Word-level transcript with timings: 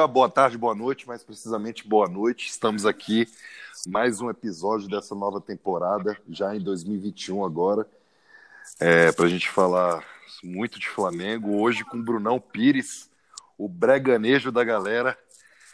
dia, 0.00 0.06
boa 0.06 0.30
tarde, 0.30 0.56
boa 0.56 0.74
noite, 0.74 1.06
mais 1.06 1.22
precisamente 1.22 1.86
boa 1.86 2.08
noite. 2.08 2.48
Estamos 2.48 2.86
aqui 2.86 3.28
mais 3.86 4.22
um 4.22 4.30
episódio 4.30 4.88
dessa 4.88 5.14
nova 5.14 5.42
temporada, 5.42 6.16
já 6.30 6.56
em 6.56 6.60
2021 6.60 7.44
agora, 7.44 7.86
é, 8.78 9.12
para 9.12 9.26
a 9.26 9.28
gente 9.28 9.50
falar 9.50 10.02
muito 10.42 10.80
de 10.80 10.88
Flamengo. 10.88 11.60
Hoje 11.60 11.84
com 11.84 11.98
o 11.98 12.02
Brunão 12.02 12.40
Pires, 12.40 13.10
o 13.58 13.68
breganejo 13.68 14.50
da 14.50 14.64
galera. 14.64 15.18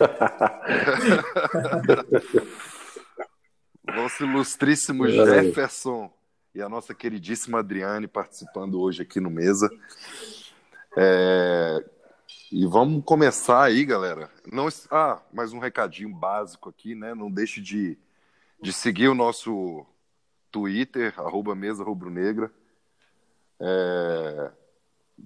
Nosso 3.86 4.24
ilustríssimo 4.24 5.08
Jefferson 5.08 6.12
e 6.52 6.60
a 6.60 6.68
nossa 6.68 6.92
queridíssima 6.92 7.60
Adriane 7.60 8.08
participando 8.08 8.80
hoje 8.80 9.02
aqui 9.02 9.20
no 9.20 9.30
Mesa. 9.30 9.70
É, 10.96 11.84
e 12.50 12.64
vamos 12.66 13.04
começar 13.04 13.64
aí, 13.64 13.84
galera. 13.84 14.30
Não, 14.52 14.68
ah, 14.90 15.20
mais 15.32 15.52
um 15.52 15.58
recadinho 15.58 16.14
básico 16.14 16.68
aqui, 16.68 16.94
né? 16.94 17.14
Não 17.14 17.30
deixe 17.30 17.60
de, 17.60 17.98
de 18.62 18.72
seguir 18.72 19.08
o 19.08 19.14
nosso 19.14 19.84
Twitter, 20.50 21.12
arroba 21.18 21.54
mesa 21.54 21.82
rubro-negra. 21.82 22.50
É, 23.58 24.52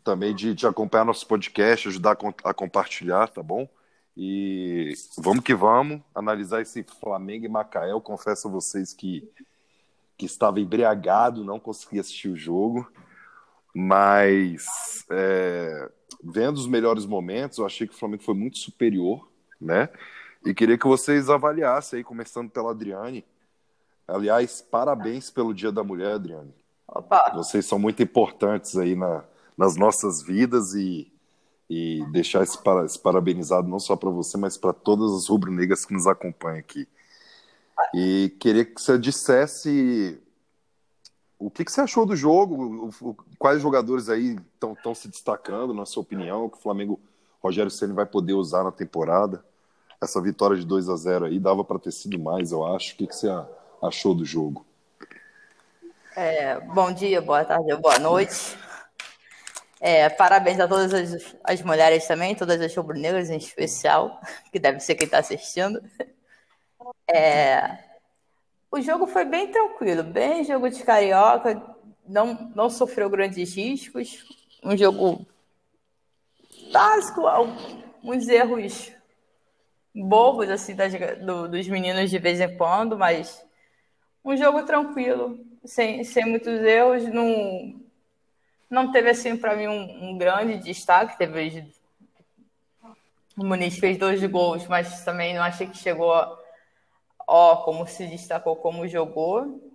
também 0.02 0.34
de, 0.34 0.55
de 0.55 0.66
acompanhar 0.66 1.05
nosso 1.05 1.27
podcast, 1.27 1.88
ajudar 1.88 2.16
a, 2.45 2.51
a 2.51 2.55
compartilhar, 2.55 3.29
tá 3.29 3.43
bom? 3.43 3.68
E 4.16 4.95
vamos 5.18 5.45
que 5.45 5.55
vamos 5.55 6.01
analisar 6.15 6.62
esse 6.62 6.82
Flamengo 6.82 7.45
e 7.45 7.48
Macaé. 7.48 7.93
Eu 7.93 8.01
confesso 8.01 8.48
a 8.48 8.51
vocês 8.51 8.95
que, 8.95 9.30
que 10.16 10.26
estava 10.26 10.59
embriagado, 10.59 11.45
não 11.45 11.60
consegui 11.60 12.01
assistir 12.01 12.29
o 12.29 12.37
jogo, 12.37 12.91
mas 13.74 14.66
é, 15.10 15.90
vendo 16.23 16.57
os 16.57 16.66
melhores 16.66 17.07
momentos, 17.07 17.59
eu 17.59 17.66
achei 17.66 17.87
que 17.87 17.95
o 17.95 17.96
Flamengo 17.96 18.23
foi 18.23 18.35
muito 18.35 18.59
superior, 18.59 19.29
né? 19.60 19.88
E 20.45 20.54
queria 20.54 20.79
que 20.79 20.87
vocês 20.87 21.29
avaliassem 21.29 21.98
aí, 21.98 22.04
começando 22.04 22.51
pela 22.51 22.71
Adriane. 22.71 23.24
Aliás, 24.09 24.60
parabéns 24.60 25.30
pelo 25.30 25.54
Dia 25.54 25.71
da 25.71 25.85
Mulher, 25.85 26.15
Adriane. 26.15 26.54
Opa. 26.88 27.32
Vocês 27.35 27.66
são 27.66 27.79
muito 27.79 28.02
importantes 28.02 28.76
aí 28.76 28.96
na, 28.96 29.23
nas 29.57 29.76
nossas 29.76 30.23
vidas 30.23 30.74
e, 30.74 31.13
e 31.68 32.04
deixar 32.10 32.43
esse, 32.43 32.59
para, 32.59 32.85
esse 32.85 32.98
parabenizado 32.98 33.68
não 33.68 33.79
só 33.79 33.95
para 33.95 34.10
você, 34.10 34.37
mas 34.37 34.57
para 34.57 34.73
todas 34.73 35.13
as 35.13 35.29
rubro-negras 35.29 35.85
que 35.85 35.93
nos 35.93 36.07
acompanham 36.07 36.59
aqui. 36.59 36.88
E 37.95 38.35
queria 38.41 38.65
que 38.65 38.80
você 38.80 38.98
dissesse 38.98 40.21
o 41.41 41.51
que, 41.51 41.65
que 41.65 41.73
você 41.73 41.80
achou 41.80 42.05
do 42.05 42.15
jogo? 42.15 42.91
O, 43.02 43.09
o, 43.09 43.16
quais 43.38 43.63
jogadores 43.63 44.10
aí 44.10 44.37
estão 44.55 44.95
se 44.95 45.09
destacando, 45.09 45.73
na 45.73 45.87
sua 45.87 46.02
opinião, 46.02 46.51
que 46.51 46.59
o 46.59 46.60
Flamengo, 46.60 47.01
Rogério 47.43 47.71
Ceni 47.71 47.95
vai 47.95 48.05
poder 48.05 48.35
usar 48.35 48.63
na 48.63 48.71
temporada? 48.71 49.43
Essa 50.01 50.21
vitória 50.21 50.57
de 50.57 50.66
2 50.66 50.91
a 50.91 50.97
0 50.97 51.24
aí 51.24 51.41
dava 51.41 51.65
para 51.65 51.79
ter 51.79 51.93
sido 51.93 52.19
mais, 52.19 52.52
eu 52.52 52.65
acho. 52.66 52.93
O 52.93 52.97
que, 52.99 53.07
que 53.07 53.16
você 53.16 53.29
achou 53.82 54.15
do 54.15 54.24
jogo? 54.24 54.66
É, 56.15 56.60
bom 56.60 56.93
dia, 56.93 57.23
boa 57.23 57.43
tarde, 57.43 57.75
boa 57.77 57.99
noite. 57.99 58.59
É, 59.80 60.10
parabéns 60.10 60.60
a 60.60 60.69
todas 60.69 60.93
as, 60.93 61.37
as 61.43 61.63
mulheres 61.63 62.07
também, 62.07 62.35
todas 62.35 62.60
as 62.60 62.75
rubro-negras 62.77 63.30
em 63.30 63.38
especial, 63.38 64.21
que 64.53 64.59
deve 64.59 64.81
ser 64.81 64.94
quem 64.94 65.06
está 65.06 65.19
assistindo. 65.19 65.82
É, 67.09 67.90
o 68.71 68.81
jogo 68.81 69.06
foi 69.06 69.25
bem 69.25 69.50
tranquilo, 69.50 70.03
bem 70.03 70.44
jogo 70.44 70.71
de 70.71 70.82
carioca, 70.84 71.60
não, 72.06 72.53
não 72.54 72.71
sofreu 72.71 73.10
grandes 73.10 73.54
riscos. 73.54 74.25
Um 74.62 74.76
jogo 74.76 75.26
básico, 76.72 77.26
alguns 77.26 78.28
erros 78.28 78.92
bobos 79.94 80.48
assim 80.48 80.75
das, 80.75 80.92
do, 81.19 81.48
dos 81.48 81.66
meninos 81.69 82.10
de 82.10 82.19
vez 82.19 82.41
em 82.41 82.56
quando, 82.56 82.97
mas 82.97 83.44
um 84.25 84.36
jogo 84.36 84.62
tranquilo, 84.64 85.38
sem, 85.64 86.04
sem 86.04 86.25
muitos 86.26 86.60
erros. 86.60 87.04
Não, 87.06 87.81
não 88.69 88.92
teve 88.92 89.10
assim 89.10 89.37
para 89.37 89.56
mim 89.56 89.66
um, 89.66 90.10
um, 90.10 90.19
grande 90.19 90.58
destaque. 90.58 91.19
Teve 91.19 91.66
o 93.37 93.44
Muniz 93.44 93.78
fez 93.78 93.97
dois 93.97 94.22
gols, 94.26 94.66
mas 94.66 95.04
também 95.04 95.34
não 95.34 95.42
achei 95.42 95.66
que 95.66 95.76
chegou 95.76 96.12
ó, 97.30 97.56
como 97.58 97.86
se 97.86 98.06
destacou, 98.08 98.56
como 98.56 98.88
jogou. 98.88 99.72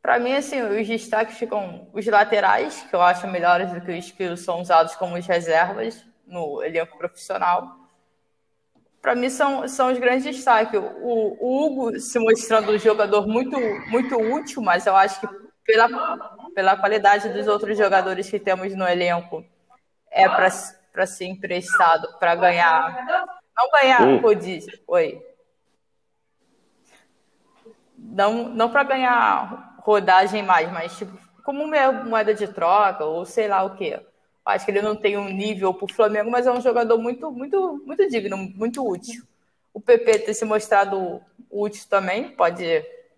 Para 0.00 0.20
mim, 0.20 0.32
assim, 0.34 0.62
os 0.62 0.86
destaques 0.86 1.36
ficam 1.36 1.88
os 1.92 2.06
laterais, 2.06 2.86
que 2.88 2.94
eu 2.94 3.02
acho 3.02 3.26
melhores 3.26 3.72
do 3.72 3.80
que 3.80 3.98
os 3.98 4.12
que 4.12 4.36
são 4.36 4.60
usados 4.60 4.94
como 4.94 5.16
reservas 5.16 6.06
no 6.24 6.62
elenco 6.62 6.96
profissional. 6.96 7.76
Para 9.02 9.16
mim, 9.16 9.28
são, 9.28 9.66
são 9.66 9.90
os 9.90 9.98
grandes 9.98 10.24
destaques. 10.24 10.78
O, 10.78 11.36
o, 11.40 11.66
Hugo 11.66 11.98
se 11.98 12.20
mostrando 12.20 12.70
um 12.70 12.78
jogador 12.78 13.26
muito, 13.26 13.58
muito 13.88 14.16
útil, 14.16 14.62
mas 14.62 14.86
eu 14.86 14.94
acho 14.94 15.20
que 15.20 15.28
pela, 15.64 15.88
pela 16.54 16.76
qualidade 16.76 17.30
dos 17.30 17.48
outros 17.48 17.76
jogadores 17.76 18.30
que 18.30 18.38
temos 18.38 18.72
no 18.76 18.86
elenco, 18.86 19.44
é 20.08 20.28
para 20.28 21.06
ser 21.06 21.24
emprestado, 21.26 22.16
para 22.20 22.36
ganhar. 22.36 23.28
Não 23.56 23.70
ganhar 23.72 24.02
hum. 24.02 24.22
Oi 24.86 25.35
não, 28.16 28.48
não 28.48 28.70
para 28.70 28.82
ganhar 28.82 29.76
rodagem 29.80 30.42
mais, 30.42 30.72
mas 30.72 30.96
tipo, 30.96 31.16
como 31.44 31.66
moeda 31.66 32.34
de 32.34 32.48
troca 32.48 33.04
ou 33.04 33.26
sei 33.26 33.46
lá 33.46 33.62
o 33.62 33.76
que. 33.76 34.00
Acho 34.42 34.64
que 34.64 34.70
ele 34.70 34.80
não 34.80 34.96
tem 34.96 35.18
um 35.18 35.28
nível 35.28 35.74
para 35.74 35.84
o 35.84 35.92
Flamengo, 35.92 36.30
mas 36.30 36.46
é 36.46 36.50
um 36.50 36.60
jogador 36.60 36.96
muito, 36.96 37.30
muito, 37.30 37.82
muito 37.84 38.08
digno, 38.08 38.38
muito 38.38 38.82
útil. 38.88 39.22
O 39.74 39.80
PP 39.80 40.20
ter 40.20 40.34
se 40.34 40.46
mostrado 40.46 41.20
útil 41.50 41.84
também, 41.90 42.30
pode, 42.30 42.64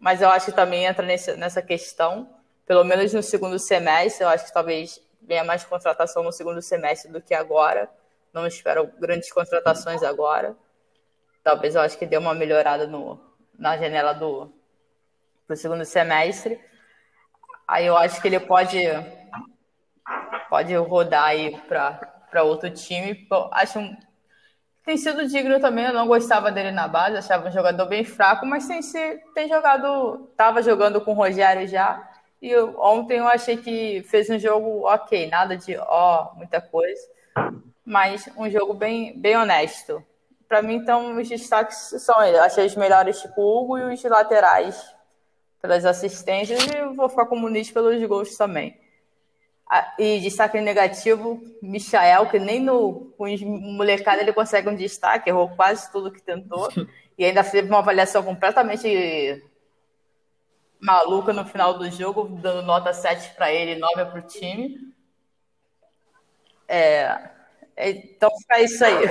mas 0.01 0.21
eu 0.21 0.31
acho 0.31 0.47
que 0.47 0.53
também 0.53 0.85
entra 0.85 1.07
nesse, 1.07 1.37
nessa 1.37 1.63
questão, 1.63 2.29
pelo 2.67 2.83
menos 2.83 3.13
no 3.15 3.23
segundo 3.23 3.57
semestre. 3.59 4.25
Eu 4.25 4.29
acho 4.29 4.47
que 4.47 4.53
talvez 4.53 5.01
venha 5.23 5.45
mais 5.45 5.65
contratação 5.65 6.25
no 6.25 6.33
segundo 6.33 6.61
semestre 6.61 7.13
do 7.13 7.23
que 7.23 7.35
agora. 7.35 7.89
Não 8.33 8.47
espero 8.47 8.91
grandes 8.99 9.31
contratações 9.31 10.03
agora. 10.03 10.57
Talvez 11.45 11.77
eu 11.77 11.83
acho 11.83 11.97
que 11.97 12.07
dê 12.07 12.17
uma 12.17 12.35
melhorada 12.35 12.87
no, 12.87 13.21
na 13.57 13.77
janela 13.77 14.13
do, 14.13 14.53
para 15.49 15.55
o 15.55 15.57
segundo 15.57 15.85
semestre. 15.87 16.61
Aí 17.67 17.87
eu 17.87 17.97
acho 17.97 18.21
que 18.21 18.29
ele 18.29 18.39
pode, 18.39 18.79
pode 20.51 20.75
rodar 20.77 21.25
aí 21.25 21.59
para 21.67 22.43
outro 22.43 22.71
time. 22.71 23.27
Acho 23.53 23.79
um, 23.79 23.97
tem 24.85 24.99
sido 24.99 25.27
digno 25.27 25.59
também. 25.59 25.87
Eu 25.87 25.95
não 25.95 26.07
gostava 26.07 26.53
dele 26.53 26.71
na 26.71 26.87
base, 26.87 27.17
achava 27.17 27.49
um 27.49 27.53
jogador 27.53 27.87
bem 27.87 28.05
fraco, 28.05 28.45
mas 28.45 28.69
tem, 28.69 28.83
se, 28.83 29.23
tem 29.35 29.49
jogado. 29.49 30.29
Estava 30.31 30.63
jogando 30.63 31.01
com 31.01 31.13
o 31.13 31.15
Rogério 31.15 31.67
já. 31.67 32.07
E 32.43 32.51
eu, 32.51 32.79
ontem 32.79 33.19
eu 33.19 33.27
achei 33.27 33.57
que 33.57 34.03
fez 34.03 34.29
um 34.31 34.39
jogo 34.39 34.87
ok, 34.87 35.29
nada 35.29 35.57
de 35.57 35.77
ó, 35.77 36.33
muita 36.37 36.61
coisa, 36.61 37.03
mas 37.85 38.29
um 38.37 38.49
jogo 38.49 38.75
bem, 38.75 39.19
bem 39.19 39.37
honesto. 39.37 40.05
Para 40.47 40.63
mim, 40.63 40.75
então, 40.77 41.17
os 41.17 41.29
destaques 41.29 41.77
são 41.99 42.23
eles. 42.23 42.39
Achei 42.39 42.65
os 42.65 42.77
melhores, 42.77 43.21
tipo 43.21 43.41
o 43.41 43.61
Hugo, 43.61 43.79
e 43.79 43.93
os 43.93 44.03
laterais 44.05 44.98
pelas 45.61 45.85
assistências 45.85 46.65
e 46.67 46.95
vou 46.95 47.09
ficar 47.09 47.27
com 47.27 47.37
o 47.37 47.41
Muniz 47.41 47.71
pelos 47.71 48.03
gols 48.07 48.37
também. 48.37 48.79
E 49.99 50.21
destaque 50.21 50.61
negativo, 50.61 51.43
Michael, 51.61 52.31
que 52.31 52.39
nem 52.39 52.59
no 52.61 53.13
com 53.19 53.27
molecada 53.77 54.23
ele 54.23 54.33
consegue 54.33 54.69
um 54.69 54.75
destaque, 54.75 55.29
errou 55.29 55.51
quase 55.51 55.91
tudo 55.93 56.13
que 56.13 56.23
tentou. 56.23 56.69
E 57.19 57.25
ainda 57.25 57.43
teve 57.43 57.69
uma 57.69 57.81
avaliação 57.81 58.23
completamente 58.23 59.43
maluca 60.81 61.33
no 61.33 61.45
final 61.45 61.77
do 61.77 61.91
jogo, 61.91 62.29
dando 62.41 62.63
nota 62.63 62.93
7 62.93 63.35
para 63.35 63.53
ele 63.53 63.73
e 63.73 63.79
9 63.79 64.05
para 64.05 64.21
o 64.21 64.23
time. 64.23 64.95
É, 66.69 67.31
então 67.77 68.31
fica 68.39 68.61
isso 68.61 68.85
aí. 68.85 69.09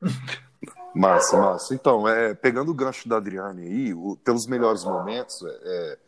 Massa, 0.94 1.36
massa. 1.38 1.74
Então, 1.74 2.06
é, 2.06 2.34
pegando 2.34 2.70
o 2.70 2.74
gancho 2.74 3.08
da 3.08 3.16
Adriane 3.16 3.62
aí, 3.62 3.94
o, 3.94 4.16
pelos 4.16 4.46
melhores 4.46 4.84
momentos, 4.84 5.42
é, 5.42 5.48
é 5.62 5.98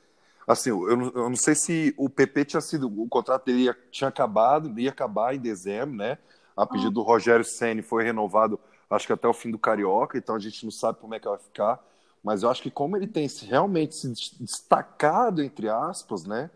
assim, 0.47 0.71
eu, 0.71 0.89
eu, 0.89 1.29
não 1.29 1.37
sei 1.37 1.55
se 1.55 1.95
o 1.97 2.09
PP 2.09 2.45
tinha 2.45 2.61
sido, 2.61 2.89
o 2.89 3.09
contrato 3.09 3.45
dele 3.45 3.65
ia, 3.65 3.77
tinha 3.91 4.09
acabado, 4.09 4.79
ia 4.79 4.91
acabar 4.91 5.35
em 5.35 5.39
dezembro, 5.39 5.97
né? 5.97 6.19
A 6.57 6.67
pedido 6.67 6.91
do 6.91 7.03
Rogério 7.03 7.45
Ceni 7.45 7.81
foi 7.81 8.05
renovado, 8.05 8.59
acho 8.91 9.07
que 9.07 9.13
até 9.13 9.27
o 9.27 9.33
fim 9.33 9.51
do 9.51 9.59
Carioca, 9.59 10.19
então 10.19 10.35
a 10.35 10.39
gente 10.39 10.65
não 10.65 10.71
sabe 10.71 10.99
como 10.99 11.15
é 11.15 11.21
que 11.21 11.29
vai 11.29 11.39
ficar. 11.39 11.83
Mas 12.23 12.43
eu 12.43 12.51
acho 12.51 12.63
que 12.63 12.71
como 12.71 12.97
ele 12.97 13.07
tem 13.07 13.27
realmente 13.49 13.95
se 13.95 14.39
destacado, 14.39 15.43
entre 15.43 15.69
aspas, 15.69 16.25
né? 16.25 16.51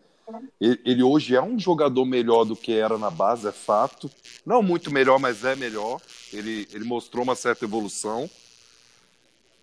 Ele, 0.60 1.02
hoje 1.02 1.36
é 1.36 1.42
um 1.42 1.58
jogador 1.58 2.04
melhor 2.04 2.44
do 2.44 2.56
que 2.56 2.72
era 2.72 2.98
na 2.98 3.10
base, 3.10 3.46
é 3.46 3.52
fato. 3.52 4.10
Não 4.44 4.62
muito 4.62 4.92
melhor, 4.92 5.18
mas 5.18 5.44
é 5.44 5.54
melhor. 5.54 6.00
Ele, 6.32 6.66
ele 6.72 6.84
mostrou 6.84 7.22
uma 7.22 7.34
certa 7.34 7.64
evolução. 7.64 8.28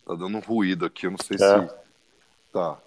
Tá 0.06 0.16
dando 0.16 0.38
um 0.38 0.40
ruído 0.40 0.86
aqui, 0.86 1.06
eu 1.06 1.12
não 1.12 1.18
sei 1.18 1.36
é. 1.36 1.68
se. 1.68 1.76
Tá. 2.52 2.78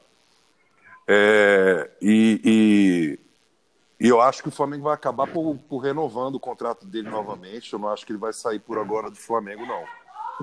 É, 1.08 1.90
e, 2.00 2.40
e, 2.44 4.04
E 4.04 4.08
eu 4.08 4.20
acho 4.20 4.42
que 4.42 4.48
o 4.48 4.52
Flamengo 4.52 4.84
vai 4.84 4.94
acabar 4.94 5.26
por, 5.26 5.56
por, 5.68 5.78
renovando 5.78 6.36
o 6.36 6.40
contrato 6.40 6.86
dele 6.86 7.10
novamente. 7.10 7.72
Eu 7.72 7.78
não 7.78 7.88
acho 7.88 8.04
que 8.06 8.12
ele 8.12 8.18
vai 8.18 8.32
sair 8.32 8.58
por 8.58 8.78
agora 8.78 9.10
do 9.10 9.16
Flamengo, 9.16 9.66
não. 9.66 9.84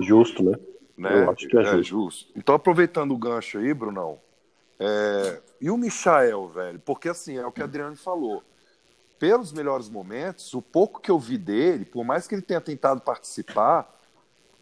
Justo, 0.00 0.42
né? 0.42 0.56
né? 0.96 1.24
Eu 1.24 1.30
acho 1.30 1.48
que 1.48 1.56
é, 1.56 1.60
é 1.60 1.64
justo. 1.64 1.84
justo. 1.84 2.32
Então, 2.36 2.54
aproveitando 2.54 3.12
o 3.12 3.18
gancho 3.18 3.58
aí, 3.58 3.72
Brunão, 3.74 4.18
é... 4.78 5.40
e 5.60 5.70
o 5.70 5.76
Michael, 5.76 6.48
velho? 6.48 6.80
Porque 6.80 7.08
assim, 7.08 7.36
é 7.36 7.46
o 7.46 7.52
que 7.52 7.62
a 7.62 7.64
Adriano 7.64 7.96
falou. 7.96 8.42
Pelos 9.18 9.52
melhores 9.52 9.88
momentos, 9.88 10.52
o 10.54 10.60
pouco 10.60 11.00
que 11.00 11.10
eu 11.10 11.18
vi 11.18 11.38
dele, 11.38 11.84
por 11.84 12.04
mais 12.04 12.26
que 12.26 12.34
ele 12.34 12.42
tenha 12.42 12.60
tentado 12.60 13.00
participar, 13.00 13.88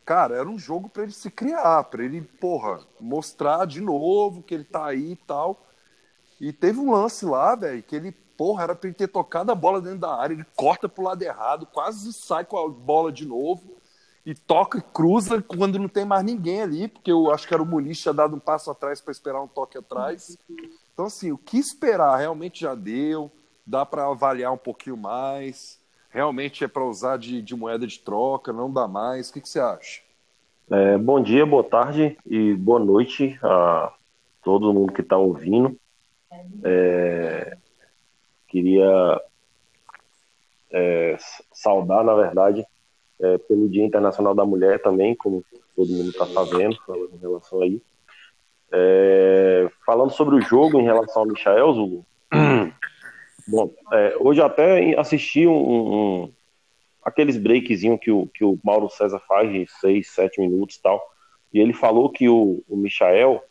cara, 0.04 0.36
era 0.36 0.48
um 0.48 0.58
jogo 0.58 0.88
para 0.88 1.04
ele 1.04 1.12
se 1.12 1.30
criar, 1.30 1.84
para 1.84 2.04
ele, 2.04 2.20
porra, 2.22 2.80
mostrar 3.00 3.66
de 3.66 3.80
novo 3.80 4.42
que 4.42 4.54
ele 4.54 4.64
tá 4.64 4.86
aí 4.86 5.12
e 5.12 5.16
tal. 5.16 5.66
E 6.40 6.52
teve 6.52 6.78
um 6.78 6.92
lance 6.92 7.24
lá, 7.24 7.54
velho, 7.54 7.82
que 7.82 7.96
ele 7.96 8.12
porra, 8.36 8.64
era 8.64 8.74
pra 8.74 8.88
ele 8.88 8.96
ter 8.96 9.08
tocado 9.08 9.52
a 9.52 9.54
bola 9.54 9.80
dentro 9.80 10.00
da 10.00 10.16
área, 10.16 10.34
ele 10.34 10.46
corta 10.56 10.88
pro 10.88 11.04
lado 11.04 11.22
errado, 11.22 11.66
quase 11.66 12.12
sai 12.12 12.44
com 12.44 12.58
a 12.58 12.68
bola 12.68 13.12
de 13.12 13.24
novo, 13.24 13.76
e 14.24 14.34
toca 14.34 14.78
e 14.78 14.82
cruza 14.82 15.42
quando 15.42 15.78
não 15.78 15.88
tem 15.88 16.04
mais 16.04 16.24
ninguém 16.24 16.62
ali, 16.62 16.88
porque 16.88 17.10
eu 17.10 17.30
acho 17.30 17.46
que 17.46 17.54
era 17.54 17.62
o 17.62 17.66
Muniz 17.66 18.00
tinha 18.00 18.14
dado 18.14 18.36
um 18.36 18.40
passo 18.40 18.70
atrás 18.70 19.00
para 19.00 19.10
esperar 19.10 19.42
um 19.42 19.48
toque 19.48 19.76
atrás. 19.76 20.38
Então, 20.92 21.06
assim, 21.06 21.32
o 21.32 21.38
que 21.38 21.58
esperar 21.58 22.16
realmente 22.18 22.60
já 22.60 22.74
deu, 22.74 23.30
dá 23.66 23.84
para 23.84 24.06
avaliar 24.06 24.52
um 24.52 24.58
pouquinho 24.58 24.96
mais, 24.96 25.80
realmente 26.10 26.62
é 26.62 26.68
para 26.68 26.84
usar 26.84 27.16
de, 27.16 27.42
de, 27.42 27.56
moeda 27.56 27.86
de 27.86 27.98
troca, 27.98 28.52
não 28.52 28.72
dá 28.72 28.86
mais. 28.86 29.28
O 29.28 29.32
que, 29.32 29.40
que 29.40 29.48
você 29.48 29.58
acha? 29.58 30.02
É, 30.70 30.96
bom 30.98 31.20
dia, 31.20 31.44
boa 31.44 31.64
tarde 31.64 32.16
e 32.24 32.54
boa 32.54 32.78
noite 32.78 33.38
a 33.42 33.92
todo 34.42 34.72
mundo 34.72 34.92
que 34.92 35.00
está 35.00 35.16
ouvindo. 35.16 35.76
É, 36.62 37.56
Queria 38.52 39.18
é, 40.70 41.16
saudar, 41.54 42.04
na 42.04 42.14
verdade, 42.14 42.66
é, 43.22 43.38
pelo 43.38 43.68
Dia 43.68 43.84
Internacional 43.84 44.34
da 44.34 44.44
Mulher 44.44 44.82
também, 44.82 45.14
como 45.14 45.44
todo 45.76 45.92
mundo 45.92 46.10
está 46.10 46.26
fazendo 46.26 46.76
em 47.14 47.18
relação 47.18 47.62
aí. 47.62 47.80
É, 48.72 49.70
falando 49.86 50.10
sobre 50.10 50.34
o 50.34 50.40
jogo 50.40 50.80
em 50.80 50.84
relação 50.84 51.22
ao 51.22 51.28
Michael 51.28 51.72
Zulu, 51.72 52.06
bom, 53.46 53.70
é, 53.92 54.16
hoje 54.18 54.40
até 54.40 54.98
assisti 54.98 55.46
um, 55.46 55.52
um, 55.52 56.32
aqueles 57.04 57.36
breakzinhos 57.36 58.00
que 58.00 58.10
o, 58.10 58.26
que 58.26 58.44
o 58.44 58.58
Mauro 58.64 58.88
César 58.88 59.20
faz 59.28 59.52
de 59.52 59.66
6, 59.80 60.08
7 60.08 60.40
minutos 60.40 60.76
e 60.76 60.82
tal, 60.82 61.00
e 61.52 61.60
ele 61.60 61.74
falou 61.74 62.10
que 62.10 62.28
o, 62.28 62.62
o 62.68 62.76
Michael, 62.76 63.42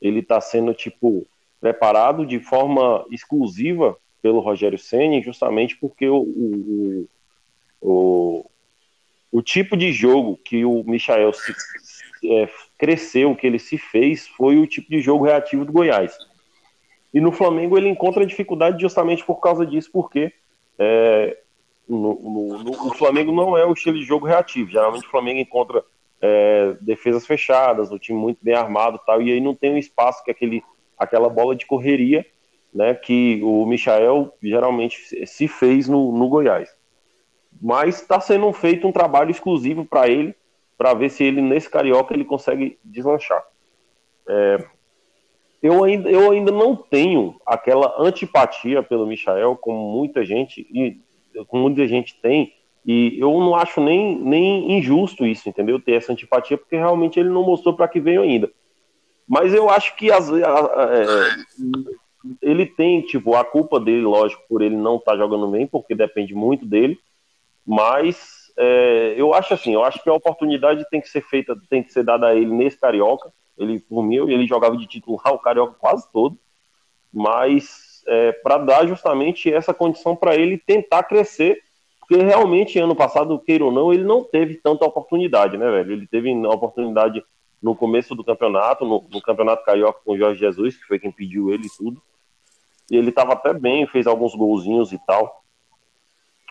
ele 0.00 0.18
está 0.18 0.40
sendo, 0.40 0.74
tipo, 0.74 1.26
preparado 1.60 2.26
de 2.26 2.40
forma 2.40 3.04
exclusiva 3.10 3.96
pelo 4.20 4.40
Rogério 4.40 4.78
Ceni 4.78 5.22
justamente 5.22 5.76
porque 5.76 6.08
o, 6.08 6.22
o, 6.22 7.08
o, 7.80 8.50
o, 9.30 9.42
tipo 9.42 9.76
de 9.76 9.92
jogo 9.92 10.38
que 10.44 10.64
o 10.64 10.82
Michael 10.84 11.32
se, 11.32 11.54
é, 12.24 12.48
cresceu, 12.78 13.34
que 13.34 13.46
ele 13.46 13.58
se 13.58 13.78
fez, 13.78 14.26
foi 14.28 14.58
o 14.58 14.66
tipo 14.66 14.90
de 14.90 15.00
jogo 15.00 15.24
reativo 15.24 15.64
do 15.64 15.72
Goiás. 15.72 16.16
E 17.12 17.20
no 17.20 17.32
Flamengo 17.32 17.76
ele 17.76 17.88
encontra 17.88 18.26
dificuldade 18.26 18.80
justamente 18.80 19.24
por 19.24 19.36
causa 19.36 19.64
disso, 19.64 19.90
porque 19.92 20.32
é, 20.78 21.36
no, 21.88 22.14
no, 22.14 22.62
no, 22.64 22.88
o 22.88 22.94
Flamengo 22.94 23.32
não 23.32 23.56
é 23.56 23.64
o 23.64 23.72
estilo 23.72 23.98
de 23.98 24.04
jogo 24.04 24.26
reativo. 24.26 24.70
Geralmente 24.70 25.06
o 25.06 25.10
Flamengo 25.10 25.40
encontra 25.40 25.84
é, 26.20 26.76
defesas 26.80 27.26
fechadas, 27.26 27.90
o 27.90 27.98
time 27.98 28.18
muito 28.18 28.38
bem 28.42 28.54
armado 28.54 29.00
tal, 29.06 29.22
e 29.22 29.32
aí 29.32 29.40
não 29.40 29.54
tem 29.54 29.72
um 29.72 29.78
espaço 29.78 30.22
que 30.24 30.30
aquele, 30.30 30.62
aquela 30.98 31.28
bola 31.28 31.54
de 31.54 31.66
correria 31.66 32.26
né, 32.76 32.94
que 32.94 33.40
o 33.42 33.64
Michael 33.64 34.30
geralmente 34.42 35.26
se 35.26 35.48
fez 35.48 35.88
no, 35.88 36.12
no 36.12 36.28
Goiás. 36.28 36.75
Mas 37.60 38.00
está 38.00 38.20
sendo 38.20 38.52
feito 38.52 38.86
um 38.86 38.92
trabalho 38.92 39.30
exclusivo 39.30 39.84
para 39.84 40.08
ele, 40.08 40.34
para 40.76 40.94
ver 40.94 41.10
se 41.10 41.24
ele, 41.24 41.40
nesse 41.40 41.70
Carioca, 41.70 42.14
ele 42.14 42.24
consegue 42.24 42.78
deslanchar. 42.84 43.42
É, 44.28 44.64
eu, 45.62 45.84
ainda, 45.84 46.10
eu 46.10 46.30
ainda 46.30 46.52
não 46.52 46.76
tenho 46.76 47.40
aquela 47.46 47.94
antipatia 47.98 48.82
pelo 48.82 49.06
Michael, 49.06 49.56
como 49.56 49.90
muita 49.92 50.24
gente, 50.24 50.66
e 50.70 51.00
como 51.46 51.64
muita 51.64 51.86
gente 51.86 52.20
tem, 52.20 52.52
e 52.84 53.18
eu 53.18 53.32
não 53.32 53.56
acho 53.56 53.80
nem, 53.80 54.16
nem 54.16 54.78
injusto 54.78 55.26
isso, 55.26 55.48
entendeu? 55.48 55.80
Ter 55.80 55.94
essa 55.94 56.12
antipatia, 56.12 56.56
porque 56.56 56.76
realmente 56.76 57.18
ele 57.18 57.28
não 57.28 57.42
mostrou 57.42 57.74
para 57.74 57.88
que 57.88 57.98
veio 57.98 58.22
ainda. 58.22 58.50
Mas 59.26 59.52
eu 59.52 59.68
acho 59.68 59.96
que 59.96 60.10
as, 60.10 60.30
é, 60.30 60.44
ele 62.40 62.64
tem, 62.64 63.00
tipo, 63.00 63.34
a 63.34 63.44
culpa 63.44 63.80
dele, 63.80 64.02
lógico, 64.02 64.44
por 64.48 64.62
ele 64.62 64.76
não 64.76 64.96
estar 64.96 65.12
tá 65.12 65.18
jogando 65.18 65.48
bem, 65.48 65.66
porque 65.66 65.96
depende 65.96 66.32
muito 66.32 66.64
dele, 66.64 66.96
mas 67.66 68.52
é, 68.56 69.14
eu 69.16 69.34
acho 69.34 69.54
assim, 69.54 69.74
eu 69.74 69.84
acho 69.84 70.02
que 70.02 70.08
a 70.08 70.14
oportunidade 70.14 70.88
tem 70.88 71.00
que 71.00 71.08
ser 71.08 71.22
feita, 71.22 71.56
tem 71.68 71.82
que 71.82 71.92
ser 71.92 72.04
dada 72.04 72.28
a 72.28 72.34
ele 72.34 72.50
nesse 72.50 72.78
Carioca, 72.78 73.32
ele, 73.58 73.80
por 73.80 74.02
mim, 74.02 74.16
ele 74.30 74.46
jogava 74.46 74.76
de 74.76 74.86
titular 74.86 75.32
o 75.34 75.38
Carioca 75.38 75.74
quase 75.78 76.10
todo, 76.12 76.38
mas 77.12 78.02
é, 78.06 78.32
para 78.32 78.58
dar 78.58 78.86
justamente 78.86 79.52
essa 79.52 79.74
condição 79.74 80.14
para 80.14 80.36
ele 80.36 80.58
tentar 80.58 81.02
crescer, 81.02 81.62
porque 82.00 82.22
realmente, 82.22 82.78
ano 82.78 82.94
passado, 82.94 83.38
queira 83.38 83.64
ou 83.64 83.72
não, 83.72 83.92
ele 83.92 84.04
não 84.04 84.22
teve 84.22 84.54
tanta 84.54 84.84
oportunidade, 84.84 85.56
né, 85.56 85.68
velho? 85.70 85.92
Ele 85.92 86.06
teve 86.06 86.32
a 86.32 86.50
oportunidade 86.50 87.24
no 87.60 87.74
começo 87.74 88.14
do 88.14 88.22
campeonato, 88.22 88.84
no, 88.84 89.04
no, 89.10 89.20
Campeonato 89.20 89.64
Carioca 89.64 90.00
com 90.04 90.12
o 90.12 90.18
Jorge 90.18 90.38
Jesus, 90.38 90.76
que 90.76 90.84
foi 90.84 91.00
quem 91.00 91.10
pediu 91.10 91.52
ele 91.52 91.66
e 91.66 91.76
tudo. 91.76 92.00
E 92.90 92.96
ele 92.96 93.08
estava 93.08 93.32
até 93.32 93.52
bem, 93.52 93.88
fez 93.88 94.06
alguns 94.06 94.36
golzinhos 94.36 94.92
e 94.92 94.98
tal. 95.04 95.42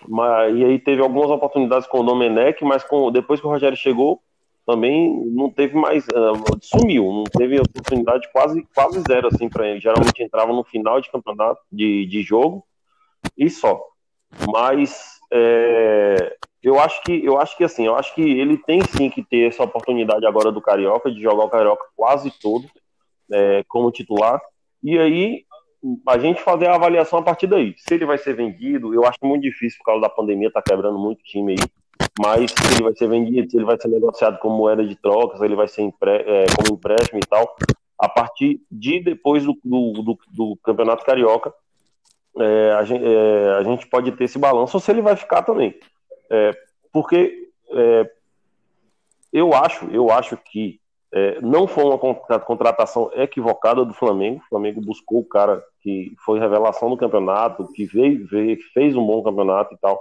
Mas, 0.08 0.56
e 0.56 0.64
aí 0.64 0.80
teve 0.80 1.02
algumas 1.02 1.30
oportunidades 1.30 1.88
com 1.88 2.00
o 2.00 2.04
Domenech, 2.04 2.64
mas 2.64 2.84
com, 2.84 3.12
depois 3.12 3.40
que 3.40 3.48
o 3.48 3.50
Rogério 3.50 3.78
chegou, 3.78 4.22
também 4.66 5.26
não 5.28 5.50
teve 5.50 5.76
mais. 5.76 6.06
Uh, 6.08 6.58
sumiu, 6.62 7.06
não 7.12 7.24
teve 7.26 7.60
oportunidade 7.60 8.28
quase, 8.32 8.68
quase 8.74 9.02
zero 9.08 9.28
assim 9.28 9.48
para 9.48 9.68
ele. 9.68 9.80
Geralmente 9.80 10.24
entrava 10.24 10.52
no 10.52 10.64
final 10.64 11.00
de 11.00 11.12
campeonato, 11.12 11.62
de, 11.72 12.06
de 12.08 12.24
jogo, 12.24 12.66
e 13.38 13.50
só. 13.50 13.80
Mas 14.52 15.20
é, 15.32 16.36
eu 16.64 16.80
acho 16.80 17.02
que 17.04 17.24
eu 17.24 17.40
acho 17.40 17.56
que 17.56 17.64
assim, 17.64 17.86
eu 17.86 17.96
acho 17.96 18.14
que 18.16 18.22
ele 18.22 18.58
tem 18.58 18.82
sim 18.82 19.10
que 19.10 19.24
ter 19.24 19.48
essa 19.48 19.64
oportunidade 19.64 20.26
agora 20.26 20.52
do 20.52 20.62
Carioca, 20.62 21.12
de 21.12 21.22
jogar 21.22 21.46
o 21.46 21.50
Carioca 21.50 21.86
quase 21.96 22.32
todo 22.42 22.68
é, 23.32 23.64
como 23.68 23.92
titular. 23.92 24.42
E 24.84 24.98
aí 24.98 25.45
a 26.08 26.18
gente 26.18 26.42
fazer 26.42 26.68
a 26.68 26.76
avaliação 26.76 27.20
a 27.20 27.22
partir 27.22 27.48
daí. 27.48 27.76
Se 27.78 27.94
ele 27.94 28.06
vai 28.06 28.18
ser 28.18 28.36
vendido, 28.36 28.94
eu 28.94 29.06
acho 29.06 29.20
muito 29.24 29.44
difícil 29.44 29.78
por 29.80 29.86
causa 29.86 30.02
da 30.02 30.10
pandemia, 30.10 30.52
tá 30.52 30.62
quebrando 30.62 30.98
muito 30.98 31.24
time 31.24 31.54
aí. 31.54 31.68
Mas 32.20 32.52
se 32.52 32.74
ele 32.74 32.84
vai 32.84 32.96
ser 32.96 33.08
vendido, 33.08 33.50
se 33.50 33.58
ele 33.58 33.66
vai 33.66 33.80
ser 33.80 33.88
negociado 33.90 34.40
como 34.40 34.58
moeda 34.58 34.86
de 34.86 34.96
troca, 34.96 35.38
se 35.38 35.46
ele 35.46 35.56
vai 35.56 35.68
ser 35.68 35.84
empre, 35.84 36.12
é, 36.12 36.46
como 36.56 36.78
empréstimo 36.78 37.20
e 37.20 37.28
tal, 37.28 37.56
a 38.00 38.10
partir 38.10 38.62
de 38.72 39.00
depois 39.00 39.44
do, 39.44 39.58
do, 39.64 39.94
do, 39.94 40.20
do 40.32 40.58
Campeonato 40.64 41.06
Carioca, 41.06 41.54
é, 42.38 42.72
a, 42.74 42.84
gente, 42.84 43.06
é, 43.06 43.56
a, 43.60 43.64
gente, 43.64 43.88
pode 43.88 44.12
ter 44.12 44.26
esse 44.26 44.38
balanço 44.38 44.76
ou 44.76 44.82
se 44.82 44.92
ele 44.92 45.02
vai 45.02 45.16
ficar 45.16 45.44
também. 45.44 45.74
É, 46.30 46.52
porque 46.92 47.50
é, 47.72 48.12
eu 49.32 49.54
acho, 49.54 49.86
eu 49.92 50.10
acho 50.10 50.38
que 50.38 50.80
é, 51.18 51.40
não 51.40 51.66
foi 51.66 51.86
uma 51.86 51.98
contratação 51.98 53.10
equivocada 53.16 53.86
do 53.86 53.94
Flamengo. 53.94 54.42
O 54.44 54.50
Flamengo 54.50 54.82
buscou 54.82 55.20
o 55.20 55.26
cara 55.26 55.64
que 55.80 56.14
foi 56.26 56.40
revelação 56.40 56.90
do 56.90 56.98
campeonato, 56.98 57.72
que 57.72 57.86
veio, 57.86 58.28
veio, 58.28 58.58
fez 58.74 58.98
um 58.98 59.08
bom 59.08 59.24
campeonato 59.24 59.74
e 59.74 59.78
tal. 59.78 59.98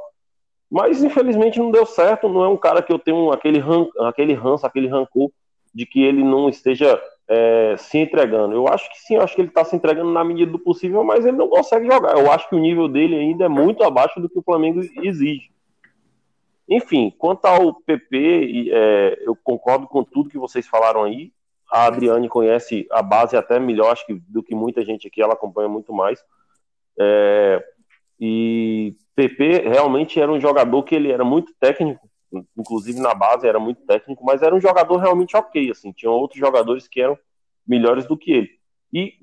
Mas 0.69 1.05
infelizmente 1.05 1.61
não 1.61 1.71
deu 1.71 1.87
certo. 1.87 2.29
Não 2.29 2.43
é 2.43 2.49
um 2.49 2.57
cara 2.57 2.83
que 2.83 2.93
eu 2.93 2.99
tenho 2.99 3.31
aquele, 3.31 3.61
ran, 3.61 3.87
aquele 4.01 4.35
ranço, 4.35 4.67
aquele 4.67 4.89
rancor 4.89 5.31
de 5.73 5.87
que 5.87 6.03
ele 6.03 6.25
não 6.25 6.49
esteja 6.49 7.01
é, 7.29 7.77
se 7.79 7.97
entregando. 7.97 8.53
Eu 8.53 8.67
acho 8.67 8.91
que 8.91 8.99
sim, 8.99 9.15
acho 9.17 9.37
que 9.37 9.41
ele 9.41 9.49
está 9.49 9.65
se 9.65 9.77
entregando 9.77 10.11
na 10.11 10.25
medida 10.25 10.51
do 10.51 10.59
possível, 10.59 11.05
mas 11.05 11.25
ele 11.25 11.37
não 11.37 11.49
consegue 11.49 11.87
jogar. 11.87 12.19
Eu 12.19 12.29
acho 12.33 12.49
que 12.49 12.57
o 12.57 12.61
nível 12.61 12.89
dele 12.89 13.15
ainda 13.15 13.45
é 13.45 13.49
muito 13.49 13.85
abaixo 13.85 14.19
do 14.19 14.29
que 14.29 14.39
o 14.41 14.43
Flamengo 14.43 14.81
exige. 15.01 15.49
Enfim, 16.69 17.15
quanto 17.19 17.45
ao 17.45 17.75
PP, 17.75 18.71
é, 18.73 19.19
eu 19.23 19.37
concordo 19.37 19.87
com 19.87 20.03
tudo 20.03 20.31
que 20.31 20.39
vocês 20.39 20.67
falaram 20.67 21.05
aí. 21.05 21.33
A 21.71 21.87
Adriane 21.87 22.29
conhece 22.29 22.87
a 22.91 23.03
base 23.03 23.37
até 23.37 23.59
melhor 23.59 23.93
acho 23.93 24.07
que, 24.07 24.15
do 24.29 24.43
que 24.43 24.55
muita 24.55 24.85
gente 24.85 25.07
aqui, 25.09 25.21
ela 25.21 25.35
acompanha 25.35 25.69
muito 25.69 25.93
mais. 25.93 26.25
É, 26.99 27.63
e 28.21 28.97
PP 29.15 29.69
realmente 29.69 30.21
era 30.21 30.31
um 30.31 30.41
jogador 30.41 30.83
que 30.83 30.95
ele 30.95 31.11
era 31.11 31.25
muito 31.25 31.53
técnico, 31.59 32.09
inclusive 32.57 33.01
na 33.01 33.15
base 33.15 33.47
era 33.47 33.59
muito 33.59 33.85
técnico, 33.85 34.25
mas 34.25 34.43
era 34.43 34.55
um 34.55 34.61
jogador 34.61 34.97
realmente 34.97 35.37
ok, 35.37 35.71
assim, 35.71 35.93
tinha 35.93 36.11
outros 36.11 36.39
jogadores 36.39 36.89
que 36.89 37.01
eram 37.01 37.19
melhores 37.67 38.07
do 38.07 38.17
que 38.17 38.33
ele. 38.33 38.51
E 38.93 39.15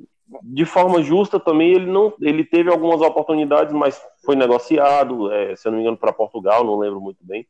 de 0.43 0.65
forma 0.65 1.01
justa 1.01 1.39
também 1.39 1.71
ele 1.73 1.85
não 1.85 2.13
ele 2.21 2.43
teve 2.43 2.69
algumas 2.69 3.01
oportunidades 3.01 3.73
mas 3.73 4.01
foi 4.25 4.35
negociado 4.35 5.31
é, 5.31 5.55
se 5.55 5.67
eu 5.67 5.71
não 5.71 5.77
me 5.77 5.83
engano 5.83 5.97
para 5.97 6.13
Portugal 6.13 6.63
não 6.63 6.77
lembro 6.77 7.01
muito 7.01 7.25
bem 7.25 7.45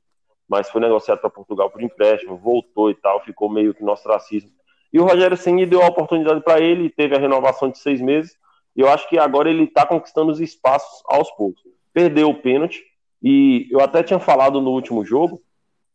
mas 0.49 0.69
foi 0.69 0.81
negociado 0.81 1.19
para 1.19 1.29
Portugal 1.29 1.69
por 1.69 1.81
empréstimo 1.81 2.37
voltou 2.37 2.89
e 2.89 2.95
tal 2.95 3.23
ficou 3.23 3.49
meio 3.49 3.73
que 3.73 3.83
no 3.83 3.91
ostracismo 3.91 4.49
e 4.91 4.99
o 4.99 5.05
Rogério 5.05 5.37
Ceni 5.37 5.65
deu 5.65 5.81
a 5.81 5.87
oportunidade 5.87 6.41
para 6.41 6.59
ele 6.59 6.89
teve 6.89 7.15
a 7.15 7.19
renovação 7.19 7.69
de 7.69 7.77
seis 7.77 8.01
meses 8.01 8.35
E 8.75 8.81
eu 8.81 8.89
acho 8.89 9.07
que 9.09 9.17
agora 9.17 9.49
ele 9.49 9.63
está 9.63 9.85
conquistando 9.85 10.31
os 10.31 10.39
espaços 10.39 11.03
aos 11.05 11.29
poucos. 11.31 11.61
Perdeu 11.93 12.29
o 12.29 12.41
pênalti, 12.41 12.81
e 13.21 13.67
eu 13.69 13.81
até 13.81 14.01
tinha 14.01 14.19
falado 14.19 14.61
no 14.61 14.71
último 14.71 15.05
jogo 15.05 15.41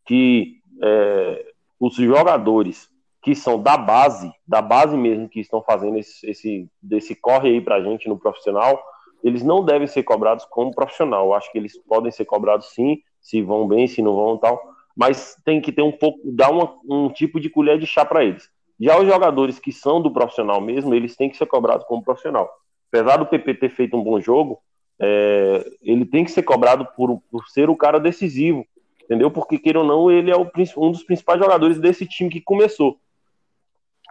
que 0.05 0.61
é, 0.81 1.45
os 1.79 1.95
jogadores 1.95 2.89
que 3.27 3.35
são 3.35 3.61
da 3.61 3.75
base, 3.75 4.31
da 4.47 4.61
base 4.61 4.95
mesmo, 4.95 5.27
que 5.27 5.41
estão 5.41 5.61
fazendo 5.61 5.97
esse, 5.97 6.69
esse 6.79 7.15
corre 7.15 7.49
aí 7.49 7.59
pra 7.59 7.81
gente 7.81 8.07
no 8.07 8.17
profissional, 8.17 8.81
eles 9.21 9.43
não 9.43 9.65
devem 9.65 9.85
ser 9.85 10.03
cobrados 10.03 10.45
como 10.45 10.73
profissional. 10.73 11.25
Eu 11.25 11.33
acho 11.33 11.51
que 11.51 11.57
eles 11.57 11.77
podem 11.77 12.09
ser 12.09 12.23
cobrados 12.23 12.67
sim, 12.67 13.01
se 13.19 13.41
vão 13.41 13.67
bem, 13.67 13.85
se 13.85 14.01
não 14.01 14.15
vão 14.15 14.37
tal, 14.37 14.57
mas 14.95 15.35
tem 15.43 15.59
que 15.59 15.73
ter 15.73 15.81
um 15.81 15.91
pouco, 15.91 16.21
dar 16.23 16.49
uma, 16.49 16.73
um 16.89 17.09
tipo 17.09 17.37
de 17.37 17.49
colher 17.49 17.77
de 17.77 17.85
chá 17.85 18.05
para 18.05 18.23
eles. 18.23 18.49
Já 18.79 18.97
os 18.97 19.05
jogadores 19.05 19.59
que 19.59 19.73
são 19.73 20.01
do 20.01 20.09
profissional 20.09 20.61
mesmo, 20.61 20.95
eles 20.95 21.17
têm 21.17 21.29
que 21.29 21.35
ser 21.35 21.47
cobrados 21.47 21.85
como 21.85 22.01
profissional. 22.01 22.49
Apesar 22.89 23.17
do 23.17 23.25
PP 23.25 23.55
ter 23.55 23.69
feito 23.71 23.97
um 23.97 24.03
bom 24.05 24.21
jogo, 24.21 24.57
é, 25.01 25.69
ele 25.81 26.05
tem 26.05 26.23
que 26.23 26.31
ser 26.31 26.43
cobrado 26.43 26.87
por, 26.95 27.21
por 27.29 27.45
ser 27.49 27.69
o 27.69 27.75
cara 27.75 27.99
decisivo, 27.99 28.65
entendeu? 29.03 29.29
Porque, 29.29 29.59
queira 29.59 29.79
ou 29.79 29.85
não, 29.85 30.09
ele 30.09 30.31
é 30.31 30.37
o, 30.37 30.49
um 30.77 30.91
dos 30.91 31.03
principais 31.03 31.41
jogadores 31.41 31.77
desse 31.77 32.05
time 32.05 32.29
que 32.29 32.39
começou. 32.39 32.97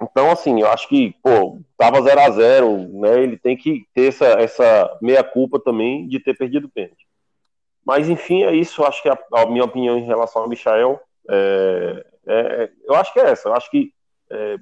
Então, 0.02 0.30
assim, 0.30 0.60
eu 0.60 0.68
acho 0.68 0.88
que, 0.88 1.14
pô, 1.22 1.58
tava 1.76 2.02
0 2.02 2.20
a 2.20 2.30
0 2.30 2.88
né? 3.00 3.22
Ele 3.22 3.36
tem 3.38 3.56
que 3.56 3.86
ter 3.94 4.08
essa, 4.08 4.26
essa 4.26 4.98
meia-culpa 5.00 5.58
também 5.58 6.06
de 6.06 6.20
ter 6.20 6.36
perdido 6.36 6.66
o 6.66 6.70
pênalti. 6.70 7.06
Mas, 7.84 8.08
enfim, 8.08 8.42
é 8.42 8.54
isso. 8.54 8.84
Acho 8.84 9.02
que 9.02 9.08
a, 9.08 9.18
a, 9.32 9.46
minha 9.46 9.64
opinião 9.64 9.96
em 9.96 10.04
relação 10.04 10.42
ao 10.42 10.48
Michael, 10.48 11.00
é, 11.30 12.06
é, 12.26 12.70
eu 12.84 12.94
acho 12.94 13.12
que 13.12 13.20
é 13.20 13.30
essa. 13.30 13.48
Eu 13.48 13.54
acho 13.54 13.70
que 13.70 13.92
é, 14.30 14.58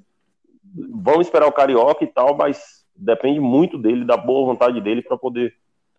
vamos 1.03 1.27
esperar 1.27 1.47
o 1.47 1.53
Carioca 1.53 2.05
e 2.05 2.07
tal, 2.07 2.37
mas 2.37 2.85
depende 2.95 3.41
muito 3.41 3.77
dele, 3.77 4.05
da 4.05 4.17
boa 4.17 4.47
vontade 4.47 4.81
dele 4.81 5.03
para 5.03 5.17
poder 5.17 5.57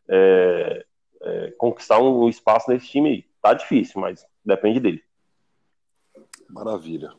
é, 0.08 0.86
é, 1.22 1.54
conquistar 1.58 2.00
um, 2.00 2.24
um 2.24 2.30
espaço 2.30 2.70
nesse 2.70 2.88
time 2.88 3.10
aí. 3.10 3.26
Tá 3.42 3.54
difícil, 3.54 4.00
mas 4.00 4.26
depende 4.46 4.80
dele. 4.80 5.04
Maravilha. 6.50 7.12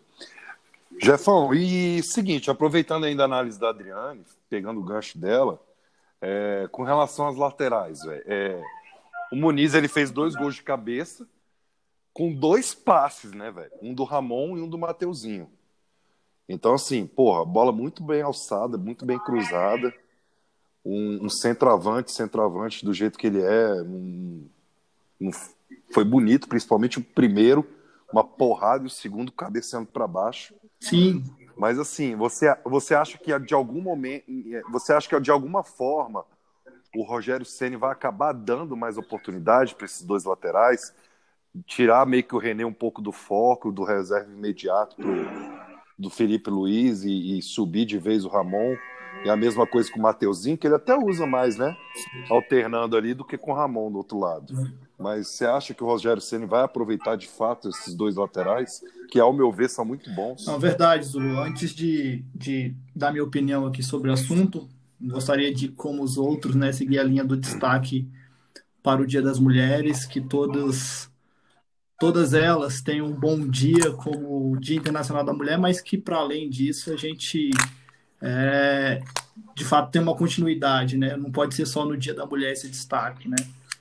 Jefão, 1.00 1.52
e 1.52 2.02
seguinte, 2.02 2.50
aproveitando 2.50 3.04
ainda 3.04 3.22
a 3.22 3.26
análise 3.26 3.58
da 3.58 3.68
Adriane, 3.68 4.24
pegando 4.48 4.80
o 4.80 4.84
gancho 4.84 5.18
dela, 5.18 5.60
é, 6.20 6.68
com 6.72 6.82
relação 6.82 7.28
às 7.28 7.36
laterais, 7.36 8.00
é, 8.26 8.62
o 9.32 9.36
Muniz 9.36 9.74
ele 9.74 9.88
fez 9.88 10.10
dois 10.10 10.34
gols 10.34 10.54
de 10.54 10.62
cabeça 10.62 11.26
com 12.12 12.32
dois 12.32 12.74
passes, 12.74 13.32
né, 13.32 13.50
velho? 13.50 13.70
Um 13.82 13.92
do 13.92 14.02
Ramon 14.02 14.56
e 14.56 14.62
um 14.62 14.68
do 14.68 14.78
Mateuzinho. 14.78 15.50
Então, 16.48 16.74
assim, 16.74 17.06
porra, 17.06 17.44
bola 17.44 17.72
muito 17.72 18.02
bem 18.02 18.22
alçada, 18.22 18.78
muito 18.78 19.04
bem 19.04 19.18
cruzada. 19.18 19.92
Um, 20.84 21.26
um 21.26 21.28
centroavante, 21.28 22.12
centroavante 22.12 22.84
do 22.84 22.94
jeito 22.94 23.18
que 23.18 23.26
ele 23.26 23.42
é. 23.42 23.82
Um, 23.82 24.48
um, 25.20 25.30
foi 25.92 26.04
bonito, 26.04 26.48
principalmente 26.48 26.98
o 26.98 27.04
primeiro, 27.04 27.68
uma 28.10 28.24
porrada 28.24 28.84
e 28.84 28.86
o 28.86 28.90
segundo 28.90 29.30
cabeceando 29.30 29.86
para 29.86 30.06
baixo. 30.06 30.54
Sim. 30.80 31.24
Mas 31.56 31.78
assim, 31.78 32.14
você, 32.14 32.54
você 32.64 32.94
acha 32.94 33.16
que 33.16 33.36
de 33.38 33.54
algum 33.54 33.80
momento, 33.80 34.24
você 34.70 34.92
acha 34.92 35.08
que 35.08 35.18
de 35.20 35.30
alguma 35.30 35.62
forma 35.62 36.24
o 36.94 37.02
Rogério 37.02 37.46
Ceni 37.46 37.76
vai 37.76 37.92
acabar 37.92 38.32
dando 38.32 38.76
mais 38.76 38.98
oportunidade 38.98 39.74
para 39.74 39.86
esses 39.86 40.02
dois 40.02 40.24
laterais, 40.24 40.94
tirar 41.66 42.06
meio 42.06 42.24
que 42.24 42.34
o 42.34 42.38
René 42.38 42.64
um 42.64 42.72
pouco 42.72 43.00
do 43.00 43.12
foco, 43.12 43.72
do 43.72 43.84
reserva 43.84 44.30
imediato 44.30 44.96
pro, 44.96 45.14
do 45.98 46.10
Felipe 46.10 46.50
Luiz 46.50 47.04
e, 47.04 47.38
e 47.38 47.42
subir 47.42 47.86
de 47.86 47.98
vez 47.98 48.24
o 48.24 48.28
Ramon? 48.28 48.76
E 49.24 49.30
a 49.30 49.36
mesma 49.36 49.66
coisa 49.66 49.90
com 49.90 49.98
o 49.98 50.02
Mateuzinho, 50.02 50.58
que 50.58 50.66
ele 50.66 50.74
até 50.74 50.94
usa 50.94 51.26
mais, 51.26 51.56
né? 51.56 51.74
Alternando 52.30 52.96
ali 52.96 53.14
do 53.14 53.24
que 53.24 53.38
com 53.38 53.50
o 53.50 53.54
Ramon 53.54 53.90
do 53.90 53.98
outro 53.98 54.18
lado. 54.18 54.54
Mas 54.98 55.28
você 55.28 55.44
acha 55.44 55.74
que 55.74 55.84
o 55.84 55.86
Rogério 55.86 56.22
Ceni 56.22 56.46
vai 56.46 56.62
aproveitar 56.62 57.16
de 57.16 57.26
fato 57.26 57.68
esses 57.68 57.94
dois 57.94 58.16
laterais, 58.16 58.82
que 59.10 59.20
ao 59.20 59.32
meu 59.32 59.52
ver 59.52 59.68
são 59.68 59.84
muito 59.84 60.10
bons? 60.10 60.46
Não, 60.46 60.58
verdade, 60.58 61.04
Zulu. 61.04 61.38
Antes 61.38 61.74
de, 61.74 62.24
de 62.34 62.74
dar 62.94 63.12
minha 63.12 63.24
opinião 63.24 63.66
aqui 63.66 63.82
sobre 63.82 64.08
o 64.08 64.12
assunto, 64.12 64.68
gostaria 65.00 65.52
de, 65.52 65.68
como 65.68 66.02
os 66.02 66.16
outros, 66.16 66.54
né, 66.54 66.72
seguir 66.72 66.98
a 66.98 67.04
linha 67.04 67.24
do 67.24 67.36
destaque 67.36 68.08
para 68.82 69.02
o 69.02 69.06
Dia 69.06 69.20
das 69.20 69.38
Mulheres, 69.38 70.06
que 70.06 70.20
todas 70.20 71.10
todas 71.98 72.34
elas 72.34 72.82
têm 72.82 73.00
um 73.00 73.12
bom 73.12 73.38
dia 73.48 73.90
como 73.92 74.52
o 74.52 74.60
Dia 74.60 74.76
Internacional 74.76 75.24
da 75.24 75.32
Mulher, 75.32 75.58
mas 75.58 75.80
que 75.80 75.96
para 75.96 76.18
além 76.18 76.48
disso 76.48 76.92
a 76.92 76.96
gente 76.96 77.50
é, 78.20 79.02
de 79.54 79.64
fato 79.64 79.90
tem 79.90 80.00
uma 80.00 80.14
continuidade, 80.14 80.96
né? 80.96 81.16
Não 81.16 81.30
pode 81.30 81.54
ser 81.54 81.66
só 81.66 81.84
no 81.84 81.96
Dia 81.96 82.14
da 82.14 82.26
Mulher 82.26 82.52
esse 82.52 82.68
destaque, 82.68 83.28
né? 83.28 83.36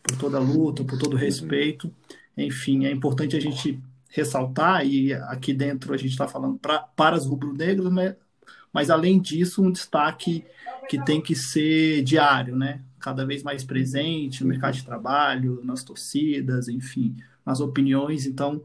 Por 0.08 0.18
toda 0.18 0.38
a 0.38 0.42
luta, 0.42 0.84
por 0.84 0.98
todo 0.98 1.14
o 1.14 1.18
respeito. 1.18 1.92
Enfim, 2.38 2.86
é 2.86 2.92
importante 2.92 3.36
a 3.36 3.40
gente 3.40 3.80
ressaltar, 4.10 4.86
e 4.86 5.14
aqui 5.14 5.54
dentro 5.54 5.94
a 5.94 5.98
gente 5.98 6.12
está 6.12 6.28
falando 6.28 6.58
pra, 6.58 6.80
para 6.80 7.16
as 7.16 7.26
rubro-negras, 7.26 7.92
né? 7.92 8.16
mas 8.76 8.90
além 8.90 9.22
disso, 9.22 9.64
um 9.64 9.72
destaque 9.72 10.44
que 10.90 11.02
tem 11.06 11.22
que 11.22 11.34
ser 11.34 12.04
diário, 12.04 12.58
né? 12.58 12.82
Cada 13.00 13.26
vez 13.26 13.42
mais 13.42 13.64
presente 13.64 14.44
no 14.44 14.50
mercado 14.50 14.74
de 14.74 14.84
trabalho, 14.84 15.62
nas 15.64 15.82
torcidas, 15.82 16.68
enfim, 16.68 17.16
nas 17.46 17.62
opiniões. 17.62 18.26
Então, 18.26 18.62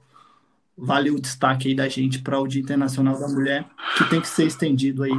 vale 0.76 1.12
o 1.12 1.20
destaque 1.20 1.68
aí 1.68 1.76
da 1.76 1.88
gente 1.88 2.18
para 2.18 2.40
o 2.40 2.49
Dia 2.49 2.61
Internacional 2.61 3.20
da 3.20 3.28
Mulher, 3.28 3.64
que 3.97 4.11
tem 4.11 4.20
que 4.20 4.26
ser 4.26 4.47
estendido 4.47 5.04
aí 5.04 5.12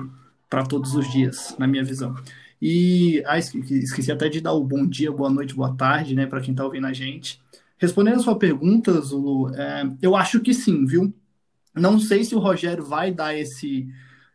para 0.50 0.66
todos 0.66 0.94
os 0.94 1.10
dias, 1.10 1.56
na 1.58 1.68
minha 1.68 1.86
visão. 1.86 2.14
E 2.62 3.24
ah, 3.26 3.40
esqueci 3.40 4.12
até 4.12 4.30
de 4.30 4.40
dar 4.40 4.54
o 4.54 4.64
bom 4.64 4.86
dia, 4.86 5.12
boa 5.12 5.30
noite, 5.30 5.56
boa 5.56 5.76
tarde, 5.76 6.14
né, 6.14 6.28
para 6.28 6.42
quem 6.42 6.52
está 6.52 6.64
ouvindo 6.64 6.86
a 6.86 6.94
gente. 6.94 7.42
Respondendo 7.78 8.18
a 8.18 8.24
sua 8.24 8.38
pergunta, 8.38 8.92
Zulu, 9.02 9.50
é, 9.56 9.84
eu 10.02 10.16
acho 10.16 10.40
que 10.40 10.54
sim, 10.54 10.86
viu? 10.86 11.12
Não 11.74 12.00
sei 12.00 12.24
se 12.24 12.36
o 12.36 12.40
Rogério 12.40 12.86
vai 12.86 13.12
dar 13.12 13.36
esse 13.36 13.88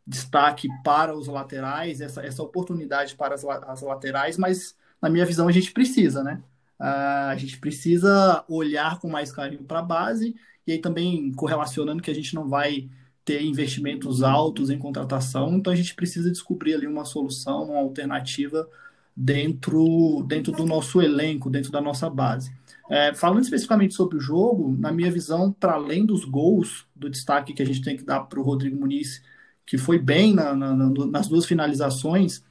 destaque 0.05 0.69
para 0.83 1.17
os 1.17 1.29
laterais, 1.29 2.01
essa, 2.01 2.25
essa 2.25 2.43
oportunidade 2.43 3.15
para 3.15 3.35
as, 3.35 3.45
as 3.45 3.83
laterais, 3.83 4.37
mas 4.37 4.77
na 5.01 5.09
minha 5.09 5.25
visão 5.25 5.47
a 5.47 5.53
gente 5.53 5.71
precisa, 5.73 6.25
né? 6.25 6.43
Uh, 6.81 7.31
a 7.31 7.37
gente 7.37 7.59
precisa 7.59 8.45
olhar 8.49 8.99
com 8.99 9.09
mais 9.09 9.33
carinho 9.33 9.65
para 9.65 9.79
a 9.79 9.83
base 9.83 10.35
e 10.67 10.73
aí 10.73 10.79
também 10.79 11.33
correlacionando 11.33 12.03
que 12.03 12.11
a 12.11 12.15
gente 12.15 12.35
não 12.35 12.49
vai 12.49 12.89
ter 13.27 13.43
investimentos 13.43 14.23
altos 14.23 14.71
em 14.71 14.79
contratação, 14.79 15.57
então 15.57 15.73
a 15.73 15.77
gente 15.77 15.97
precisa 15.97 16.31
descobrir 16.31 16.75
ali 16.75 16.87
uma 16.87 17.05
solução, 17.05 17.65
uma 17.65 17.81
alternativa 17.81 18.69
dentro, 19.17 20.23
dentro 20.29 20.53
do 20.53 20.65
nosso 20.65 21.03
elenco, 21.03 21.51
dentro 21.51 21.73
da 21.73 21.81
nossa 21.81 22.09
base. 22.09 22.55
É, 22.89 23.13
falando 23.13 23.43
especificamente 23.43 23.95
sobre 23.95 24.17
o 24.17 24.21
jogo, 24.21 24.77
na 24.79 24.93
minha 24.93 25.11
visão, 25.11 25.51
para 25.51 25.73
além 25.73 26.07
dos 26.07 26.25
gols, 26.25 26.87
do 26.95 27.11
destaque 27.11 27.53
que 27.53 27.61
a 27.63 27.67
gente 27.67 27.83
tem 27.83 27.97
que 27.97 28.05
dar 28.05 28.21
para 28.21 28.39
o 28.39 28.45
Rodrigo 28.45 28.79
Muniz, 28.79 29.21
que 29.67 29.77
foi 29.77 29.99
bem 29.99 30.33
na, 30.33 30.55
na, 30.55 30.73
nas 30.77 31.27
duas 31.27 31.45
finalizações, 31.45 32.45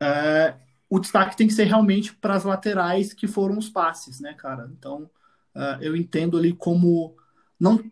é, 0.00 0.54
o 0.88 1.00
destaque 1.00 1.36
tem 1.36 1.48
que 1.48 1.52
ser 1.52 1.64
realmente 1.64 2.14
para 2.14 2.34
as 2.36 2.44
laterais 2.44 3.12
que 3.12 3.26
foram 3.26 3.58
os 3.58 3.68
passes, 3.68 4.20
né, 4.20 4.34
cara? 4.34 4.70
Então, 4.78 5.10
é, 5.52 5.78
eu 5.80 5.96
entendo 5.96 6.38
ali 6.38 6.52
como 6.52 7.16
não 7.58 7.82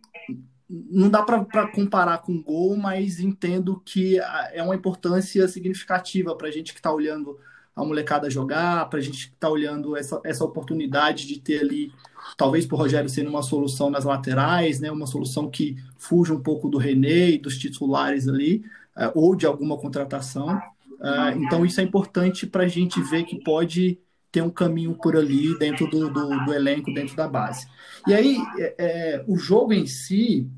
não 0.89 1.09
dá 1.09 1.21
para 1.21 1.67
comparar 1.67 2.19
com 2.19 2.41
gol, 2.41 2.77
mas 2.77 3.19
entendo 3.19 3.81
que 3.83 4.17
é 4.53 4.63
uma 4.63 4.75
importância 4.75 5.47
significativa 5.47 6.35
para 6.35 6.47
a 6.47 6.51
gente 6.51 6.71
que 6.71 6.79
está 6.79 6.91
olhando 6.91 7.37
a 7.75 7.83
molecada 7.83 8.29
jogar, 8.29 8.89
para 8.89 8.99
a 8.99 9.01
gente 9.01 9.27
que 9.29 9.33
está 9.33 9.49
olhando 9.49 9.97
essa, 9.97 10.21
essa 10.23 10.43
oportunidade 10.43 11.27
de 11.27 11.39
ter 11.39 11.59
ali, 11.59 11.91
talvez 12.37 12.65
para 12.65 12.75
o 12.75 12.77
Rogério 12.77 13.09
sendo 13.09 13.29
uma 13.29 13.41
solução 13.41 13.89
nas 13.89 14.05
laterais, 14.05 14.79
né, 14.79 14.91
uma 14.91 15.07
solução 15.07 15.49
que 15.49 15.77
fuja 15.97 16.33
um 16.33 16.39
pouco 16.39 16.69
do 16.69 16.77
René 16.77 17.31
e 17.31 17.37
dos 17.37 17.57
titulares 17.57 18.27
ali, 18.27 18.63
uh, 18.95 19.11
ou 19.13 19.35
de 19.35 19.45
alguma 19.45 19.77
contratação. 19.77 20.57
Uh, 20.99 21.37
então, 21.37 21.65
isso 21.65 21.81
é 21.81 21.83
importante 21.83 22.45
para 22.45 22.63
a 22.63 22.67
gente 22.67 23.01
ver 23.01 23.23
que 23.23 23.41
pode 23.41 23.97
ter 24.31 24.41
um 24.41 24.49
caminho 24.49 24.93
por 24.95 25.17
ali 25.17 25.57
dentro 25.57 25.87
do, 25.87 26.09
do, 26.09 26.45
do 26.45 26.53
elenco, 26.53 26.93
dentro 26.93 27.15
da 27.15 27.27
base. 27.27 27.67
E 28.07 28.13
aí, 28.13 28.37
é, 28.57 28.75
é 28.77 29.25
o 29.27 29.37
jogo 29.37 29.73
em 29.73 29.85
si, 29.85 30.49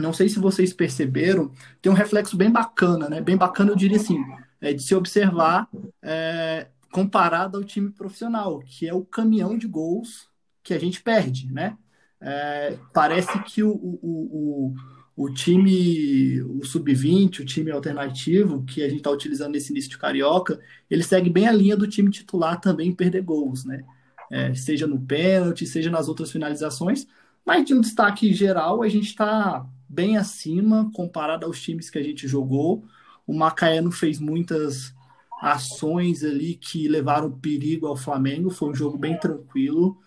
não 0.00 0.12
sei 0.12 0.28
se 0.28 0.38
vocês 0.38 0.72
perceberam, 0.72 1.52
tem 1.80 1.90
um 1.90 1.94
reflexo 1.94 2.36
bem 2.36 2.50
bacana, 2.50 3.08
né? 3.08 3.20
Bem 3.20 3.36
bacana, 3.36 3.70
eu 3.70 3.76
diria 3.76 3.96
assim, 3.96 4.18
é 4.60 4.72
de 4.72 4.82
se 4.82 4.94
observar 4.94 5.68
é, 6.02 6.68
comparado 6.90 7.56
ao 7.56 7.64
time 7.64 7.90
profissional, 7.90 8.60
que 8.60 8.86
é 8.88 8.94
o 8.94 9.04
caminhão 9.04 9.56
de 9.56 9.66
gols 9.66 10.28
que 10.62 10.74
a 10.74 10.78
gente 10.78 11.02
perde, 11.02 11.52
né? 11.52 11.76
É, 12.20 12.76
parece 12.92 13.42
que 13.44 13.62
o, 13.62 13.70
o, 13.70 13.98
o, 14.02 14.74
o 15.16 15.32
time, 15.32 16.42
o 16.42 16.64
sub-20, 16.64 17.40
o 17.40 17.44
time 17.44 17.70
alternativo 17.70 18.62
que 18.64 18.82
a 18.82 18.88
gente 18.88 18.98
está 18.98 19.10
utilizando 19.10 19.52
nesse 19.52 19.72
início 19.72 19.90
de 19.90 19.98
carioca, 19.98 20.60
ele 20.90 21.02
segue 21.02 21.30
bem 21.30 21.48
a 21.48 21.52
linha 21.52 21.76
do 21.76 21.86
time 21.86 22.10
titular 22.10 22.60
também 22.60 22.94
perder 22.94 23.22
gols, 23.22 23.64
né? 23.64 23.84
É, 24.30 24.54
seja 24.54 24.86
no 24.86 25.00
pênalti, 25.00 25.66
seja 25.66 25.90
nas 25.90 26.08
outras 26.08 26.30
finalizações, 26.30 27.06
mas 27.44 27.64
de 27.64 27.74
um 27.74 27.80
destaque 27.80 28.32
geral, 28.32 28.82
a 28.82 28.88
gente 28.88 29.06
está 29.08 29.66
bem 29.90 30.16
acima 30.16 30.88
comparado 30.94 31.44
aos 31.44 31.60
times 31.60 31.90
que 31.90 31.98
a 31.98 32.02
gente 32.02 32.28
jogou. 32.28 32.84
O 33.26 33.34
Macaé 33.34 33.80
não 33.80 33.90
fez 33.90 34.20
muitas 34.20 34.94
ações 35.42 36.22
ali 36.22 36.54
que 36.54 36.86
levaram 36.86 37.30
perigo 37.30 37.88
ao 37.88 37.96
Flamengo. 37.96 38.50
Foi 38.50 38.70
um 38.70 38.74
jogo 38.74 38.96
bem 38.96 39.18
tranquilo. 39.18 39.98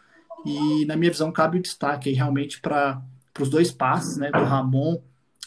E, 0.45 0.85
na 0.85 0.95
minha 0.95 1.11
visão, 1.11 1.31
cabe 1.33 1.57
o 1.57 1.61
destaque 1.61 2.09
aí, 2.09 2.15
realmente 2.15 2.61
para 2.61 3.01
os 3.39 3.49
dois 3.49 3.71
passes, 3.71 4.17
né, 4.17 4.31
do 4.31 4.43
Ramon 4.43 5.01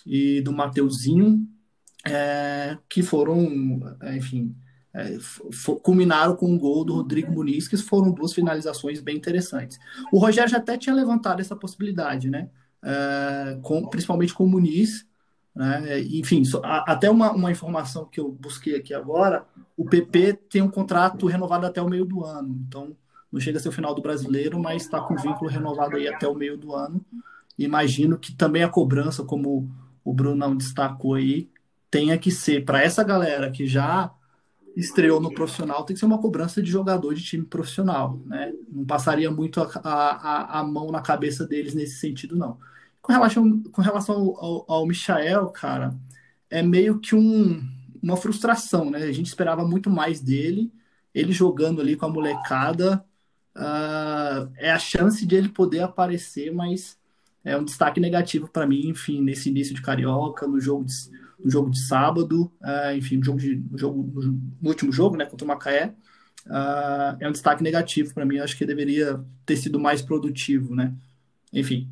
e 0.05 0.41
do 0.43 0.53
Mateuzinho, 0.53 1.47
é, 2.05 2.77
que 2.89 3.03
foram, 3.03 3.97
enfim, 4.15 4.55
é, 4.95 5.19
culminaram 5.83 6.37
com 6.37 6.55
o 6.55 6.59
gol 6.59 6.85
do 6.85 6.95
Rodrigo 6.95 7.33
Muniz, 7.33 7.69
que 7.69 7.77
foram 7.77 8.13
duas 8.13 8.33
finalizações 8.33 9.01
bem 9.01 9.17
interessantes. 9.17 9.79
O 10.13 10.19
Rogério 10.19 10.51
já 10.51 10.59
até 10.59 10.77
tinha 10.77 10.95
levantado 10.95 11.41
essa 11.41 11.57
possibilidade, 11.57 12.31
né? 12.31 12.49
É, 12.89 13.59
com, 13.63 13.85
principalmente 13.89 14.33
com 14.33 14.45
o 14.45 14.49
Muniz. 14.49 15.05
Né? 15.53 16.01
Enfim, 16.03 16.43
a, 16.63 16.93
até 16.93 17.11
uma, 17.11 17.33
uma 17.33 17.51
informação 17.51 18.05
que 18.05 18.21
eu 18.21 18.31
busquei 18.31 18.77
aqui 18.77 18.95
agora: 18.95 19.45
o 19.77 19.85
PP 19.85 20.35
tem 20.49 20.63
um 20.63 20.71
contrato 20.71 21.27
renovado 21.27 21.67
até 21.67 21.83
o 21.83 21.89
meio 21.89 22.05
do 22.05 22.25
ano. 22.25 22.57
Então, 22.69 22.97
não 23.33 23.41
chega 23.41 23.59
a 23.59 23.61
ser 23.61 23.71
o 23.71 23.73
final 23.73 23.93
do 23.93 24.01
brasileiro, 24.03 24.59
mas 24.61 24.83
está 24.83 25.01
com 25.01 25.17
vínculo 25.17 25.51
renovado 25.51 25.97
aí 25.97 26.07
até 26.07 26.29
o 26.29 26.35
meio 26.35 26.57
do 26.57 26.75
ano. 26.75 27.05
Imagino 27.59 28.19
que 28.19 28.33
também 28.33 28.63
a 28.63 28.69
cobrança, 28.69 29.25
como 29.25 29.69
o 30.05 30.15
Brunão 30.15 30.57
destacou 30.57 31.15
aí, 31.15 31.51
tenha 31.91 32.17
que 32.17 32.31
ser 32.31 32.65
para 32.65 32.83
essa 32.83 33.03
galera 33.03 33.51
que 33.51 33.67
já 33.67 34.13
estreou 34.77 35.21
no 35.21 35.33
profissional, 35.33 35.85
tem 35.85 35.95
que 35.95 36.01
ser 36.01 36.07
uma 36.07 36.21
cobrança 36.21 36.63
de 36.63 36.71
jogador 36.71 37.15
de 37.15 37.25
time 37.25 37.45
profissional, 37.45 38.21
né? 38.27 38.53
Não 38.71 38.85
passaria 38.85 39.31
muito 39.31 39.61
a, 39.61 39.71
a, 39.83 40.61
a 40.61 40.63
mão 40.63 40.93
na 40.93 41.01
cabeça 41.01 41.47
deles 41.47 41.75
nesse 41.75 41.99
sentido, 41.99 42.37
não. 42.37 42.59
Com 43.07 43.13
relação, 43.13 43.63
com 43.63 43.83
relação 43.83 44.17
ao, 44.17 44.65
ao 44.67 44.85
Michael, 44.85 45.47
cara, 45.51 45.95
é 46.51 46.61
meio 46.61 46.99
que 46.99 47.15
um, 47.15 47.65
uma 48.03 48.17
frustração, 48.17 48.91
né? 48.91 49.05
A 49.05 49.13
gente 49.13 49.27
esperava 49.27 49.65
muito 49.65 49.89
mais 49.89 50.21
dele, 50.21 50.73
ele 51.15 51.31
jogando 51.31 51.81
ali 51.81 51.95
com 51.95 52.07
a 52.07 52.09
molecada, 52.09 53.05
uh, 53.55 54.51
é 54.57 54.73
a 54.73 54.79
chance 54.81 55.25
de 55.25 55.37
ele 55.37 55.49
poder 55.49 55.83
aparecer, 55.83 56.53
mas 56.53 56.99
é 57.45 57.57
um 57.57 57.65
destaque 57.65 58.01
negativo 58.01 58.49
para 58.49 58.67
mim, 58.67 58.89
enfim, 58.89 59.23
nesse 59.23 59.51
início 59.51 59.73
de 59.73 59.83
Carioca, 59.83 60.49
no 60.49 60.61
jogo 60.61 60.85
de, 60.85 60.93
no 61.39 61.49
jogo 61.49 61.71
de 61.71 61.79
sábado, 61.87 62.51
uh, 62.61 62.97
enfim, 62.97 63.19
no, 63.19 63.25
jogo 63.25 63.39
de, 63.39 63.55
no, 63.55 63.79
jogo, 63.79 64.21
no 64.61 64.69
último 64.69 64.91
jogo, 64.91 65.17
né, 65.17 65.27
contra 65.27 65.45
o 65.45 65.49
Macaé, 65.49 65.95
uh, 66.47 67.17
é 67.21 67.29
um 67.29 67.33
destaque 67.33 67.63
negativo 67.63 68.13
para 68.13 68.27
mim, 68.27 68.39
acho 68.39 68.59
que 68.59 68.67
deveria 68.67 69.25
ter 69.45 69.57
sido 69.57 69.79
mais 69.79 70.03
produtivo, 70.03 70.75
né, 70.75 70.93
enfim. 71.53 71.89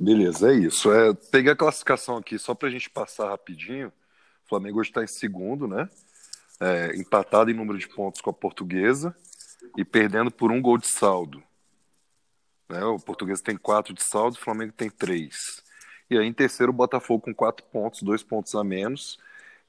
Beleza, 0.00 0.52
é 0.52 0.54
isso. 0.54 0.92
É, 0.92 1.12
peguei 1.12 1.50
a 1.50 1.56
classificação 1.56 2.16
aqui 2.16 2.38
só 2.38 2.54
para 2.54 2.68
a 2.68 2.70
gente 2.70 2.88
passar 2.88 3.30
rapidinho. 3.30 3.88
O 4.46 4.48
Flamengo 4.48 4.80
está 4.80 5.02
em 5.02 5.08
segundo, 5.08 5.66
né? 5.66 5.88
É, 6.60 6.96
empatado 6.96 7.50
em 7.50 7.54
número 7.54 7.76
de 7.76 7.88
pontos 7.88 8.20
com 8.20 8.30
a 8.30 8.32
Portuguesa 8.32 9.14
e 9.76 9.84
perdendo 9.84 10.30
por 10.30 10.52
um 10.52 10.62
gol 10.62 10.78
de 10.78 10.86
saldo. 10.86 11.42
Né? 12.68 12.84
O 12.84 13.00
Portuguesa 13.00 13.42
tem 13.42 13.56
quatro 13.56 13.92
de 13.92 14.04
saldo, 14.04 14.36
o 14.36 14.40
Flamengo 14.40 14.72
tem 14.72 14.88
três. 14.88 15.64
E 16.08 16.16
aí 16.16 16.26
em 16.26 16.32
terceiro 16.32 16.70
o 16.70 16.74
Botafogo 16.74 17.24
com 17.24 17.34
quatro 17.34 17.66
pontos, 17.66 18.00
dois 18.00 18.22
pontos 18.22 18.54
a 18.54 18.62
menos. 18.62 19.18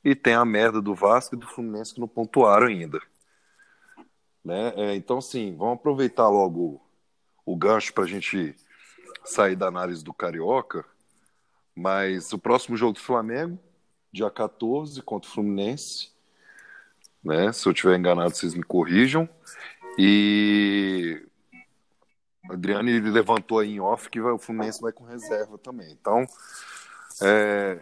E 0.03 0.13
tem 0.13 0.36
a 0.36 0.45
merda 0.45 0.79
do 0.79 0.93
Vasco 0.93 1.33
e 1.33 1.39
do 1.39 1.48
Fluminense 1.48 1.95
que 1.95 2.00
não 2.00 2.07
pontuaram 2.07 2.67
ainda. 2.67 3.01
Né? 4.45 4.74
É, 4.75 4.95
então, 4.95 5.17
assim, 5.17 5.55
vamos 5.57 5.74
aproveitar 5.74 6.29
logo 6.29 6.79
o 7.43 7.55
gancho 7.55 7.91
para 7.93 8.03
a 8.03 8.07
gente 8.07 8.55
sair 9.23 9.55
da 9.55 9.67
análise 9.67 10.03
do 10.03 10.13
Carioca. 10.13 10.85
Mas 11.75 12.33
o 12.33 12.37
próximo 12.37 12.75
jogo 12.75 12.93
do 12.93 12.99
Flamengo, 12.99 13.57
dia 14.11 14.29
14, 14.29 15.01
contra 15.01 15.29
o 15.29 15.33
Fluminense. 15.33 16.11
Né? 17.24 17.51
Se 17.51 17.67
eu 17.67 17.72
estiver 17.72 17.98
enganado, 17.98 18.35
vocês 18.35 18.53
me 18.53 18.63
corrijam. 18.63 19.29
E 19.98 21.22
Adriano 22.50 22.89
ele 22.89 23.11
levantou 23.11 23.59
aí 23.59 23.75
em 23.75 23.79
off 23.79 24.09
que 24.09 24.19
o 24.19 24.37
Fluminense 24.37 24.81
vai 24.81 24.91
com 24.91 25.03
reserva 25.03 25.57
também. 25.57 25.91
Então, 25.91 26.25
é... 27.22 27.79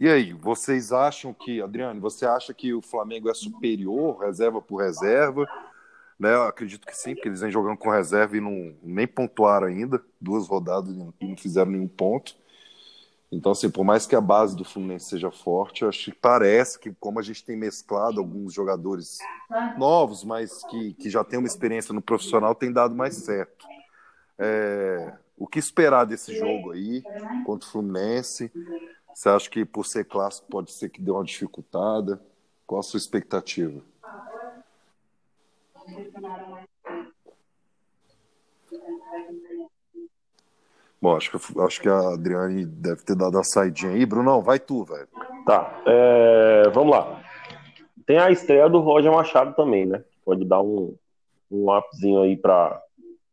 e 0.00 0.08
aí, 0.08 0.32
vocês 0.32 0.92
acham 0.92 1.32
que, 1.32 1.62
Adriano, 1.62 2.00
você 2.00 2.26
acha 2.26 2.52
que 2.52 2.74
o 2.74 2.82
Flamengo 2.82 3.30
é 3.30 3.34
superior, 3.34 4.18
reserva 4.18 4.60
por 4.60 4.82
reserva? 4.82 5.46
Né, 6.18 6.34
eu 6.34 6.42
acredito 6.44 6.86
que 6.86 6.96
sim, 6.96 7.14
porque 7.14 7.28
eles 7.28 7.40
vêm 7.40 7.50
jogando 7.50 7.78
com 7.78 7.90
reserva 7.90 8.36
e 8.36 8.40
não, 8.40 8.76
nem 8.82 9.06
pontuaram 9.06 9.68
ainda, 9.68 10.02
duas 10.20 10.48
rodadas 10.48 10.92
e 10.94 10.96
não 11.26 11.36
fizeram 11.36 11.70
nenhum 11.70 11.86
ponto. 11.88 12.36
Então, 13.30 13.52
assim, 13.52 13.70
por 13.70 13.84
mais 13.84 14.06
que 14.06 14.16
a 14.16 14.20
base 14.20 14.56
do 14.56 14.64
Fluminense 14.64 15.06
seja 15.10 15.30
forte, 15.30 15.84
acho 15.84 16.06
que 16.12 16.16
parece 16.18 16.78
que, 16.78 16.92
como 16.94 17.18
a 17.18 17.22
gente 17.22 17.44
tem 17.44 17.56
mesclado 17.56 18.20
alguns 18.20 18.54
jogadores 18.54 19.28
novos, 19.76 20.24
mas 20.24 20.64
que, 20.64 20.94
que 20.94 21.10
já 21.10 21.22
têm 21.24 21.38
uma 21.38 21.46
experiência 21.46 21.92
no 21.94 22.02
profissional, 22.02 22.54
tem 22.54 22.72
dado 22.72 22.94
mais 22.94 23.14
certo. 23.14 23.68
É, 24.38 25.12
o 25.36 25.46
que 25.46 25.58
esperar 25.58 26.04
desse 26.06 26.32
jogo 26.34 26.72
aí 26.72 27.06
contra 27.42 27.68
o 27.68 27.72
Fluminense? 27.72 28.52
Você 29.14 29.28
acha 29.28 29.50
que, 29.50 29.64
por 29.64 29.86
ser 29.86 30.04
clássico, 30.06 30.48
pode 30.48 30.72
ser 30.72 30.90
que 30.90 31.00
dê 31.02 31.10
uma 31.10 31.24
dificultada? 31.24 32.20
Qual 32.66 32.80
a 32.80 32.82
sua 32.82 32.98
expectativa? 32.98 33.82
Bom, 41.00 41.16
acho 41.16 41.30
que, 41.30 41.60
acho 41.60 41.80
que 41.80 41.88
a 41.88 42.14
Adriane 42.14 42.66
deve 42.66 43.02
ter 43.04 43.14
dado 43.14 43.38
a 43.38 43.44
saidinha 43.44 43.92
aí. 43.92 44.04
Brunão, 44.04 44.42
vai 44.42 44.58
tu, 44.58 44.84
velho. 44.84 45.08
Tá, 45.46 45.80
é, 45.86 46.68
vamos 46.70 46.90
lá. 46.90 47.22
Tem 48.04 48.18
a 48.18 48.30
estreia 48.30 48.68
do 48.68 48.80
Roger 48.80 49.12
Machado 49.12 49.54
também, 49.54 49.86
né? 49.86 50.02
Pode 50.24 50.44
dar 50.44 50.60
um, 50.60 50.96
um 51.50 51.66
lápisinho 51.66 52.22
aí 52.22 52.36
para. 52.36 52.82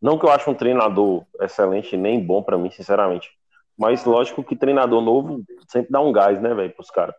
Não 0.01 0.19
que 0.19 0.25
eu 0.25 0.31
acho 0.31 0.49
um 0.51 0.53
treinador 0.53 1.23
excelente, 1.41 1.97
nem 1.97 2.23
bom 2.23 2.43
para 2.43 2.57
mim, 2.57 2.69
sinceramente. 2.69 3.31
Mas 3.77 4.05
lógico 4.05 4.43
que 4.43 4.55
treinador 4.55 5.01
novo 5.01 5.43
sempre 5.67 5.91
dá 5.91 5.99
um 5.99 6.11
gás, 6.11 6.39
né, 6.39 6.53
velho, 6.53 6.73
pros 6.73 6.91
caras. 6.91 7.15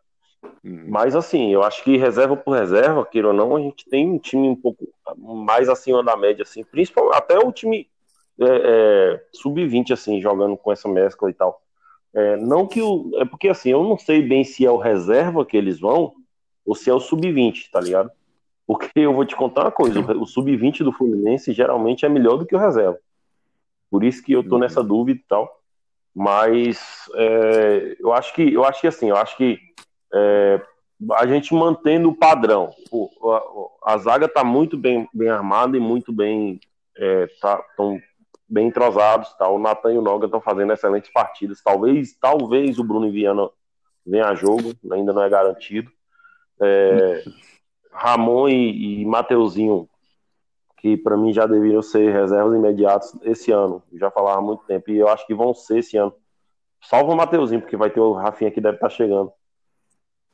Uhum. 0.65 0.85
Mas 0.89 1.15
assim, 1.15 1.53
eu 1.53 1.63
acho 1.63 1.83
que 1.85 1.97
reserva 1.97 2.37
por 2.37 2.57
reserva, 2.57 3.05
queira 3.07 3.29
ou 3.29 3.35
não, 3.35 3.57
a 3.57 3.61
gente 3.61 3.85
tem 3.89 4.09
um 4.09 4.19
time 4.19 4.49
um 4.49 4.57
pouco 4.57 4.89
mais 5.17 5.69
acima 5.69 6.03
da 6.03 6.17
média, 6.17 6.43
assim, 6.43 6.65
principalmente 6.65 7.17
até 7.17 7.39
o 7.39 7.53
time 7.53 7.89
é, 8.39 8.45
é, 8.45 9.25
sub-20, 9.33 9.93
assim, 9.93 10.21
jogando 10.21 10.57
com 10.57 10.73
essa 10.73 10.89
mescla 10.89 11.31
e 11.31 11.35
tal. 11.35 11.63
É, 12.15 12.37
não 12.37 12.67
que 12.67 12.81
o. 12.81 13.11
É 13.17 13.25
porque 13.25 13.49
assim, 13.49 13.71
eu 13.71 13.83
não 13.83 13.99
sei 13.99 14.23
bem 14.23 14.43
se 14.43 14.65
é 14.65 14.71
o 14.71 14.79
reserva 14.79 15.45
que 15.45 15.57
eles 15.57 15.79
vão 15.79 16.15
ou 16.65 16.75
se 16.75 16.89
é 16.89 16.95
o 16.95 17.01
sub-20, 17.01 17.71
tá 17.71 17.81
ligado? 17.81 18.11
Porque 18.67 18.91
eu 18.95 19.15
vou 19.15 19.25
te 19.25 19.37
contar 19.37 19.65
uma 19.65 19.71
coisa: 19.71 20.01
o 20.01 20.27
sub-20 20.27 20.83
do 20.83 20.93
Fluminense 20.93 21.53
geralmente 21.53 22.07
é 22.07 22.09
melhor 22.09 22.39
do 22.39 22.47
que 22.47 22.57
o 22.57 22.59
reserva. 22.59 22.99
Por 23.91 24.03
isso 24.03 24.23
que 24.23 24.33
eu 24.33 24.47
tô 24.47 24.59
nessa 24.59 24.81
uhum. 24.81 24.87
dúvida 24.87 25.21
e 25.21 25.25
tal. 25.29 25.61
Mas 26.15 26.81
é, 27.15 27.97
eu 28.01 28.13
acho 28.13 28.35
que 28.35 28.53
eu 28.53 28.65
acho 28.65 28.81
que 28.81 28.87
assim, 28.87 29.11
eu 29.11 29.17
acho 29.17 29.37
que 29.37 29.59
é, 30.12 30.61
a 31.14 31.27
gente 31.27 31.55
mantendo 31.55 32.09
o 32.09 32.16
padrão. 32.16 32.71
O, 32.90 33.11
a, 33.85 33.92
a, 33.95 33.99
zaga 33.99 34.29
tá 34.29 34.42
muito 34.42 34.77
bem, 34.77 35.09
bem 35.12 35.29
armada 35.29 35.77
e 35.77 35.81
muito 35.81 36.12
bem. 36.12 36.61
É, 36.97 37.27
tá, 37.40 37.62
bem 38.49 38.69
entrosados, 38.69 39.33
tá? 39.35 39.49
O 39.49 39.59
Natan 39.59 39.92
e 39.92 39.99
o 39.99 40.03
Noga 40.03 40.27
estão 40.27 40.40
fazendo 40.40 40.73
excelentes 40.73 41.11
partidas. 41.11 41.62
Talvez, 41.62 42.16
talvez 42.19 42.79
o 42.79 42.85
Bruno 42.85 43.11
Viana 43.11 43.51
venha 44.07 44.29
a 44.29 44.35
jogo, 44.35 44.73
ainda 44.92 45.12
não 45.12 45.23
é 45.23 45.29
garantido. 45.29 45.90
É, 46.61 47.25
Ramon 47.92 48.49
e, 48.49 49.01
e 49.01 49.05
Mateuzinho, 49.05 49.88
que 50.79 50.97
para 50.97 51.16
mim 51.16 51.33
já 51.33 51.47
deveriam 51.47 51.83
ser 51.83 52.12
reservas 52.12 52.55
imediatas 52.55 53.19
esse 53.23 53.51
ano. 53.51 53.83
Já 53.95 54.11
falava 54.11 54.38
há 54.38 54.42
muito 54.42 54.64
tempo 54.64 54.90
e 54.90 54.99
eu 54.99 55.09
acho 55.09 55.27
que 55.27 55.35
vão 55.35 55.53
ser 55.53 55.79
esse 55.79 55.97
ano. 55.97 56.14
Salvo 56.81 57.12
o 57.12 57.16
Mateuzinho, 57.16 57.61
porque 57.61 57.77
vai 57.77 57.90
ter 57.90 58.01
o 58.01 58.12
Rafinha 58.12 58.51
que 58.51 58.61
deve 58.61 58.77
estar 58.77 58.88
tá 58.88 58.95
chegando. 58.95 59.33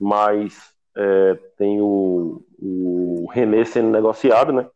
Mas 0.03 0.75
é, 0.97 1.35
tem 1.57 1.81
o, 1.81 2.45
o 2.59 3.29
René 3.31 3.65
sendo 3.65 3.89
negociado, 3.89 4.53
né? 4.53 4.69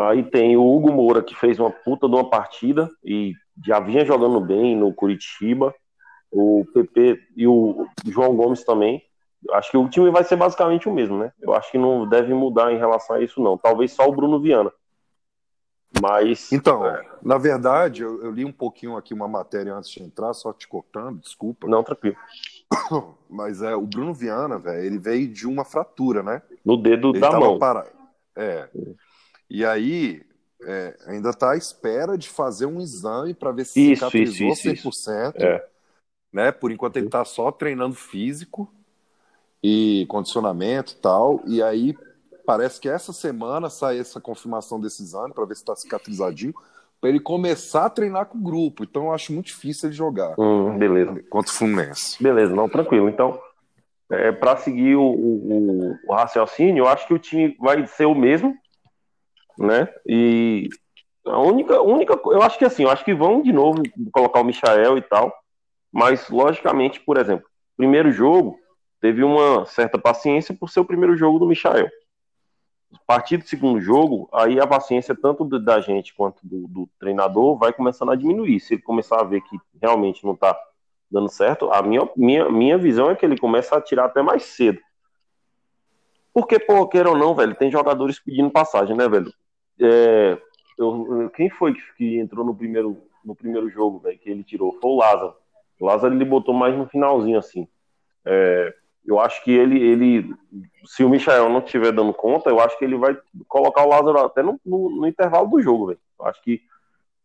Aí 0.00 0.22
tem 0.22 0.56
o 0.56 0.64
Hugo 0.64 0.90
Moura, 0.90 1.22
que 1.22 1.34
fez 1.34 1.60
uma 1.60 1.70
puta 1.70 2.08
de 2.08 2.14
uma 2.14 2.28
partida 2.28 2.90
e 3.04 3.34
já 3.62 3.78
vinha 3.78 4.06
jogando 4.06 4.40
bem 4.40 4.74
no 4.74 4.94
Curitiba. 4.94 5.74
O 6.30 6.64
PP 6.72 7.20
e 7.36 7.46
o 7.46 7.86
João 8.06 8.34
Gomes 8.34 8.64
também. 8.64 9.02
Acho 9.52 9.70
que 9.70 9.76
o 9.76 9.88
time 9.88 10.10
vai 10.10 10.24
ser 10.24 10.36
basicamente 10.36 10.88
o 10.88 10.94
mesmo, 10.94 11.18
né? 11.18 11.30
Eu 11.38 11.52
acho 11.52 11.70
que 11.70 11.76
não 11.76 12.08
deve 12.08 12.32
mudar 12.32 12.72
em 12.72 12.78
relação 12.78 13.16
a 13.16 13.20
isso, 13.20 13.42
não. 13.42 13.58
Talvez 13.58 13.92
só 13.92 14.08
o 14.08 14.12
Bruno 14.12 14.40
Viana. 14.40 14.72
Mas. 16.00 16.50
Então, 16.52 16.86
é... 16.86 17.06
na 17.22 17.36
verdade, 17.36 18.02
eu, 18.02 18.22
eu, 18.24 18.30
li 18.30 18.46
um 18.46 18.52
pouquinho 18.52 18.96
aqui 18.96 19.12
uma 19.12 19.28
matéria 19.28 19.74
antes 19.74 19.90
de 19.90 20.02
entrar, 20.02 20.32
só 20.32 20.54
te 20.54 20.66
cortando, 20.66 21.20
desculpa. 21.20 21.68
Não, 21.68 21.82
tranquilo. 21.82 22.16
Mas 23.28 23.62
é, 23.62 23.74
o 23.74 23.82
Bruno 23.86 24.14
Viana, 24.14 24.58
velho, 24.58 24.84
ele 24.84 24.98
veio 24.98 25.28
de 25.28 25.46
uma 25.46 25.64
fratura, 25.64 26.22
né? 26.22 26.42
No 26.64 26.76
dedo 26.76 27.10
ele 27.10 27.20
da 27.20 27.30
mão. 27.30 27.58
Para... 27.58 27.86
É. 28.34 28.68
E 29.48 29.64
aí, 29.64 30.22
é, 30.62 30.96
ainda 31.06 31.30
está 31.30 31.52
à 31.52 31.56
espera 31.56 32.16
de 32.16 32.28
fazer 32.28 32.66
um 32.66 32.80
exame 32.80 33.34
para 33.34 33.52
ver 33.52 33.64
se 33.64 33.92
isso, 33.92 34.04
cicatrizou 34.04 34.48
isso, 34.48 34.68
isso, 34.70 34.88
100%. 34.90 35.36
Isso. 35.36 35.46
É. 35.46 35.66
Né? 36.32 36.52
Por 36.52 36.70
enquanto 36.70 36.96
ele 36.96 37.06
está 37.06 37.24
só 37.24 37.50
treinando 37.50 37.94
físico. 37.94 38.72
e 39.62 40.06
condicionamento 40.06 40.92
e 40.92 40.96
tal. 40.96 41.42
E 41.46 41.62
aí 41.62 41.96
parece 42.44 42.80
que 42.80 42.88
essa 42.88 43.12
semana 43.12 43.68
sai 43.68 43.98
essa 43.98 44.20
confirmação 44.20 44.80
desse 44.80 45.02
exame 45.02 45.34
para 45.34 45.44
ver 45.44 45.56
se 45.56 45.62
está 45.62 45.74
cicatrizadinho, 45.74 46.54
para 47.00 47.10
ele 47.10 47.20
começar 47.20 47.86
a 47.86 47.90
treinar 47.90 48.26
com 48.26 48.38
o 48.38 48.42
grupo. 48.42 48.84
Então 48.84 49.06
eu 49.06 49.12
acho 49.12 49.32
muito 49.32 49.46
difícil 49.46 49.88
ele 49.88 49.96
jogar. 49.96 50.34
Hum, 50.38 50.76
beleza. 50.78 51.22
Contra 51.28 51.52
o 51.52 51.54
Fluminense. 51.54 52.22
Beleza, 52.22 52.54
não, 52.54 52.68
tranquilo. 52.68 53.08
Então, 53.08 53.40
é, 54.10 54.32
para 54.32 54.56
seguir 54.56 54.96
o, 54.96 55.02
o, 55.02 55.94
o, 56.06 56.14
raciocínio, 56.14 56.82
eu 56.82 56.88
acho 56.88 57.06
que 57.06 57.14
o 57.14 57.18
time 57.18 57.56
vai 57.60 57.86
ser 57.86 58.06
o 58.06 58.14
mesmo, 58.14 58.54
né? 59.58 59.88
E 60.06 60.68
a 61.26 61.40
única, 61.40 61.80
única, 61.82 62.18
eu 62.26 62.42
acho 62.42 62.58
que 62.58 62.64
assim, 62.64 62.84
eu 62.84 62.90
acho 62.90 63.04
que 63.04 63.14
vão 63.14 63.42
de 63.42 63.52
novo 63.52 63.82
colocar 64.12 64.40
o 64.40 64.44
Michael 64.44 64.96
e 64.96 65.02
tal, 65.02 65.32
mas 65.92 66.28
logicamente, 66.30 67.00
por 67.00 67.18
exemplo, 67.18 67.46
primeiro 67.76 68.12
jogo 68.12 68.56
teve 69.00 69.24
uma 69.24 69.66
certa 69.66 69.98
paciência 69.98 70.54
por 70.54 70.70
ser 70.70 70.80
o 70.80 70.84
primeiro 70.84 71.16
jogo 71.16 71.38
do 71.38 71.46
Michael. 71.46 71.88
A 72.96 73.06
partir 73.06 73.36
do 73.36 73.46
segundo 73.46 73.80
jogo, 73.80 74.28
aí 74.32 74.58
a 74.58 74.66
paciência 74.66 75.14
tanto 75.14 75.44
da 75.58 75.80
gente 75.80 76.14
quanto 76.14 76.40
do, 76.42 76.66
do 76.66 76.88
treinador 76.98 77.56
vai 77.56 77.72
começando 77.72 78.10
a 78.10 78.16
diminuir. 78.16 78.60
Se 78.60 78.74
ele 78.74 78.82
começar 78.82 79.20
a 79.20 79.24
ver 79.24 79.42
que 79.42 79.56
realmente 79.80 80.24
não 80.24 80.34
está 80.34 80.58
dando 81.10 81.28
certo, 81.28 81.70
a 81.72 81.82
minha, 81.82 82.08
minha, 82.16 82.50
minha 82.50 82.76
visão 82.76 83.10
é 83.10 83.14
que 83.14 83.24
ele 83.24 83.38
começa 83.38 83.76
a 83.76 83.80
tirar 83.80 84.06
até 84.06 84.22
mais 84.22 84.42
cedo. 84.44 84.80
Porque, 86.32 86.58
pô, 86.58 86.86
queira 86.86 87.08
ou 87.08 87.16
não, 87.16 87.34
velho, 87.34 87.54
tem 87.54 87.70
jogadores 87.70 88.18
pedindo 88.18 88.50
passagem, 88.50 88.96
né, 88.96 89.08
velho? 89.08 89.32
É, 89.80 90.38
eu, 90.78 91.30
quem 91.34 91.48
foi 91.48 91.74
que, 91.74 91.80
que, 91.96 92.18
entrou 92.18 92.44
no 92.44 92.54
primeiro, 92.54 93.02
no 93.24 93.34
primeiro 93.34 93.70
jogo, 93.70 94.00
velho, 94.00 94.18
que 94.18 94.28
ele 94.28 94.44
tirou? 94.44 94.78
Foi 94.80 94.90
o 94.90 94.96
Lázaro. 94.96 95.34
O 95.80 95.86
Lázaro 95.86 96.14
ele 96.14 96.24
botou 96.24 96.54
mais 96.54 96.76
no 96.76 96.86
finalzinho, 96.88 97.38
assim. 97.38 97.66
É, 98.24 98.74
eu 99.06 99.20
acho 99.20 99.42
que 99.44 99.52
ele, 99.52 99.80
ele, 99.80 100.34
se 100.84 101.04
o 101.04 101.08
Michael 101.08 101.48
não 101.48 101.60
estiver 101.60 101.92
dando 101.92 102.12
conta, 102.12 102.50
eu 102.50 102.60
acho 102.60 102.76
que 102.78 102.84
ele 102.84 102.96
vai 102.96 103.16
colocar 103.46 103.84
o 103.84 103.88
Lázaro 103.88 104.18
até 104.18 104.42
no, 104.42 104.60
no, 104.64 104.90
no 104.90 105.06
intervalo 105.06 105.48
do 105.48 105.60
jogo, 105.60 105.86
velho. 105.88 106.00
Eu 106.18 106.26
acho 106.26 106.42
que 106.42 106.60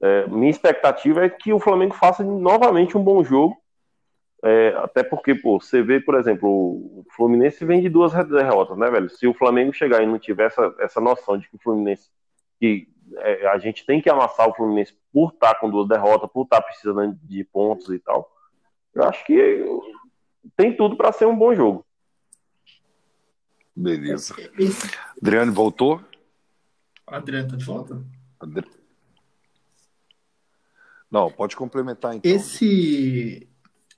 é, 0.02 0.28
minha 0.28 0.50
expectativa 0.50 1.26
é 1.26 1.30
que 1.30 1.54
o 1.54 1.60
Flamengo 1.60 1.96
faça 1.96 2.24
novamente 2.24 2.98
um 2.98 3.04
bom 3.04 3.24
jogo 3.24 3.62
é, 4.44 4.70
até 4.78 5.04
porque, 5.04 5.36
pô, 5.36 5.60
você 5.60 5.84
vê, 5.84 6.00
por 6.00 6.16
exemplo, 6.16 6.50
o 6.50 7.06
Fluminense 7.16 7.64
vem 7.64 7.80
de 7.80 7.90
duas 7.90 8.12
derrotas, 8.28 8.76
né, 8.76 8.90
velho? 8.90 9.08
Se 9.10 9.28
o 9.28 9.34
Flamengo 9.36 9.72
chegar 9.72 10.02
e 10.02 10.08
não 10.08 10.18
tiver 10.18 10.48
essa, 10.48 10.74
essa 10.80 11.00
noção 11.00 11.38
de 11.38 11.48
que 11.48 11.56
o 11.56 11.60
Fluminense, 11.60 12.10
que 12.60 12.88
é, 13.18 13.48
a 13.48 13.60
gente 13.60 13.86
tem 13.86 14.02
que 14.02 14.10
amassar 14.10 14.50
o 14.50 14.54
Fluminense 14.56 14.98
por 15.14 15.32
estar 15.32 15.56
com 15.56 15.70
duas 15.70 15.88
derrotas, 15.88 16.30
por 16.32 16.44
estar 16.44 16.62
precisando 16.62 17.16
de 17.22 17.44
pontos 17.44 17.90
e 17.90 18.00
tal, 18.00 18.32
eu 18.96 19.04
acho 19.04 19.24
que 19.26 19.64
tem 20.56 20.76
tudo 20.76 20.96
para 20.96 21.12
ser 21.12 21.26
um 21.26 21.38
bom 21.38 21.54
jogo. 21.54 21.86
Beleza. 23.76 24.36
Adriano 25.22 25.54
voltou? 25.54 26.02
Adriano 27.08 27.50
tá 27.50 27.56
de 27.56 27.66
volta? 27.66 28.04
Não, 31.10 31.32
pode 31.32 31.56
complementar 31.56 32.16
então. 32.16 32.32
Esse 32.32 33.50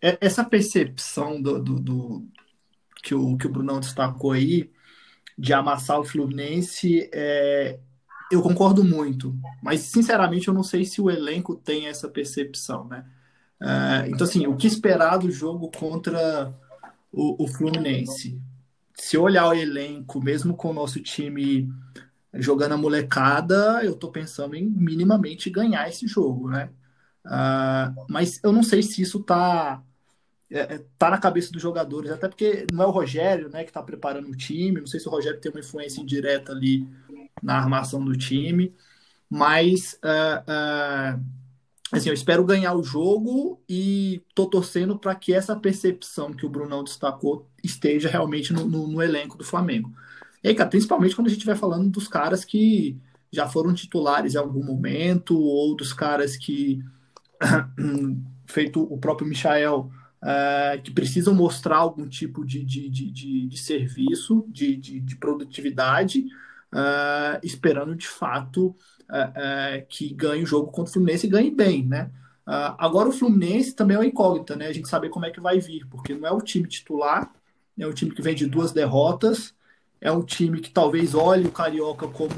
é, 0.03 0.17
essa 0.19 0.43
percepção 0.43 1.41
do, 1.41 1.63
do, 1.63 1.79
do, 1.79 2.27
que, 3.01 3.15
o, 3.15 3.37
que 3.37 3.47
o 3.47 3.49
Brunão 3.49 3.79
destacou 3.79 4.33
aí, 4.33 4.69
de 5.37 5.53
amassar 5.53 5.97
o 5.97 6.03
Fluminense, 6.03 7.09
é, 7.13 7.79
eu 8.29 8.41
concordo 8.41 8.83
muito, 8.83 9.33
mas 9.61 9.79
sinceramente 9.79 10.49
eu 10.49 10.53
não 10.53 10.61
sei 10.61 10.83
se 10.83 10.99
o 10.99 11.09
elenco 11.09 11.55
tem 11.55 11.87
essa 11.87 12.09
percepção, 12.09 12.85
né? 12.85 13.05
É, 13.63 14.09
então, 14.09 14.27
assim, 14.27 14.45
o 14.45 14.57
que 14.57 14.67
esperar 14.67 15.17
do 15.17 15.31
jogo 15.31 15.71
contra 15.71 16.53
o, 17.11 17.43
o 17.43 17.47
Fluminense? 17.47 18.37
Se 18.93 19.17
olhar 19.17 19.47
o 19.47 19.53
elenco, 19.53 20.21
mesmo 20.21 20.55
com 20.55 20.69
o 20.69 20.73
nosso 20.73 20.99
time 20.99 21.71
jogando 22.33 22.73
a 22.73 22.77
molecada, 22.77 23.81
eu 23.83 23.95
tô 23.95 24.11
pensando 24.11 24.55
em 24.55 24.65
minimamente 24.65 25.49
ganhar 25.49 25.87
esse 25.87 26.07
jogo, 26.07 26.49
né? 26.49 26.69
Uh, 27.25 28.05
mas 28.09 28.39
eu 28.43 28.51
não 28.51 28.63
sei 28.63 28.83
se 28.83 29.01
isso 29.01 29.23
tá 29.23 29.81
é, 30.51 30.75
é, 30.75 30.85
tá 30.99 31.09
na 31.09 31.17
cabeça 31.17 31.51
dos 31.51 31.61
jogadores, 31.61 32.11
até 32.11 32.27
porque 32.27 32.67
não 32.71 32.83
é 32.83 32.87
o 32.87 32.91
Rogério 32.91 33.49
né, 33.49 33.63
que 33.63 33.69
está 33.69 33.81
preparando 33.81 34.27
o 34.29 34.35
time, 34.35 34.81
não 34.81 34.87
sei 34.87 34.99
se 34.99 35.07
o 35.07 35.11
Rogério 35.11 35.39
tem 35.39 35.51
uma 35.51 35.61
influência 35.61 36.01
indireta 36.01 36.51
ali 36.51 36.87
na 37.41 37.57
armação 37.57 38.03
do 38.03 38.15
time, 38.15 38.75
mas 39.29 39.99
uh, 40.03 41.17
uh, 41.17 41.23
assim, 41.97 42.09
eu 42.09 42.13
espero 42.13 42.43
ganhar 42.43 42.73
o 42.73 42.83
jogo 42.83 43.61
e 43.69 44.23
tô 44.33 44.47
torcendo 44.47 44.97
para 44.97 45.13
que 45.15 45.33
essa 45.33 45.55
percepção 45.55 46.33
que 46.33 46.45
o 46.45 46.49
Brunão 46.49 46.83
destacou 46.83 47.47
esteja 47.63 48.09
realmente 48.09 48.51
no, 48.51 48.65
no, 48.65 48.87
no 48.87 49.01
elenco 49.01 49.37
do 49.37 49.43
Flamengo. 49.43 49.93
E 50.43 50.49
aí, 50.49 50.55
cara, 50.55 50.69
principalmente 50.69 51.15
quando 51.15 51.27
a 51.27 51.29
gente 51.29 51.45
vai 51.45 51.55
falando 51.55 51.89
dos 51.89 52.07
caras 52.07 52.43
que 52.43 52.97
já 53.31 53.47
foram 53.47 53.73
titulares 53.73 54.35
em 54.35 54.37
algum 54.37 54.63
momento, 54.63 55.39
ou 55.39 55.75
dos 55.75 55.93
caras 55.93 56.35
que, 56.35 56.83
feito 58.45 58.81
o 58.81 58.97
próprio 58.97 59.27
Michael, 59.27 59.89
uh, 60.21 60.81
que 60.81 60.91
precisam 60.91 61.33
mostrar 61.33 61.77
algum 61.77 62.07
tipo 62.07 62.45
de, 62.45 62.63
de, 62.63 62.89
de, 62.89 63.11
de, 63.11 63.47
de 63.47 63.57
serviço, 63.57 64.45
de, 64.49 64.75
de, 64.75 64.99
de 64.99 65.15
produtividade, 65.15 66.25
uh, 66.73 67.39
esperando 67.43 67.95
de 67.95 68.07
fato 68.07 68.75
uh, 69.13 69.85
que 69.87 70.13
ganhe 70.13 70.43
o 70.43 70.47
jogo 70.47 70.71
contra 70.71 70.89
o 70.89 70.93
Fluminense 70.93 71.27
e 71.27 71.29
ganhe 71.29 71.51
bem, 71.51 71.85
né? 71.85 72.09
agora 72.77 73.07
o 73.07 73.13
Fluminense 73.13 73.73
também 73.73 73.95
é 73.95 73.99
uma 74.01 74.05
incógnita, 74.05 74.53
né? 74.57 74.67
A 74.67 74.73
gente 74.73 74.89
saber 74.89 75.07
como 75.07 75.25
é 75.25 75.31
que 75.31 75.39
vai 75.39 75.61
vir, 75.61 75.87
porque 75.89 76.13
não 76.13 76.27
é 76.27 76.31
o 76.33 76.41
time 76.41 76.67
titular, 76.67 77.31
é 77.79 77.87
um 77.87 77.93
time 77.93 78.11
que 78.11 78.21
vem 78.21 78.35
de 78.35 78.45
duas 78.45 78.73
derrotas, 78.73 79.53
é 80.01 80.11
um 80.11 80.21
time 80.21 80.59
que 80.59 80.69
talvez 80.69 81.15
olhe 81.15 81.47
o 81.47 81.51
Carioca 81.51 82.05
como 82.05 82.33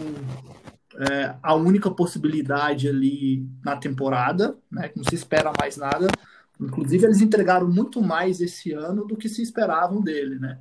é, 0.97 1.35
a 1.41 1.55
única 1.55 1.89
possibilidade 1.89 2.87
ali 2.87 3.49
na 3.63 3.75
temporada, 3.75 4.55
né? 4.71 4.91
Não 4.95 5.03
se 5.03 5.15
espera 5.15 5.51
mais 5.59 5.75
nada. 5.77 6.07
Inclusive, 6.59 7.05
eles 7.05 7.21
entregaram 7.21 7.67
muito 7.67 8.01
mais 8.01 8.39
esse 8.39 8.71
ano 8.71 9.05
do 9.05 9.17
que 9.17 9.27
se 9.27 9.41
esperavam 9.41 10.01
dele, 10.01 10.39
né? 10.39 10.59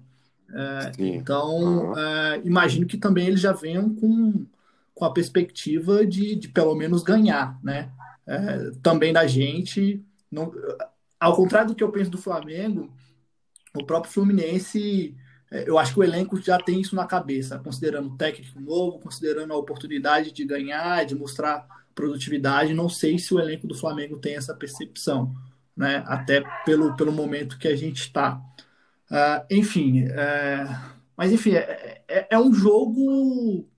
É, 0.52 0.92
então, 0.98 1.90
uhum. 1.90 1.98
é, 1.98 2.40
imagino 2.44 2.86
que 2.86 2.96
também 2.96 3.28
eles 3.28 3.40
já 3.40 3.52
venham 3.52 3.94
com, 3.94 4.44
com 4.94 5.04
a 5.04 5.12
perspectiva 5.12 6.06
de, 6.06 6.36
de 6.36 6.48
pelo 6.48 6.74
menos 6.74 7.02
ganhar, 7.02 7.58
né? 7.62 7.90
É, 8.26 8.70
também 8.82 9.12
da 9.12 9.26
gente. 9.26 10.02
Ao 11.18 11.34
contrário 11.36 11.68
do 11.68 11.74
que 11.74 11.82
eu 11.82 11.92
penso 11.92 12.10
do 12.10 12.18
Flamengo, 12.18 12.92
o 13.74 13.84
próprio 13.84 14.12
Fluminense, 14.12 15.14
é, 15.50 15.68
eu 15.68 15.78
acho 15.78 15.94
que 15.94 16.00
o 16.00 16.04
elenco 16.04 16.40
já 16.40 16.58
tem 16.58 16.80
isso 16.80 16.94
na 16.94 17.06
cabeça, 17.06 17.58
considerando 17.58 18.10
o 18.10 18.16
técnico 18.16 18.60
novo, 18.60 19.00
considerando 19.00 19.52
a 19.52 19.56
oportunidade 19.56 20.32
de 20.32 20.44
ganhar, 20.44 21.04
de 21.04 21.14
mostrar 21.14 21.66
produtividade. 21.94 22.72
Não 22.74 22.88
sei 22.88 23.18
se 23.18 23.34
o 23.34 23.40
elenco 23.40 23.66
do 23.66 23.74
Flamengo 23.74 24.18
tem 24.18 24.36
essa 24.36 24.54
percepção 24.54 25.34
né? 25.76 26.04
até 26.06 26.42
pelo, 26.64 26.96
pelo 26.96 27.12
momento 27.12 27.58
que 27.58 27.68
a 27.68 27.76
gente 27.76 28.02
está. 28.02 28.40
Uh, 29.10 29.14
ah, 29.14 29.46
enfim, 29.50 30.06
é, 30.08 30.66
mas 31.16 31.32
enfim, 31.32 31.54
é, 31.54 32.02
é, 32.08 32.28
é, 32.30 32.38
um 32.38 32.52
jogo 32.52 33.68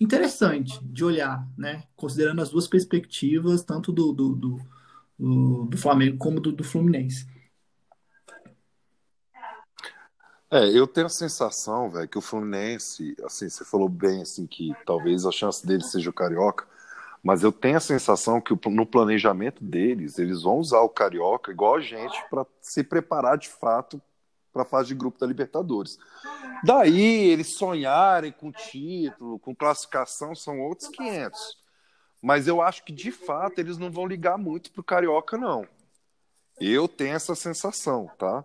interessante 0.00 0.78
de 0.84 1.04
olhar, 1.04 1.46
né? 1.56 1.84
considerando 1.96 2.40
as 2.40 2.50
duas 2.50 2.66
perspectivas, 2.66 3.62
tanto 3.62 3.92
do, 3.92 4.12
do, 4.12 4.34
do, 4.34 5.64
do, 5.66 5.76
Flamengo 5.76 6.16
como 6.18 6.40
do, 6.40 6.52
do 6.52 6.62
Fluminense. 6.62 7.26
É, 10.50 10.66
eu 10.70 10.86
tenho 10.86 11.06
a 11.06 11.10
sensação, 11.10 11.90
velho, 11.90 12.08
que 12.08 12.16
o 12.16 12.22
Fluminense, 12.22 13.14
assim, 13.22 13.50
você 13.50 13.64
falou 13.64 13.88
bem, 13.88 14.22
assim, 14.22 14.46
que 14.46 14.72
talvez 14.86 15.26
a 15.26 15.32
chance 15.32 15.66
dele 15.66 15.82
seja 15.82 16.08
o 16.08 16.12
Carioca, 16.12 16.66
mas 17.22 17.42
eu 17.42 17.52
tenho 17.52 17.76
a 17.76 17.80
sensação 17.80 18.40
que 18.40 18.54
no 18.70 18.86
planejamento 18.86 19.62
deles, 19.62 20.18
eles 20.18 20.42
vão 20.42 20.58
usar 20.58 20.80
o 20.80 20.88
Carioca 20.88 21.50
igual 21.50 21.74
a 21.76 21.80
gente 21.80 22.16
para 22.30 22.46
se 22.62 22.82
preparar 22.82 23.36
de 23.36 23.48
fato 23.48 24.00
para 24.58 24.62
a 24.62 24.68
fase 24.68 24.88
de 24.88 24.94
grupo 24.96 25.20
da 25.20 25.26
Libertadores. 25.26 25.98
Daí 26.64 27.28
eles 27.30 27.54
sonharem 27.54 28.32
com 28.32 28.50
título, 28.50 29.38
com 29.38 29.54
classificação, 29.54 30.34
são 30.34 30.60
outros 30.60 30.88
500. 30.88 31.38
Mas 32.20 32.48
eu 32.48 32.60
acho 32.60 32.84
que 32.84 32.92
de 32.92 33.12
fato 33.12 33.60
eles 33.60 33.78
não 33.78 33.90
vão 33.90 34.06
ligar 34.06 34.36
muito 34.36 34.72
pro 34.72 34.82
Carioca, 34.82 35.38
não. 35.38 35.64
Eu 36.60 36.88
tenho 36.88 37.14
essa 37.14 37.36
sensação, 37.36 38.10
tá? 38.18 38.44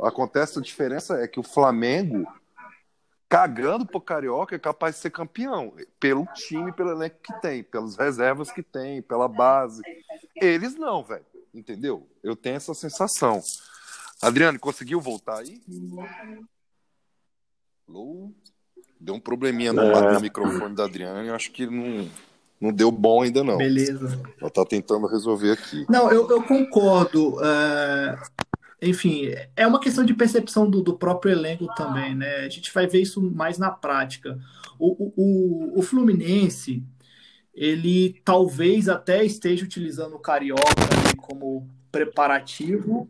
Acontece 0.00 0.58
a 0.58 0.62
diferença 0.62 1.22
é 1.22 1.28
que 1.28 1.38
o 1.38 1.42
Flamengo 1.42 2.26
cagando 3.28 3.84
pro 3.84 4.00
Carioca, 4.00 4.56
é 4.56 4.58
capaz 4.58 4.94
de 4.96 5.02
ser 5.02 5.10
campeão. 5.10 5.74
Pelo 6.00 6.26
time, 6.34 6.72
pelo 6.72 6.90
elenco 6.90 7.18
que 7.22 7.38
tem, 7.40 7.62
pelas 7.62 7.96
reservas 7.96 8.50
que 8.50 8.62
tem, 8.62 9.02
pela 9.02 9.28
base. 9.28 9.82
Eles 10.34 10.74
não, 10.74 11.04
velho. 11.04 11.24
Entendeu? 11.52 12.08
Eu 12.22 12.34
tenho 12.34 12.56
essa 12.56 12.72
sensação. 12.72 13.42
Adriano, 14.22 14.58
conseguiu 14.58 15.00
voltar 15.00 15.38
aí? 15.38 15.60
Alô? 17.88 18.30
Deu 19.00 19.14
um 19.14 19.20
probleminha 19.20 19.72
no, 19.72 19.82
é. 19.82 20.12
no 20.14 20.20
microfone 20.20 20.74
da 20.74 20.84
Adriana 20.84 21.24
e 21.24 21.30
acho 21.30 21.50
que 21.50 21.66
não, 21.66 22.06
não 22.60 22.70
deu 22.70 22.92
bom 22.92 23.22
ainda 23.22 23.42
não. 23.42 23.56
Beleza. 23.56 24.20
Ela 24.38 24.50
tá 24.50 24.64
tentando 24.64 25.06
resolver 25.06 25.52
aqui. 25.52 25.86
Não, 25.88 26.10
eu, 26.12 26.28
eu 26.28 26.42
concordo. 26.42 27.36
Uh, 27.36 28.18
enfim, 28.82 29.32
é 29.56 29.66
uma 29.66 29.80
questão 29.80 30.04
de 30.04 30.12
percepção 30.12 30.68
do, 30.68 30.82
do, 30.82 30.98
próprio 30.98 31.32
elenco 31.32 31.66
também, 31.74 32.14
né? 32.14 32.40
A 32.40 32.48
gente 32.50 32.72
vai 32.72 32.86
ver 32.86 33.00
isso 33.00 33.22
mais 33.22 33.56
na 33.56 33.70
prática. 33.70 34.38
O, 34.78 35.12
o, 35.16 35.78
o 35.78 35.82
Fluminense, 35.82 36.82
ele 37.54 38.20
talvez 38.22 38.86
até 38.88 39.24
esteja 39.24 39.64
utilizando 39.64 40.14
o 40.14 40.20
Carioca 40.20 40.62
como 41.16 41.66
preparativo, 41.90 43.08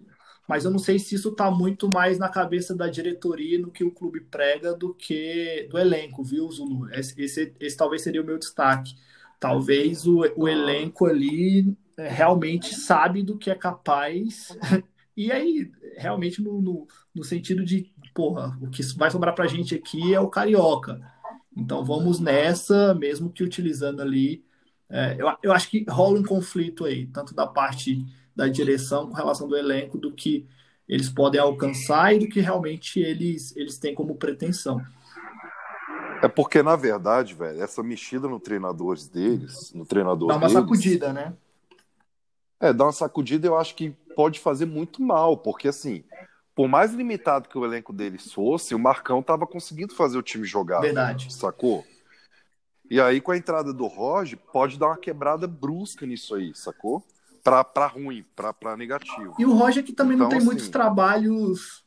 mas 0.51 0.65
eu 0.65 0.71
não 0.73 0.81
sei 0.81 0.99
se 0.99 1.15
isso 1.15 1.29
está 1.29 1.49
muito 1.49 1.89
mais 1.95 2.19
na 2.19 2.29
cabeça 2.29 2.75
da 2.75 2.89
diretoria 2.89 3.57
no 3.57 3.71
que 3.71 3.85
o 3.85 3.91
clube 3.93 4.21
prega 4.21 4.75
do 4.75 4.93
que 4.93 5.69
do 5.71 5.79
elenco, 5.79 6.25
viu, 6.25 6.51
Zulu? 6.51 6.93
Esse, 6.93 7.23
esse, 7.23 7.55
esse 7.61 7.77
talvez 7.77 8.03
seria 8.03 8.21
o 8.21 8.27
meu 8.27 8.37
destaque. 8.37 8.97
Talvez 9.39 10.09
o, 10.09 10.25
o 10.35 10.49
elenco 10.49 11.07
ali 11.07 11.73
é, 11.97 12.09
realmente 12.09 12.75
sabe 12.75 13.23
do 13.23 13.39
que 13.39 13.49
é 13.49 13.55
capaz. 13.55 14.49
E 15.17 15.31
aí, 15.31 15.71
realmente, 15.99 16.41
no, 16.41 16.63
no, 16.63 16.87
no 17.15 17.23
sentido 17.23 17.63
de, 17.63 17.93
porra, 18.15 18.57
o 18.59 18.71
que 18.71 18.83
vai 18.97 19.11
sobrar 19.11 19.35
pra 19.35 19.47
gente 19.47 19.75
aqui 19.75 20.15
é 20.15 20.21
o 20.21 20.31
carioca. 20.31 20.99
Então 21.55 21.85
vamos 21.85 22.19
nessa, 22.19 22.95
mesmo 22.95 23.31
que 23.31 23.45
utilizando 23.45 24.01
ali. 24.01 24.43
É, 24.89 25.17
eu, 25.19 25.29
eu 25.43 25.53
acho 25.53 25.69
que 25.69 25.85
rola 25.87 26.19
um 26.19 26.23
conflito 26.25 26.87
aí, 26.87 27.07
tanto 27.07 27.35
da 27.35 27.47
parte 27.47 28.03
da 28.35 28.49
direção 28.49 29.09
com 29.09 29.15
relação 29.15 29.49
do 29.49 29.57
elenco, 29.57 29.99
do 29.99 30.13
que 30.13 30.47
eles 30.89 31.09
podem 31.09 31.41
alcançar 31.41 32.15
e 32.15 32.19
do 32.19 32.29
que 32.29 32.41
realmente 32.41 32.99
eles, 33.01 33.55
eles 33.57 33.79
têm 33.79 33.95
como 33.95 34.17
pretensão. 34.17 34.81
É 36.23 36.29
porque, 36.29 36.63
na 36.63 36.77
verdade, 36.77 37.35
velho, 37.35 37.63
essa 37.63 37.83
mexida 37.83 38.29
no 38.29 38.41
treinadores 38.41 39.09
deles, 39.09 39.73
no 39.73 39.87
treinador 39.87 40.29
Dá 40.29 40.35
uma 40.35 40.49
deles, 40.49 40.53
sacudida, 40.53 41.13
né? 41.13 41.33
É, 42.59 42.73
dar 42.73 42.85
uma 42.85 42.93
sacudida 42.93 43.47
eu 43.47 43.57
acho 43.57 43.75
que 43.75 43.91
pode 44.15 44.39
fazer 44.39 44.67
muito 44.67 45.01
mal, 45.03 45.37
porque 45.37 45.69
assim, 45.69 46.05
por 46.55 46.69
mais 46.69 46.93
limitado 46.93 47.49
que 47.49 47.57
o 47.57 47.65
elenco 47.65 47.93
deles 47.93 48.33
fosse, 48.33 48.75
o 48.75 48.79
Marcão 48.79 49.23
tava 49.23 49.47
conseguindo 49.47 49.95
fazer 49.95 50.19
o 50.19 50.23
time 50.23 50.45
jogar. 50.45 50.81
Verdade. 50.81 51.33
Sacou? 51.33 51.87
E 52.91 53.01
aí, 53.01 53.21
com 53.21 53.31
a 53.31 53.37
entrada 53.37 53.73
do 53.73 53.87
Roger, 53.87 54.37
pode 54.53 54.79
dar 54.79 54.89
uma 54.89 54.99
quebrada 54.99 55.47
brusca 55.47 56.05
nisso 56.05 56.35
aí, 56.35 56.53
sacou? 56.55 57.03
Pra 57.43 57.87
ruim, 57.87 58.25
pra 58.35 58.77
negativo. 58.77 59.35
E 59.39 59.45
o 59.45 59.55
Roger 59.55 59.83
que 59.85 59.93
também 59.93 60.15
então, 60.15 60.25
não 60.25 60.29
tem 60.29 60.39
assim, 60.39 60.47
muitos 60.47 60.69
trabalhos. 60.69 61.85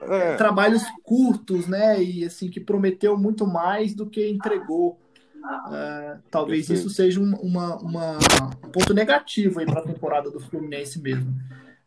É. 0.00 0.36
Trabalhos 0.36 0.82
curtos, 1.02 1.66
né? 1.66 2.02
E 2.02 2.24
assim, 2.24 2.50
que 2.50 2.60
prometeu 2.60 3.16
muito 3.16 3.46
mais 3.46 3.94
do 3.94 4.08
que 4.08 4.28
entregou. 4.28 5.00
Uh, 5.44 6.22
talvez 6.30 6.66
Perfeito. 6.66 6.86
isso 6.86 6.96
seja 6.96 7.20
um, 7.20 7.34
uma, 7.36 7.76
uma, 7.76 8.18
um 8.64 8.70
ponto 8.70 8.94
negativo 8.94 9.60
aí 9.60 9.66
para 9.66 9.80
a 9.80 9.84
temporada 9.84 10.30
do 10.30 10.40
Fluminense 10.40 11.00
mesmo. 11.00 11.34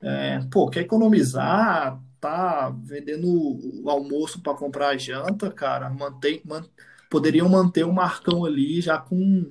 É, 0.02 0.40
pô, 0.52 0.70
quer 0.70 0.82
economizar, 0.82 2.00
tá 2.20 2.70
vendendo 2.84 3.28
o 3.28 3.90
almoço 3.90 4.42
para 4.42 4.58
comprar 4.58 4.90
a 4.90 4.98
janta, 4.98 5.50
cara, 5.50 5.90
mantém, 5.90 6.42
man, 6.46 6.64
poderiam 7.10 7.50
manter 7.50 7.84
o 7.84 7.94
Marcão 7.94 8.46
ali 8.46 8.80
já 8.82 8.98
com, 8.98 9.50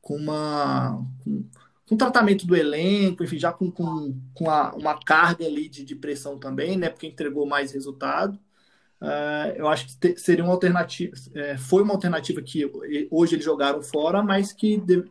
com 0.00 0.16
uma. 0.16 1.04
Com, 1.22 1.44
com 1.88 1.96
tratamento 1.96 2.46
do 2.46 2.56
elenco, 2.56 3.22
enfim, 3.22 3.38
já 3.38 3.52
com, 3.52 3.70
com, 3.70 4.14
com 4.34 4.50
a, 4.50 4.74
uma 4.74 4.98
carga 4.98 5.46
ali 5.46 5.68
de, 5.68 5.84
de 5.84 5.94
pressão 5.94 6.38
também, 6.38 6.76
né? 6.76 6.88
Porque 6.88 7.06
entregou 7.06 7.46
mais 7.46 7.72
resultado. 7.72 8.38
Uh, 9.00 9.52
eu 9.56 9.68
acho 9.68 9.86
que 9.86 10.18
seria 10.18 10.42
uma 10.42 10.54
alternativa, 10.54 11.12
é, 11.34 11.58
foi 11.58 11.82
uma 11.82 11.92
alternativa 11.92 12.40
que 12.40 12.70
hoje 13.10 13.34
eles 13.34 13.44
jogaram 13.44 13.82
fora, 13.82 14.22
mas 14.22 14.52
que 14.52 14.78
de, 14.78 15.04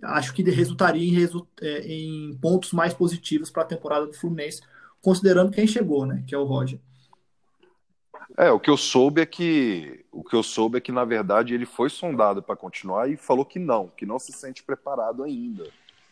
acho 0.00 0.32
que 0.32 0.42
resultaria 0.42 1.06
em, 1.06 1.12
resu, 1.12 1.46
é, 1.60 1.80
em 1.80 2.38
pontos 2.40 2.72
mais 2.72 2.94
positivos 2.94 3.50
para 3.50 3.64
a 3.64 3.66
temporada 3.66 4.06
do 4.06 4.14
Fluminense, 4.14 4.62
considerando 5.00 5.50
quem 5.50 5.66
chegou, 5.66 6.06
né, 6.06 6.22
que 6.26 6.34
é 6.34 6.38
o 6.38 6.44
Roger. 6.44 6.78
É, 8.38 8.50
o 8.50 8.60
que 8.60 8.70
eu 8.70 8.76
soube 8.76 9.20
é 9.20 9.26
que 9.26 10.04
o 10.10 10.22
que 10.22 10.36
eu 10.36 10.42
soube 10.42 10.78
é 10.78 10.80
que 10.80 10.92
na 10.92 11.04
verdade 11.04 11.52
ele 11.52 11.66
foi 11.66 11.90
sondado 11.90 12.42
para 12.42 12.56
continuar 12.56 13.10
e 13.10 13.16
falou 13.16 13.44
que 13.44 13.58
não, 13.58 13.88
que 13.88 14.06
não 14.06 14.18
se 14.18 14.32
sente 14.32 14.62
preparado 14.62 15.22
ainda. 15.22 15.64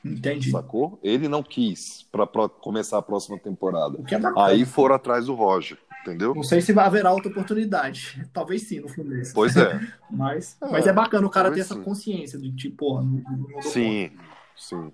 Entendi. 0.04 0.50
Sacou? 0.50 0.98
Ele 1.02 1.28
não 1.28 1.42
quis 1.42 2.06
para 2.10 2.26
começar 2.48 2.98
a 2.98 3.02
próxima 3.02 3.38
temporada. 3.38 3.98
É 3.98 4.40
Aí 4.42 4.64
foram 4.64 4.94
atrás 4.94 5.26
do 5.26 5.34
Roger. 5.34 5.78
Entendeu? 6.02 6.34
Não 6.34 6.42
sei 6.42 6.62
se 6.62 6.72
vai 6.72 6.86
haver 6.86 7.04
outra 7.06 7.30
oportunidade. 7.30 8.26
Talvez 8.32 8.62
sim 8.62 8.80
no 8.80 8.88
Fluminense. 8.88 9.34
Pois 9.34 9.54
é. 9.56 9.78
mas, 10.10 10.56
é, 10.60 10.70
mas 10.70 10.86
é 10.86 10.92
bacana 10.92 11.26
o 11.26 11.30
cara 11.30 11.52
ter 11.52 11.60
essa 11.60 11.76
consciência 11.76 12.38
de 12.38 12.50
tipo, 12.52 12.76
porra, 12.86 13.02
não, 13.02 13.22
não 13.48 13.62
Sim, 13.62 14.10
sim. 14.56 14.90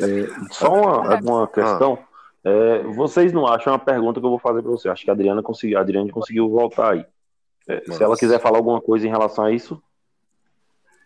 É, 0.00 0.26
só 0.50 0.74
uma, 0.74 1.20
uma 1.20 1.48
questão. 1.48 1.98
Ah. 2.02 2.12
É, 2.44 2.82
vocês 2.94 3.32
não 3.32 3.46
acham 3.46 3.72
uma 3.72 3.78
pergunta 3.78 4.18
que 4.18 4.26
eu 4.26 4.30
vou 4.30 4.38
fazer 4.40 4.62
para 4.62 4.70
você? 4.72 4.88
Acho 4.88 5.04
que 5.04 5.10
a 5.10 5.14
Adriana 5.14 5.42
conseguiu, 5.42 5.78
a 5.78 5.82
Adriana 5.82 6.10
conseguiu 6.10 6.50
voltar 6.50 6.94
aí. 6.94 7.06
É, 7.68 7.80
se 7.92 8.02
ela 8.02 8.16
quiser 8.16 8.40
falar 8.40 8.58
alguma 8.58 8.80
coisa 8.80 9.06
em 9.06 9.10
relação 9.10 9.44
a 9.44 9.52
isso. 9.52 9.80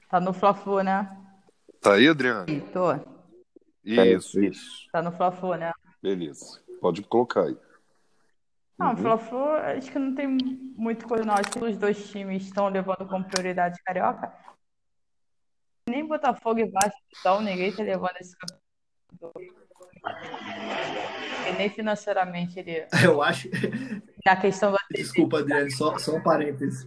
Tá 0.09 0.19
no 0.19 0.33
Fla-Flu, 0.33 0.83
né? 0.83 1.15
Tá 1.81 1.95
aí, 1.95 2.09
Adriana? 2.09 2.47
Tô. 2.73 2.95
Isso, 3.85 4.39
é, 4.39 4.45
isso. 4.45 4.89
Tá 4.91 5.01
no 5.01 5.13
Fla-Flu, 5.13 5.55
né? 5.55 5.73
Beleza. 6.03 6.61
Pode 6.81 7.03
colocar 7.03 7.45
aí. 7.45 7.57
Não, 8.79 8.91
uhum. 8.91 8.97
Fla-Flu, 8.97 9.49
acho 9.49 9.91
que 9.91 9.99
não 9.99 10.15
tem 10.15 10.27
muito 10.27 11.07
coisa, 11.07 11.25
não. 11.25 11.35
Acho 11.35 11.51
que 11.51 11.65
os 11.65 11.79
dois 11.79 12.11
times 12.11 12.45
estão 12.45 12.69
levando 12.69 13.07
como 13.09 13.25
prioridade 13.25 13.83
Carioca. 13.85 14.33
Nem 15.89 16.07
Botafogo 16.07 16.59
e 16.59 16.69
Vasco 16.69 17.01
estão, 17.13 17.41
ninguém 17.41 17.69
está 17.69 17.83
levando 17.83 18.17
esse 18.21 18.37
campeonato. 18.37 19.57
E 21.49 21.53
nem 21.57 21.71
financeiramente 21.71 22.59
ele. 22.59 22.87
Eu 23.05 23.23
acho. 23.23 23.49
Na 24.25 24.37
questão 24.37 24.73
da. 24.73 24.79
Desculpa, 24.91 25.39
Adriano, 25.39 25.71
só, 25.71 25.97
só 25.97 26.17
um 26.17 26.23
parênteses. 26.23 26.87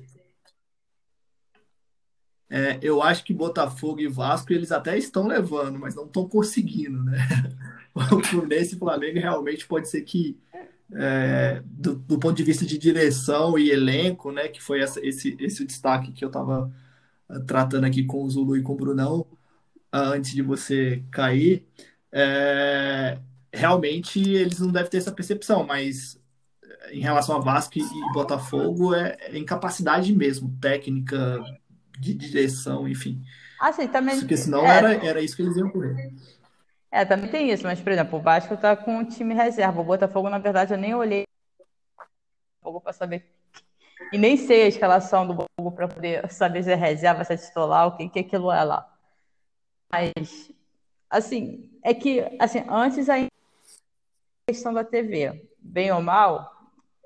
É, 2.49 2.79
eu 2.81 3.01
acho 3.03 3.23
que 3.23 3.33
Botafogo 3.33 3.99
e 3.99 4.07
Vasco 4.07 4.51
eles 4.51 4.71
até 4.71 4.97
estão 4.97 5.27
levando, 5.27 5.77
mas 5.77 5.95
não 5.95 6.05
estão 6.05 6.27
conseguindo, 6.27 7.03
né? 7.03 7.17
O 7.95 8.23
Fluminense 8.23 8.75
e 8.75 8.79
Flamengo 8.79 9.19
realmente 9.19 9.67
pode 9.67 9.89
ser 9.89 10.03
que 10.03 10.39
é, 10.93 11.61
do, 11.65 11.95
do, 11.95 12.19
ponto 12.19 12.35
de 12.35 12.43
vista 12.43 12.65
de 12.65 12.77
direção 12.77 13.57
e 13.57 13.69
elenco, 13.69 14.31
né, 14.31 14.47
que 14.47 14.61
foi 14.61 14.81
essa, 14.81 15.05
esse, 15.05 15.35
esse 15.39 15.65
destaque 15.65 16.11
que 16.11 16.23
eu 16.23 16.29
estava 16.29 16.71
uh, 17.29 17.39
tratando 17.45 17.85
aqui 17.85 18.03
com 18.03 18.23
o 18.23 18.29
Zulu 18.29 18.57
e 18.57 18.63
com 18.63 18.73
o 18.73 18.75
Brunão, 18.75 19.19
uh, 19.93 20.13
antes 20.13 20.31
de 20.31 20.41
você 20.41 21.03
cair, 21.11 21.65
é, 22.11 23.19
realmente 23.53 24.19
eles 24.19 24.59
não 24.59 24.71
devem 24.71 24.89
ter 24.89 24.97
essa 24.97 25.11
percepção, 25.11 25.65
mas 25.65 26.19
eh, 26.63 26.95
em 26.95 27.01
relação 27.01 27.35
a 27.35 27.39
Vasco 27.39 27.77
e, 27.77 27.81
e 27.81 28.13
Botafogo, 28.13 28.95
é, 28.95 29.17
é, 29.19 29.37
incapacidade 29.37 30.13
mesmo, 30.15 30.57
técnica, 30.59 31.39
de 31.99 32.13
direção, 32.13 32.87
enfim. 32.87 33.21
Ah, 33.59 33.73
sim, 33.73 33.87
também. 33.87 34.17
Porque 34.19 34.37
senão 34.37 34.65
é. 34.65 34.77
era, 34.77 35.05
era 35.05 35.21
isso 35.21 35.35
que 35.35 35.41
eles 35.41 35.57
iam 35.57 35.69
correr. 35.69 36.13
É, 36.91 37.05
também 37.05 37.29
tem 37.29 37.51
isso, 37.51 37.63
mas, 37.63 37.79
por 37.79 37.91
exemplo, 37.91 38.17
o 38.17 38.21
Vasco 38.21 38.55
tá 38.57 38.75
com 38.75 38.99
o 38.99 39.05
time 39.05 39.33
reserva. 39.33 39.81
O 39.81 39.83
Botafogo, 39.83 40.29
na 40.29 40.39
verdade, 40.39 40.73
eu 40.73 40.77
nem 40.77 40.95
olhei 40.95 41.25
o 42.63 42.81
para 42.81 42.93
saber. 42.93 43.29
E 44.13 44.17
nem 44.17 44.37
sei 44.37 44.63
a 44.63 44.67
escalação 44.67 45.27
do 45.27 45.33
Botafogo 45.33 45.75
para 45.75 45.87
poder 45.87 46.31
saber 46.31 46.63
se 46.63 46.71
é 46.71 46.75
reserva, 46.75 47.23
se 47.23 47.33
é 47.33 47.37
titular, 47.37 47.87
o 47.87 47.97
que, 47.97 48.09
que 48.09 48.19
aquilo 48.19 48.51
é 48.51 48.63
lá. 48.63 48.91
Mas, 49.91 50.51
assim, 51.09 51.69
é 51.83 51.93
que, 51.93 52.21
assim, 52.39 52.63
antes 52.69 53.09
a 53.09 53.27
questão 54.47 54.73
da 54.73 54.83
TV, 54.83 55.47
bem 55.59 55.91
ou 55.91 56.01
mal, 56.01 56.51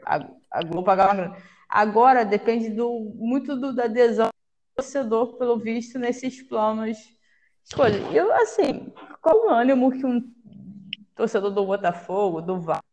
a, 0.06 0.28
a 0.52 0.64
Globo 0.64 0.84
pagava. 0.84 1.36
Agora 1.68 2.24
depende 2.24 2.70
do, 2.70 3.12
muito 3.16 3.56
do, 3.60 3.74
da 3.74 3.86
adesão 3.86 4.33
torcedor, 4.76 5.38
pelo 5.38 5.58
visto, 5.58 6.00
nesses 6.00 6.42
planos 6.42 6.98
escolha. 7.64 7.98
Eu, 8.12 8.34
assim, 8.36 8.94
qual 9.22 9.46
o 9.46 9.50
ânimo 9.50 9.92
que 9.92 10.06
um 10.06 10.22
torcedor 11.16 11.52
do 11.52 11.66
Botafogo, 11.66 12.42
do 12.42 12.60
Vasco, 12.60 12.84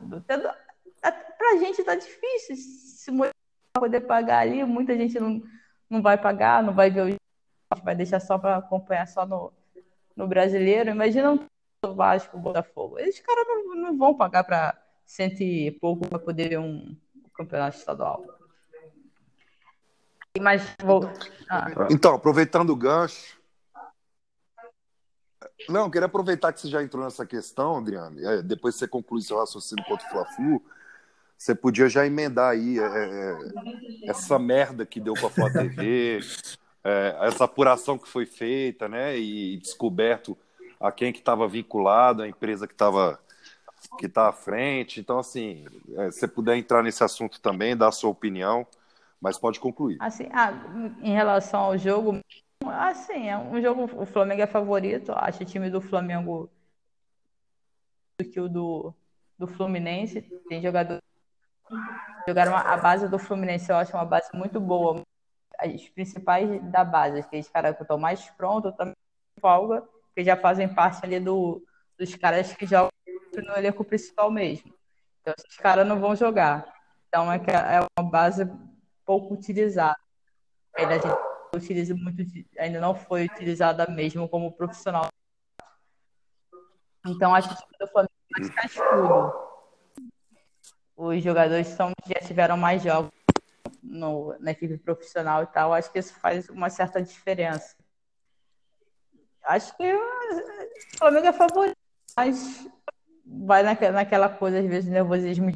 do, 0.00 0.20
pra 0.20 1.56
gente 1.58 1.82
tá 1.82 1.94
difícil 1.94 2.56
se 2.56 3.10
poder 3.74 4.00
pagar 4.02 4.40
ali, 4.40 4.62
muita 4.64 4.96
gente 4.96 5.18
não, 5.18 5.42
não 5.88 6.02
vai 6.02 6.18
pagar, 6.18 6.62
não 6.62 6.74
vai 6.74 6.90
ver 6.90 7.14
o 7.14 7.20
vai 7.84 7.94
deixar 7.94 8.20
só 8.20 8.36
para 8.36 8.56
acompanhar 8.56 9.06
só 9.06 9.24
no, 9.24 9.52
no 10.16 10.26
brasileiro. 10.26 10.90
Imagina 10.90 11.32
um 11.32 11.94
Vasco, 11.94 12.36
Botafogo. 12.36 12.98
Esses 12.98 13.20
caras 13.20 13.46
não, 13.46 13.74
não 13.76 13.96
vão 13.96 14.14
pagar 14.14 14.44
para 14.44 14.76
cento 15.06 15.40
e 15.40 15.70
pouco 15.70 16.06
para 16.08 16.18
poder 16.18 16.50
ver 16.50 16.58
um 16.58 16.96
campeonato 17.32 17.78
estadual. 17.78 18.39
Mas 20.38 20.62
vou... 20.82 21.02
Ah. 21.48 21.88
Então, 21.90 22.14
aproveitando 22.14 22.70
o 22.70 22.76
gancho, 22.76 23.40
não, 25.68 25.90
queria 25.90 26.06
aproveitar 26.06 26.52
que 26.52 26.60
você 26.60 26.68
já 26.68 26.82
entrou 26.82 27.04
nessa 27.04 27.26
questão, 27.26 27.76
Adriano. 27.76 28.18
É, 28.24 28.42
depois 28.42 28.76
você 28.76 28.86
conclui 28.86 29.22
seu 29.22 29.38
raciocínio 29.38 29.84
contra 29.84 30.06
o 30.06 30.10
Fla-Flu. 30.10 30.62
Você 31.36 31.54
podia 31.54 31.88
já 31.88 32.06
emendar 32.06 32.50
aí 32.50 32.78
é, 32.78 32.82
é, 32.82 34.08
essa 34.10 34.38
merda 34.38 34.84
que 34.84 35.00
deu 35.00 35.14
com 35.14 35.26
a 35.26 35.30
Flá 35.30 35.50
TV, 35.50 36.20
é, 36.84 37.16
essa 37.22 37.44
apuração 37.44 37.98
que 37.98 38.08
foi 38.08 38.26
feita, 38.26 38.88
né? 38.88 39.18
E 39.18 39.56
descoberto 39.56 40.36
a 40.78 40.92
quem 40.92 41.12
que 41.12 41.18
estava 41.18 41.48
vinculado, 41.48 42.22
a 42.22 42.28
empresa 42.28 42.66
que 42.66 42.74
estava 42.74 43.18
que 43.98 44.06
está 44.06 44.28
à 44.28 44.32
frente. 44.32 45.00
Então, 45.00 45.18
assim, 45.18 45.64
é, 45.96 46.10
você 46.10 46.28
puder 46.28 46.56
entrar 46.56 46.82
nesse 46.82 47.02
assunto 47.02 47.40
também, 47.40 47.76
dar 47.76 47.88
a 47.88 47.92
sua 47.92 48.10
opinião, 48.10 48.66
mas 49.20 49.38
pode 49.38 49.60
concluir. 49.60 49.96
Assim, 50.00 50.28
ah, 50.32 50.52
em 51.02 51.12
relação 51.12 51.60
ao 51.60 51.78
jogo, 51.78 52.18
assim, 52.64 53.28
é 53.28 53.36
um 53.36 53.60
jogo, 53.60 53.88
o 54.00 54.06
Flamengo 54.06 54.42
é 54.42 54.46
favorito, 54.46 55.12
acho 55.14 55.42
o 55.42 55.46
time 55.46 55.70
do 55.70 55.80
Flamengo 55.80 56.50
do 58.18 58.24
que 58.28 58.40
o 58.40 58.48
do, 58.48 58.94
do 59.38 59.46
Fluminense, 59.46 60.22
tem 60.48 60.62
jogador 60.62 61.00
jogaram 62.26 62.56
a 62.56 62.76
base 62.76 63.08
do 63.08 63.18
Fluminense, 63.18 63.70
eu 63.70 63.76
acho 63.76 63.96
uma 63.96 64.04
base 64.04 64.28
muito 64.34 64.60
boa. 64.60 65.02
As 65.58 65.88
principais 65.88 66.62
da 66.70 66.84
base, 66.84 67.20
aqueles 67.20 67.48
caras 67.48 67.76
que 67.76 67.82
estão 67.82 67.98
mais 67.98 68.28
prontos, 68.30 68.74
também 68.76 68.94
folga, 69.40 69.82
que 70.14 70.24
já 70.24 70.36
fazem 70.36 70.68
parte 70.72 71.04
ali 71.04 71.20
do, 71.20 71.62
dos 71.98 72.14
caras 72.14 72.52
que 72.52 72.66
jogam 72.66 72.90
no 73.36 73.56
elenco 73.56 73.84
principal 73.84 74.30
mesmo. 74.30 74.74
Então, 75.20 75.34
esses 75.38 75.56
caras 75.58 75.86
não 75.86 76.00
vão 76.00 76.16
jogar. 76.16 76.66
Então, 77.08 77.30
é, 77.30 77.36
é 77.36 77.80
uma 77.98 78.10
base 78.10 78.44
pouco 79.10 79.34
utilizada. 79.34 79.98
Ainda 80.76 80.94
a 80.94 80.98
gente 80.98 81.18
utiliza 81.56 81.94
muito, 81.96 82.22
ainda 82.56 82.80
não 82.80 82.94
foi 82.94 83.24
utilizada 83.24 83.84
mesmo 83.90 84.28
como 84.28 84.52
profissional. 84.52 85.08
Então, 87.04 87.34
acho 87.34 87.48
que 87.48 87.82
o 87.82 87.88
Flamengo 87.88 88.12
é 88.36 88.40
mais 88.40 88.54
cascudo 88.54 89.50
os 90.96 91.22
jogadores 91.22 91.66
são, 91.68 91.92
já 92.06 92.20
tiveram 92.26 92.58
mais 92.58 92.82
jogos 92.82 93.10
no, 93.82 94.36
na 94.38 94.50
equipe 94.50 94.76
profissional 94.76 95.42
e 95.42 95.46
tal, 95.46 95.72
acho 95.72 95.90
que 95.90 95.98
isso 95.98 96.12
faz 96.20 96.50
uma 96.50 96.68
certa 96.68 97.02
diferença. 97.02 97.74
Acho 99.44 99.74
que 99.78 99.94
o 99.94 100.98
Flamengo 100.98 101.26
é 101.26 101.32
favorito, 101.32 101.76
mas 102.14 102.68
vai 103.24 103.62
naquela, 103.62 104.28
coisa, 104.28 104.58
às 104.58 104.66
vezes, 104.66 104.90
nervosismo. 104.90 105.50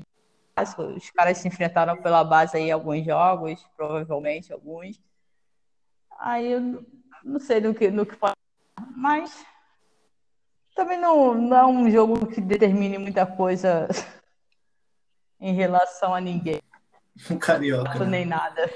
Os 0.57 1.11
caras 1.11 1.39
se 1.39 1.49
enfrentaram 1.49 2.01
pela 2.01 2.23
base 2.23 2.57
aí 2.57 2.71
alguns 2.71 3.05
jogos, 3.05 3.65
provavelmente 3.77 4.53
alguns. 4.53 5.01
Aí 6.19 6.53
eu 6.53 6.85
não 7.25 7.41
sei 7.41 7.61
no 7.61 7.75
que, 7.75 7.91
no 7.91 8.07
que 8.07 8.15
falar, 8.15 8.37
mas 8.97 9.45
também 10.77 10.99
não, 10.99 11.35
não 11.35 11.57
é 11.57 11.67
um 11.67 11.91
jogo 11.91 12.27
que 12.27 12.41
determine 12.41 12.99
muita 12.99 13.27
coisa 13.27 13.89
em 15.41 15.55
relação 15.55 16.15
a 16.15 16.21
ninguém. 16.21 16.63
Um 17.31 17.39
carioca. 17.39 17.99
Não 17.99 18.07
nem 18.07 18.25
nada. 18.25 18.71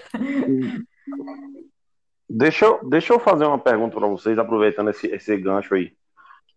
Deixa 2.29 2.65
eu, 2.65 2.89
deixa 2.89 3.13
eu 3.13 3.21
fazer 3.21 3.45
uma 3.45 3.59
pergunta 3.59 3.97
para 3.97 4.07
vocês, 4.07 4.37
aproveitando 4.39 4.91
esse, 4.91 5.07
esse 5.07 5.37
gancho 5.37 5.75
aí. 5.75 5.97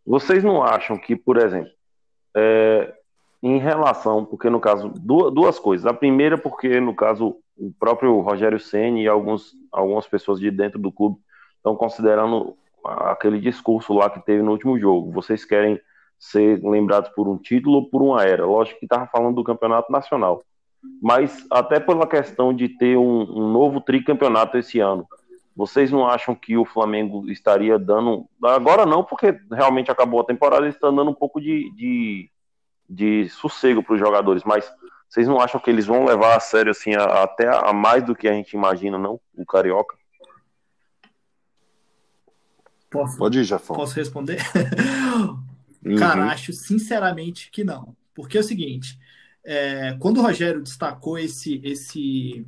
Vocês 0.05 0.43
não 0.43 0.63
acham 0.63 0.97
que, 0.97 1.15
por 1.15 1.37
exemplo, 1.37 1.71
é, 2.35 2.93
em 3.41 3.57
relação, 3.57 4.23
porque 4.23 4.49
no 4.49 4.59
caso, 4.59 4.89
duas, 4.89 5.33
duas 5.33 5.59
coisas. 5.59 5.87
A 5.87 5.93
primeira, 5.93 6.37
porque 6.37 6.79
no 6.79 6.95
caso, 6.95 7.37
o 7.57 7.71
próprio 7.79 8.19
Rogério 8.19 8.59
Senni 8.59 9.03
e 9.03 9.07
alguns, 9.07 9.53
algumas 9.71 10.07
pessoas 10.07 10.39
de 10.39 10.51
dentro 10.51 10.79
do 10.79 10.91
clube 10.91 11.17
estão 11.57 11.75
considerando 11.75 12.55
aquele 12.83 13.39
discurso 13.39 13.93
lá 13.93 14.09
que 14.09 14.23
teve 14.23 14.43
no 14.43 14.51
último 14.51 14.79
jogo. 14.79 15.11
Vocês 15.11 15.43
querem 15.45 15.79
ser 16.19 16.61
lembrados 16.63 17.09
por 17.09 17.27
um 17.27 17.37
título 17.37 17.77
ou 17.77 17.89
por 17.89 18.01
uma 18.01 18.23
era. 18.23 18.45
Lógico 18.45 18.79
que 18.79 18.85
estava 18.85 19.07
falando 19.07 19.35
do 19.35 19.43
campeonato 19.43 19.91
nacional, 19.91 20.43
mas 21.01 21.45
até 21.49 21.79
pela 21.79 22.05
questão 22.05 22.53
de 22.53 22.69
ter 22.69 22.95
um, 22.95 23.21
um, 23.21 23.51
novo 23.51 23.81
tricampeonato 23.81 24.57
esse 24.57 24.79
ano. 24.79 25.07
Vocês 25.55 25.91
não 25.91 26.07
acham 26.07 26.33
que 26.33 26.55
o 26.55 26.63
Flamengo 26.63 27.29
estaria 27.29 27.77
dando. 27.77 28.25
Agora 28.43 28.85
não, 28.85 29.03
porque 29.03 29.37
realmente 29.51 29.91
acabou 29.91 30.21
a 30.21 30.25
temporada 30.25 30.67
está 30.67 30.89
dando 30.89 31.09
um 31.09 31.13
pouco 31.13 31.41
de, 31.41 31.69
de, 31.75 32.29
de 32.91 33.29
sossego 33.29 33.81
para 33.81 33.93
os 33.93 33.99
jogadores, 33.99 34.43
mas 34.43 34.69
vocês 35.07 35.25
não 35.25 35.39
acham 35.39 35.61
que 35.61 35.69
eles 35.69 35.85
vão 35.85 36.03
levar 36.03 36.35
a 36.35 36.39
sério 36.41 36.71
assim, 36.71 36.93
a, 36.93 37.23
até 37.23 37.47
a 37.47 37.71
mais 37.71 38.03
do 38.03 38.13
que 38.13 38.27
a 38.27 38.33
gente 38.33 38.53
imagina, 38.53 38.97
não? 38.97 39.19
O 39.33 39.45
Carioca? 39.45 39.95
Posso, 42.89 43.17
Pode 43.17 43.39
ir, 43.39 43.43
Jafão. 43.45 43.75
Posso 43.75 43.95
responder? 43.95 44.39
Uhum. 45.83 45.95
Cara, 45.95 46.25
acho 46.25 46.53
sinceramente 46.53 47.49
que 47.49 47.63
não. 47.63 47.95
Porque 48.13 48.37
é 48.37 48.41
o 48.41 48.43
seguinte, 48.43 48.99
é, 49.43 49.95
quando 49.99 50.19
o 50.19 50.21
Rogério 50.21 50.61
destacou 50.61 51.17
esse, 51.17 51.59
esse, 51.63 52.45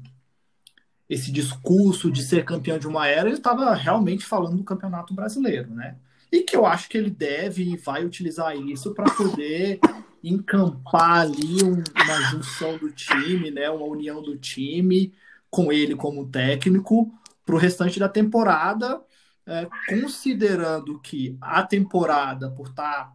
esse 1.10 1.32
discurso 1.32 2.12
de 2.12 2.22
ser 2.22 2.46
campeão 2.46 2.78
de 2.78 2.88
uma 2.88 3.08
era, 3.08 3.28
ele 3.28 3.38
estava 3.38 3.74
realmente 3.74 4.24
falando 4.24 4.58
do 4.58 4.64
campeonato 4.64 5.16
brasileiro, 5.16 5.74
né? 5.74 5.96
E 6.32 6.42
que 6.42 6.56
eu 6.56 6.64
acho 6.64 6.88
que 6.90 6.96
ele 6.96 7.10
deve 7.10 7.64
e 7.64 7.76
vai 7.76 8.06
utilizar 8.06 8.56
isso 8.56 8.94
para 8.94 9.12
poder 9.12 9.80
encampar 10.24 11.22
ali 11.22 11.64
um, 11.64 11.84
uma 12.02 12.22
junção 12.30 12.78
do 12.78 12.92
time, 12.92 13.52
né? 13.52 13.70
Uma 13.70 13.86
união 13.86 14.22
do 14.22 14.38
time 14.38 15.14
com 15.50 15.72
ele 15.72 15.96
como 15.96 16.28
técnico 16.30 17.12
para 17.46 17.56
o 17.56 17.60
restante 17.60 18.00
da 18.00 18.08
temporada 18.08 19.02
é, 19.46 19.68
considerando 19.90 21.00
que 21.00 21.38
a 21.42 21.64
temporada, 21.64 22.50
por 22.50 22.68
estar 22.68 23.14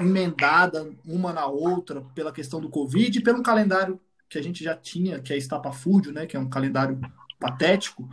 emendada 0.00 0.90
uma 1.04 1.32
na 1.32 1.46
outra 1.46 2.00
pela 2.14 2.32
questão 2.32 2.60
do 2.60 2.68
Covid 2.68 3.18
e 3.18 3.22
pelo 3.22 3.42
calendário 3.42 4.00
que 4.28 4.38
a 4.38 4.42
gente 4.42 4.62
já 4.62 4.74
tinha, 4.74 5.20
que 5.20 5.32
é 5.32 5.36
estapafúrdio, 5.36 6.12
né, 6.12 6.26
que 6.26 6.36
é 6.36 6.40
um 6.40 6.48
calendário 6.48 7.00
patético, 7.40 8.08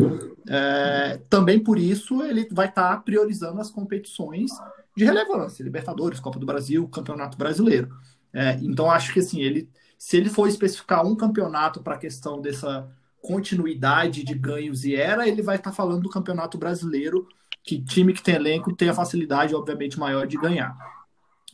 é, 0.47 1.19
também 1.29 1.60
por 1.60 1.77
isso 1.77 2.21
ele 2.21 2.47
vai 2.51 2.67
estar 2.67 2.97
priorizando 3.03 3.60
as 3.60 3.69
competições 3.69 4.51
de 4.95 5.03
relevância, 5.03 5.63
Libertadores, 5.63 6.19
Copa 6.19 6.39
do 6.39 6.45
Brasil, 6.45 6.88
Campeonato 6.88 7.38
Brasileiro. 7.38 7.89
É, 8.36 8.60
então 8.62 8.91
acho 8.91 9.13
que 9.13 9.19
assim, 9.21 9.39
ele, 9.39 9.69
se 9.98 10.17
ele 10.17 10.30
for 10.30 10.45
especificar 10.50 11.06
um 11.06 11.15
campeonato 11.15 11.82
para 11.82 11.95
a 11.95 11.98
questão 11.98 12.41
dessa 12.41 12.86
continuidade 13.21 14.26
de 14.26 14.34
ganhos 14.36 14.84
e 14.84 14.93
era, 14.93 15.26
ele 15.26 15.41
vai 15.41 15.56
estar 15.56 15.71
falando 15.71 16.04
do 16.04 16.10
Campeonato 16.10 16.58
Brasileiro 16.58 17.28
que 17.63 17.82
time 17.82 18.13
que 18.13 18.21
tem 18.21 18.36
elenco 18.36 18.76
tem 18.76 18.89
a 18.89 18.93
facilidade, 18.93 19.56
obviamente, 19.56 19.98
maior 19.98 20.28
de 20.28 20.38
ganhar. 20.38 20.78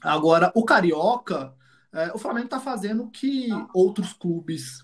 Agora, 0.01 0.51
o 0.55 0.65
Carioca, 0.65 1.53
é, 1.93 2.11
o 2.13 2.17
Flamengo 2.17 2.45
está 2.45 2.59
fazendo 2.59 3.07
que 3.09 3.47
outros 3.73 4.11
clubes, 4.11 4.83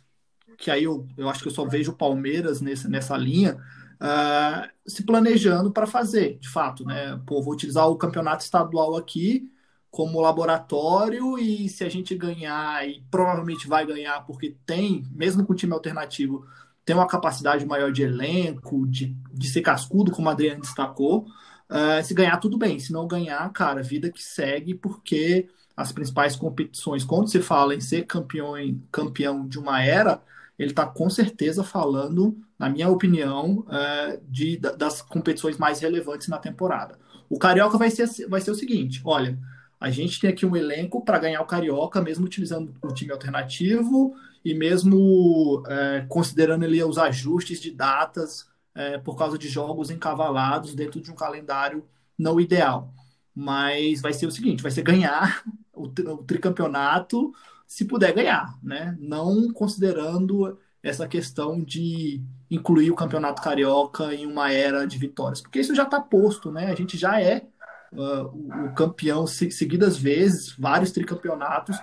que 0.55 0.69
aí 0.69 0.83
eu, 0.83 1.05
eu 1.17 1.27
acho 1.27 1.41
que 1.41 1.47
eu 1.47 1.53
só 1.53 1.65
vejo 1.65 1.91
o 1.91 1.97
Palmeiras 1.97 2.61
nesse, 2.61 2.87
nessa 2.87 3.17
linha, 3.17 3.57
é, 3.99 4.69
se 4.85 5.03
planejando 5.03 5.71
para 5.71 5.87
fazer, 5.87 6.37
de 6.37 6.47
fato, 6.47 6.85
né? 6.85 7.19
Pô, 7.25 7.41
vou 7.41 7.53
utilizar 7.53 7.89
o 7.89 7.97
campeonato 7.97 8.43
estadual 8.43 8.95
aqui 8.95 9.51
como 9.97 10.21
laboratório 10.21 11.39
e 11.39 11.67
se 11.67 11.83
a 11.83 11.89
gente 11.89 12.13
ganhar, 12.13 12.87
e 12.87 13.03
provavelmente 13.09 13.67
vai 13.67 13.83
ganhar, 13.83 14.23
porque 14.27 14.55
tem, 14.63 15.03
mesmo 15.11 15.43
com 15.43 15.55
time 15.55 15.73
alternativo, 15.73 16.45
tem 16.85 16.95
uma 16.95 17.07
capacidade 17.07 17.65
maior 17.65 17.91
de 17.91 18.03
elenco, 18.03 18.85
de, 18.85 19.17
de 19.33 19.49
ser 19.49 19.61
cascudo, 19.61 20.11
como 20.11 20.29
a 20.29 20.33
Adriano 20.33 20.61
destacou. 20.61 21.25
Uh, 21.67 22.03
se 22.03 22.13
ganhar, 22.13 22.37
tudo 22.37 22.59
bem. 22.59 22.77
Se 22.77 22.93
não 22.93 23.07
ganhar, 23.07 23.51
cara, 23.51 23.81
vida 23.81 24.11
que 24.11 24.23
segue, 24.23 24.75
porque 24.75 25.49
as 25.75 25.91
principais 25.91 26.35
competições, 26.35 27.03
quando 27.03 27.27
se 27.27 27.41
fala 27.41 27.73
em 27.73 27.81
ser 27.81 28.05
campeão, 28.05 28.53
campeão 28.91 29.47
de 29.47 29.57
uma 29.57 29.81
era, 29.81 30.21
ele 30.59 30.69
está 30.69 30.85
com 30.85 31.09
certeza 31.09 31.63
falando, 31.63 32.37
na 32.59 32.69
minha 32.69 32.87
opinião, 32.87 33.65
uh, 33.65 34.21
de, 34.29 34.57
das 34.57 35.01
competições 35.01 35.57
mais 35.57 35.79
relevantes 35.79 36.27
na 36.27 36.37
temporada. 36.37 36.99
O 37.27 37.39
Carioca 37.39 37.79
vai 37.79 37.89
ser, 37.89 38.07
vai 38.29 38.41
ser 38.41 38.51
o 38.51 38.55
seguinte: 38.55 39.01
olha, 39.03 39.35
a 39.79 39.89
gente 39.89 40.19
tem 40.19 40.29
aqui 40.29 40.45
um 40.45 40.55
elenco 40.55 41.03
para 41.03 41.19
ganhar 41.19 41.41
o 41.41 41.45
Carioca, 41.45 42.01
mesmo 42.01 42.25
utilizando 42.25 42.73
o 42.81 42.93
time 42.93 43.11
alternativo 43.11 44.15
e 44.43 44.53
mesmo 44.53 45.63
é, 45.67 46.05
considerando 46.09 46.65
ali 46.65 46.83
os 46.83 46.97
ajustes 46.97 47.61
de 47.61 47.71
datas 47.71 48.47
é, 48.73 48.97
por 48.97 49.15
causa 49.15 49.37
de 49.37 49.47
jogos 49.47 49.89
encavalados 49.91 50.73
dentro 50.73 51.01
de 51.01 51.11
um 51.11 51.15
calendário 51.15 51.85
não 52.17 52.39
ideal. 52.39 52.93
Mas 53.35 54.01
vai 54.01 54.13
ser 54.13 54.25
o 54.25 54.31
seguinte: 54.31 54.63
vai 54.63 54.71
ser 54.71 54.81
ganhar 54.81 55.43
o, 55.73 55.83
o 55.83 56.17
tricampeonato 56.23 57.31
se 57.67 57.85
puder 57.85 58.13
ganhar, 58.13 58.57
né? 58.63 58.97
Não 58.99 59.51
considerando 59.51 60.57
essa 60.81 61.07
questão 61.07 61.61
de 61.61 62.21
incluir 62.49 62.89
o 62.89 62.95
campeonato 62.95 63.41
carioca 63.41 64.13
em 64.13 64.25
uma 64.25 64.51
era 64.51 64.87
de 64.87 64.97
vitórias, 64.97 65.41
porque 65.41 65.59
isso 65.59 65.75
já 65.75 65.83
está 65.83 65.99
posto, 65.99 66.51
né? 66.51 66.71
A 66.71 66.75
gente 66.75 66.97
já 66.97 67.21
é 67.21 67.45
uh, 67.93 68.65
o, 68.65 68.73
campeão 68.73 69.25
seguidas 69.27 69.97
vezes, 69.97 70.55
vários 70.57 70.91
tricampeonatos 70.91 71.77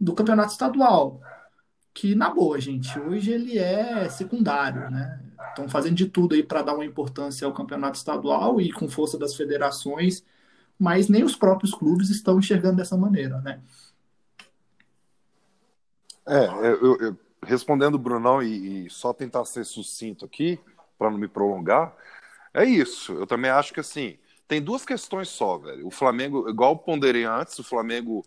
do 0.00 0.14
campeonato 0.14 0.52
estadual 0.52 1.20
que, 1.92 2.14
na 2.14 2.30
boa, 2.30 2.60
gente, 2.60 2.98
hoje 2.98 3.32
ele 3.32 3.58
é 3.58 4.08
secundário, 4.08 4.90
né? 4.90 5.20
Estão 5.48 5.68
fazendo 5.68 5.96
de 5.96 6.08
tudo 6.08 6.34
aí 6.34 6.42
para 6.42 6.62
dar 6.62 6.74
uma 6.74 6.84
importância 6.84 7.46
ao 7.46 7.52
campeonato 7.52 7.98
estadual 7.98 8.60
e 8.60 8.72
com 8.72 8.88
força 8.88 9.18
das 9.18 9.34
federações, 9.34 10.24
mas 10.78 11.08
nem 11.08 11.24
os 11.24 11.34
próprios 11.34 11.74
clubes 11.74 12.08
estão 12.08 12.38
enxergando 12.38 12.76
dessa 12.76 12.96
maneira, 12.96 13.40
né? 13.40 13.60
É, 16.26 16.46
eu, 16.46 16.96
eu, 17.00 17.18
respondendo 17.44 17.94
o 17.94 17.98
Brunão 17.98 18.42
e, 18.42 18.86
e 18.86 18.90
só 18.90 19.12
tentar 19.12 19.44
ser 19.44 19.64
sucinto 19.64 20.24
aqui, 20.24 20.60
para 20.96 21.10
não 21.10 21.18
me 21.18 21.26
prolongar, 21.26 21.94
é 22.54 22.64
isso. 22.64 23.12
Eu 23.12 23.26
também 23.26 23.50
acho 23.50 23.74
que 23.74 23.80
assim, 23.80 24.16
tem 24.50 24.60
duas 24.60 24.84
questões 24.84 25.28
só, 25.28 25.58
velho. 25.58 25.86
O 25.86 25.92
Flamengo, 25.92 26.50
igual 26.50 26.76
ponderei 26.76 27.22
antes, 27.22 27.56
o 27.60 27.62
Flamengo 27.62 28.26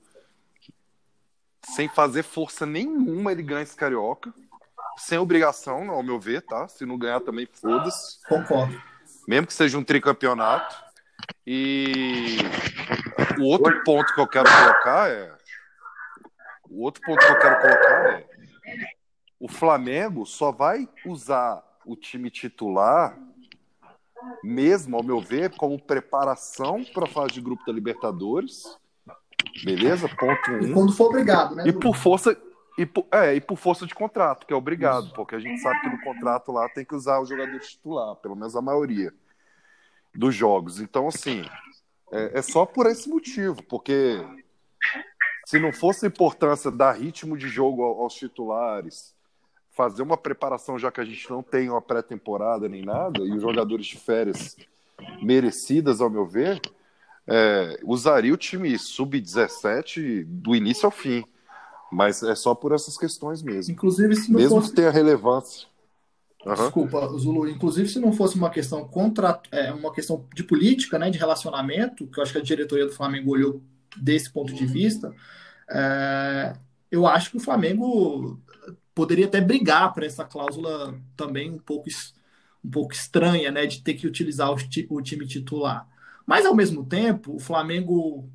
sem 1.66 1.90
fazer 1.90 2.24
força 2.24 2.66
nenhuma, 2.66 3.34
ele 3.34 3.44
ganha 3.44 3.62
esse 3.62 3.76
Carioca. 3.76 4.34
Sem 4.96 5.18
obrigação, 5.18 5.92
ao 5.92 6.02
meu 6.02 6.18
ver, 6.18 6.42
tá? 6.42 6.66
Se 6.70 6.86
não 6.86 6.98
ganhar 6.98 7.20
também, 7.20 7.46
foda-se. 7.46 8.26
Concordo. 8.26 8.82
Mesmo 9.28 9.48
que 9.48 9.54
seja 9.54 9.78
um 9.78 9.84
tricampeonato. 9.84 10.74
E 11.46 12.38
o 13.38 13.44
outro 13.44 13.84
ponto 13.84 14.14
que 14.14 14.22
eu 14.22 14.28
quero 14.28 14.50
colocar 14.50 15.10
é. 15.10 15.30
O 16.70 16.84
outro 16.84 17.02
ponto 17.02 17.20
que 17.20 17.32
eu 17.34 17.40
quero 17.40 17.60
colocar 17.60 18.14
é. 18.14 18.28
O 19.42 19.50
Flamengo 19.50 20.26
só 20.26 20.54
vai 20.54 20.88
usar 21.06 21.62
o 21.86 21.98
time 21.98 22.30
titular, 22.32 23.14
mesmo, 24.44 24.98
ao 24.98 25.04
meu 25.04 25.20
ver, 25.20 25.56
como 25.56 25.82
preparação 25.82 26.84
para 26.94 27.06
a 27.06 27.08
fase 27.08 27.34
de 27.34 27.42
grupo 27.42 27.66
da 27.66 27.74
Libertadores. 27.74 28.78
Beleza? 29.64 30.08
Ponto 30.10 30.52
um. 30.52 30.60
E 30.62 30.74
quando 30.74 30.94
for 30.94 31.08
obrigado, 31.08 31.56
né? 31.56 31.68
E 31.68 31.74
por 31.74 31.96
força. 31.96 32.38
E 32.78 32.86
por, 32.86 33.06
é, 33.12 33.36
e 33.36 33.42
por 33.42 33.56
força 33.56 33.86
de 33.86 33.94
contrato, 33.94 34.48
que 34.48 34.54
é 34.54 34.56
obrigado, 34.56 35.06
Isso. 35.06 35.14
porque 35.14 35.36
a 35.36 35.40
gente 35.40 35.62
sabe 35.62 35.80
que 35.82 35.90
no 35.90 36.02
contrato 36.02 36.52
lá 36.52 36.68
tem 36.70 36.84
que 36.84 36.96
usar 36.96 37.20
o 37.20 37.26
jogador 37.26 37.60
titular, 37.60 38.16
pelo 38.16 38.36
menos 38.36 38.56
a 38.56 38.62
maioria 38.64 39.14
dos 40.16 40.34
jogos. 40.34 40.80
Então, 40.80 41.08
assim, 41.08 41.46
é, 42.12 42.40
é 42.40 42.42
só 42.42 42.66
por 42.66 42.88
esse 42.88 43.08
motivo, 43.08 43.62
porque 43.64 44.18
se 45.46 45.60
não 45.60 45.72
fosse 45.72 46.06
a 46.06 46.10
importância 46.10 46.72
dar 46.72 46.94
ritmo 46.94 47.38
de 47.38 47.48
jogo 47.48 47.84
aos 47.84 48.16
titulares, 48.16 49.14
fazer 49.74 50.04
uma 50.04 50.16
preparação, 50.16 50.78
já 50.78 50.92
que 50.92 51.02
a 51.02 51.06
gente 51.06 51.30
não 51.30 51.42
tem 51.42 51.70
uma 51.70 51.82
pré-temporada 51.82 52.70
nem 52.70 52.84
nada, 52.84 53.20
e 53.20 53.32
os 53.34 53.42
jogadores 53.42 53.86
de 53.88 53.98
férias 53.98 54.56
merecidas, 55.22 56.00
ao 56.00 56.10
meu 56.10 56.26
ver, 56.26 56.62
é, 57.28 57.80
usaria 57.84 58.34
o 58.34 58.38
time 58.38 58.78
sub-17 58.78 60.24
do 60.26 60.56
início 60.56 60.86
ao 60.86 60.92
fim. 60.92 61.26
Mas 61.92 62.24
é 62.24 62.34
só 62.34 62.56
por 62.56 62.72
essas 62.72 62.98
questões 62.98 63.42
mesmo. 63.42 63.72
Inclusive, 63.72 64.16
se 64.16 64.32
não 64.32 64.40
mesmo 64.40 64.58
fosse... 64.58 64.70
que 64.70 64.76
tenha 64.76 64.90
relevância. 64.90 65.68
Uhum. 66.46 66.56
Desculpa, 66.56 67.08
Zulu. 67.18 67.48
Inclusive, 67.48 67.88
se 67.88 68.00
não 68.00 68.12
fosse 68.12 68.36
uma 68.36 68.50
questão 68.50 68.88
contra, 68.88 69.40
é, 69.52 69.72
uma 69.72 69.94
questão 69.94 70.26
de 70.34 70.44
política, 70.44 71.00
né, 71.00 71.10
de 71.10 71.18
relacionamento, 71.18 72.08
que 72.08 72.20
eu 72.20 72.24
acho 72.24 72.32
que 72.32 72.40
a 72.40 72.44
diretoria 72.44 72.86
do 72.86 72.94
Flamengo 72.94 73.32
olhou 73.32 73.62
desse 73.96 74.32
ponto 74.32 74.54
de 74.54 74.66
vista, 74.66 75.14
é, 75.70 76.54
eu 76.92 77.08
acho 77.08 77.32
que 77.32 77.38
o 77.38 77.40
Flamengo 77.40 78.40
poderia 78.96 79.26
até 79.26 79.42
brigar 79.42 79.94
para 79.94 80.06
essa 80.06 80.24
cláusula 80.26 81.00
também 81.16 81.52
um 81.52 81.60
pouco, 81.60 81.90
um 82.64 82.70
pouco 82.70 82.94
estranha, 82.94 83.52
né, 83.52 83.66
de 83.66 83.82
ter 83.82 83.96
que 83.96 84.08
utilizar 84.08 84.52
o, 84.52 84.58
o 84.90 85.02
time 85.02 85.26
titular. 85.26 85.88
Mas, 86.26 86.46
ao 86.46 86.56
mesmo 86.56 86.86
tempo, 86.86 87.36
o 87.36 87.40
Flamengo, 87.40 88.30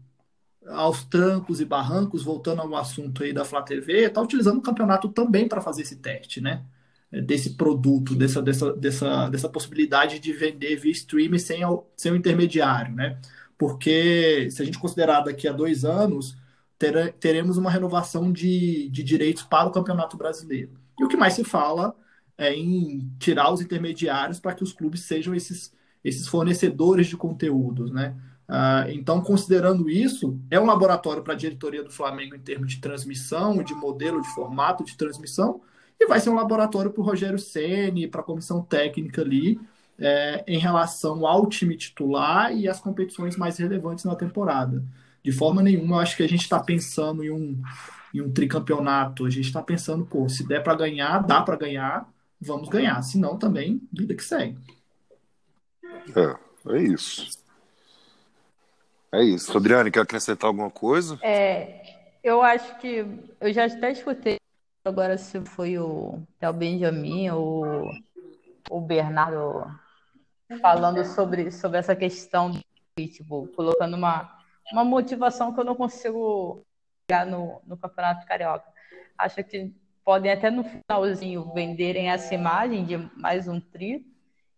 aos 0.67 1.05
trancos 1.05 1.61
e 1.61 1.65
barrancos, 1.65 2.23
voltando 2.23 2.63
ao 2.63 2.77
assunto 2.77 3.23
aí 3.23 3.33
da 3.33 3.45
Flá 3.45 3.63
TV, 3.63 4.07
está 4.07 4.21
utilizando 4.21 4.59
o 4.59 4.63
campeonato 4.63 5.09
também 5.09 5.49
para 5.49 5.61
fazer 5.61 5.83
esse 5.83 5.97
teste, 5.97 6.41
né? 6.41 6.65
Desse 7.11 7.55
produto, 7.55 8.15
dessa, 8.15 8.43
dessa, 8.43 8.73
dessa, 8.75 9.29
dessa 9.31 9.49
possibilidade 9.49 10.19
de 10.19 10.33
vender 10.33 10.77
via 10.77 10.93
streaming 10.93 11.39
sem, 11.39 11.61
sem 11.97 12.13
o 12.13 12.17
intermediário, 12.17 12.95
né? 12.95 13.19
Porque 13.57 14.49
se 14.51 14.63
a 14.63 14.65
gente 14.65 14.79
considerar 14.79 15.23
daqui 15.23 15.49
a 15.49 15.53
dois 15.53 15.85
anos, 15.85 16.37
ter, 16.79 17.12
teremos 17.14 17.57
uma 17.57 17.70
renovação 17.70 18.33
de, 18.33 18.89
de 18.91 19.03
direitos 19.03 19.43
para 19.43 19.68
o 19.68 19.72
Campeonato 19.72 20.16
Brasileiro. 20.16 20.72
E 20.99 21.05
o 21.05 21.09
que 21.09 21.16
mais 21.16 21.35
se 21.35 21.45
fala 21.45 21.95
é 22.37 22.55
em 22.55 23.11
tirar 23.18 23.53
os 23.53 23.61
intermediários 23.61 24.39
para 24.39 24.55
que 24.55 24.62
os 24.62 24.72
clubes 24.72 25.03
sejam 25.03 25.35
esses 25.35 25.76
esses 26.05 26.26
fornecedores 26.26 27.07
de 27.07 27.16
conteúdos, 27.16 27.91
né? 27.91 28.16
Uh, 28.49 28.91
então, 28.91 29.20
considerando 29.20 29.91
isso, 29.91 30.41
é 30.51 30.59
um 30.59 30.64
laboratório 30.64 31.22
para 31.22 31.35
a 31.35 31.37
diretoria 31.37 31.85
do 31.85 31.91
Flamengo 31.91 32.35
em 32.35 32.41
termos 32.41 32.72
de 32.72 32.81
transmissão, 32.81 33.62
de 33.62 33.74
modelo, 33.74 34.22
de 34.22 34.29
formato 34.35 34.83
de 34.83 34.97
transmissão, 34.97 35.61
e 36.01 36.07
vai 36.07 36.18
ser 36.18 36.31
um 36.31 36.35
laboratório 36.35 36.91
para 36.91 37.01
o 37.01 37.05
Rogério 37.05 37.39
Ceni, 37.39 38.09
para 38.09 38.22
a 38.22 38.24
comissão 38.24 38.62
técnica 38.62 39.20
ali, 39.20 39.61
é, 39.99 40.45
em 40.47 40.59
relação 40.59 41.26
ao 41.26 41.47
time 41.47 41.76
titular 41.76 42.57
e 42.57 42.66
as 42.68 42.81
competições 42.81 43.37
mais 43.37 43.59
relevantes 43.59 44.05
na 44.05 44.14
temporada. 44.16 44.83
De 45.29 45.33
forma 45.33 45.62
nenhuma, 45.62 45.97
eu 45.97 46.01
acho 46.01 46.16
que 46.16 46.22
a 46.22 46.26
gente 46.26 46.41
está 46.41 46.59
pensando 46.59 47.22
em 47.22 47.31
um, 47.31 47.62
em 48.14 48.22
um 48.22 48.33
tricampeonato. 48.33 49.26
A 49.26 49.31
gente 49.31 49.45
está 49.45 49.62
pensando, 49.62 50.07
pô, 50.07 50.26
se 50.26 50.49
der 50.49 50.62
para 50.62 50.74
ganhar, 50.74 51.18
dá 51.18 51.43
para 51.43 51.55
ganhar, 51.55 52.09
vamos 52.41 52.70
ganhar. 52.70 53.03
Se 53.03 53.18
não, 53.18 53.37
também, 53.37 53.87
vida 53.93 54.14
que 54.14 54.24
segue. 54.24 54.57
É, 55.85 56.74
é 56.74 56.83
isso. 56.83 57.39
É 59.12 59.22
isso. 59.22 59.55
Adriane, 59.55 59.91
quer 59.91 60.01
acrescentar 60.01 60.49
alguma 60.49 60.70
coisa? 60.70 61.18
É, 61.20 61.83
eu 62.24 62.41
acho 62.41 62.79
que 62.79 63.05
eu 63.39 63.53
já 63.53 63.66
até 63.66 63.93
escutei 63.93 64.39
agora 64.83 65.18
se 65.18 65.45
foi 65.45 65.79
o, 65.79 66.22
é 66.41 66.49
o 66.49 66.55
Benjamin 66.55 67.29
ou 67.33 67.91
o 68.70 68.81
Bernardo 68.81 69.70
falando 70.62 71.05
sobre, 71.05 71.51
sobre 71.51 71.81
essa 71.81 71.95
questão 71.95 72.51
do 72.51 72.62
tipo, 72.97 73.47
colocando 73.49 73.95
uma, 73.95 74.38
uma 74.73 74.85
motivação 74.85 75.53
que 75.53 75.61
eu 75.61 75.64
não 75.64 75.75
consigo 75.75 76.64
pegar 77.07 77.25
no, 77.25 77.61
no 77.66 77.77
Campeonato 77.77 78.27
Carioca. 78.27 78.71
Acho 79.16 79.43
que 79.43 79.75
podem 80.05 80.33
até 80.33 80.51
no 80.51 80.64
finalzinho 80.64 81.53
venderem 81.53 82.11
essa 82.11 82.35
imagem 82.35 82.85
de 82.85 82.97
mais 83.16 83.49
um 83.49 83.61
tri, 83.61 84.07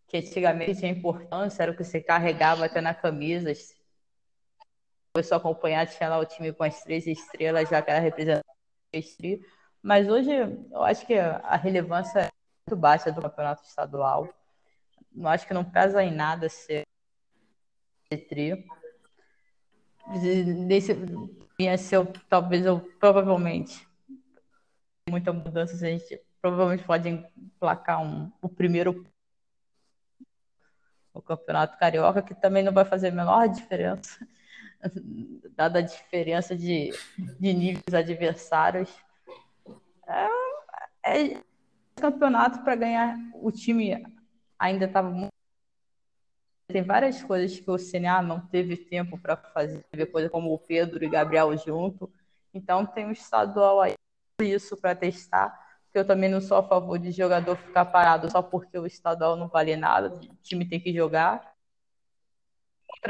que 0.06 0.18
antigamente 0.18 0.78
tinha 0.78 0.90
importância, 0.90 1.62
era 1.62 1.72
o 1.72 1.76
que 1.76 1.84
você 1.84 2.00
carregava 2.00 2.64
até 2.64 2.80
na 2.80 2.94
camisa. 2.94 3.52
Começou 5.14 5.36
a 5.36 5.38
acompanhar, 5.38 5.86
tinha 5.86 6.08
lá 6.08 6.18
o 6.18 6.24
time 6.24 6.52
com 6.52 6.64
as 6.64 6.82
três 6.82 7.06
estrelas, 7.06 7.68
já 7.68 7.80
que 7.82 7.90
era 7.90 8.00
representante 8.00 9.44
Mas 9.82 10.08
hoje 10.08 10.30
eu 10.30 10.82
acho 10.82 11.06
que 11.06 11.14
a 11.14 11.56
relevância 11.56 12.20
é 12.20 12.28
muito 12.66 12.80
baixa 12.80 13.11
do 13.11 13.20
campeonato 13.20 13.64
estadual. 13.64 14.28
Não 15.12 15.28
acho 15.28 15.46
que 15.46 15.54
não 15.54 15.64
pesa 15.64 16.02
em 16.02 16.12
nada 16.12 16.48
ser 16.48 16.84
trio. 18.28 18.62
Nesse, 20.07 20.96
ia 21.59 21.76
ser, 21.76 22.07
talvez 22.28 22.64
eu 22.64 22.80
provavelmente 22.98 23.86
muita 25.09 25.32
mudança, 25.32 25.74
a 25.74 25.90
gente 25.90 26.20
provavelmente 26.40 26.84
pode 26.84 27.09
emplacar 27.09 28.03
um, 28.03 28.30
o 28.40 28.48
primeiro 28.48 29.05
o 31.12 31.20
Campeonato 31.20 31.76
Carioca, 31.76 32.22
que 32.22 32.34
também 32.34 32.62
não 32.62 32.72
vai 32.72 32.84
fazer 32.84 33.09
a 33.09 33.12
menor 33.12 33.48
diferença, 33.48 34.26
dada 35.57 35.80
a 35.80 35.82
diferença 35.82 36.57
de, 36.57 36.90
de 37.18 37.53
níveis 37.53 37.92
adversários. 37.92 38.88
É, 40.07 40.28
é 41.05 41.40
campeonato 41.96 42.62
para 42.62 42.76
ganhar 42.76 43.16
o 43.34 43.51
time 43.51 44.03
ainda 44.59 44.86
estava 44.86 45.11
muito. 45.11 45.39
Tem 46.70 46.82
várias 46.82 47.22
coisas 47.22 47.58
que 47.58 47.70
o 47.70 47.78
CNA 47.78 48.22
não 48.22 48.40
teve 48.40 48.76
tempo 48.76 49.18
para 49.18 49.36
fazer, 49.36 49.84
coisa 50.10 50.30
como 50.30 50.52
o 50.52 50.58
Pedro 50.58 51.04
e 51.04 51.08
Gabriel 51.08 51.56
junto. 51.56 52.10
Então 52.54 52.86
tem 52.86 53.06
um 53.06 53.12
estadual 53.12 53.80
aí 53.80 53.94
isso 54.40 54.76
para 54.76 54.94
testar 54.94 55.70
que 55.92 55.98
eu 55.98 56.04
também 56.04 56.30
não 56.30 56.40
sou 56.40 56.56
a 56.56 56.62
favor 56.62 56.98
de 56.98 57.10
jogador 57.10 57.56
ficar 57.56 57.84
parado 57.84 58.30
só 58.30 58.40
porque 58.40 58.78
o 58.78 58.86
estadual 58.86 59.36
não 59.36 59.48
vale 59.48 59.76
nada, 59.76 60.14
o 60.14 60.36
time 60.42 60.64
tem 60.64 60.80
que 60.80 60.92
jogar. 60.92 61.52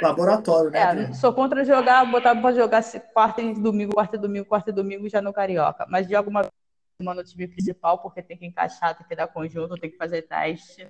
Laboratório, 0.01 0.71
né? 0.71 1.11
É, 1.11 1.13
sou 1.13 1.33
contra 1.33 1.65
jogar, 1.65 2.05
botar 2.11 2.35
para 2.35 2.55
jogar 2.55 2.83
quarta 3.13 3.43
e 3.43 3.55
domingo, 3.55 3.93
quarta 3.93 4.17
e 4.17 4.19
domingo, 4.19 4.47
quarta 4.47 4.71
e 4.71 4.73
domingo 4.73 5.09
já 5.09 5.21
no 5.21 5.33
Carioca. 5.33 5.85
Mas 5.89 6.07
de 6.07 6.15
alguma 6.15 6.43
vez 6.43 6.53
no 7.01 7.25
time 7.25 7.49
principal, 7.49 7.99
porque 7.99 8.23
tem 8.23 8.37
que 8.37 8.47
encaixar, 8.47 8.97
tem 8.97 9.07
que 9.07 9.17
dar 9.17 9.27
conjunto, 9.27 9.75
tem 9.75 9.91
que 9.91 9.97
fazer 9.97 10.23
teste. 10.23 10.89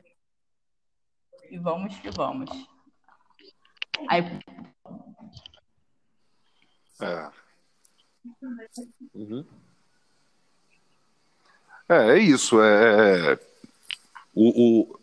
E 1.50 1.58
vamos 1.58 1.98
que 1.98 2.10
vamos. 2.10 2.48
Aí. 4.08 4.22
É. 7.02 7.30
Uhum. 9.14 9.44
É, 11.88 12.12
é 12.12 12.18
isso. 12.18 12.62
É, 12.62 13.32
é 13.32 13.38
o, 14.32 14.84
o, 14.84 15.00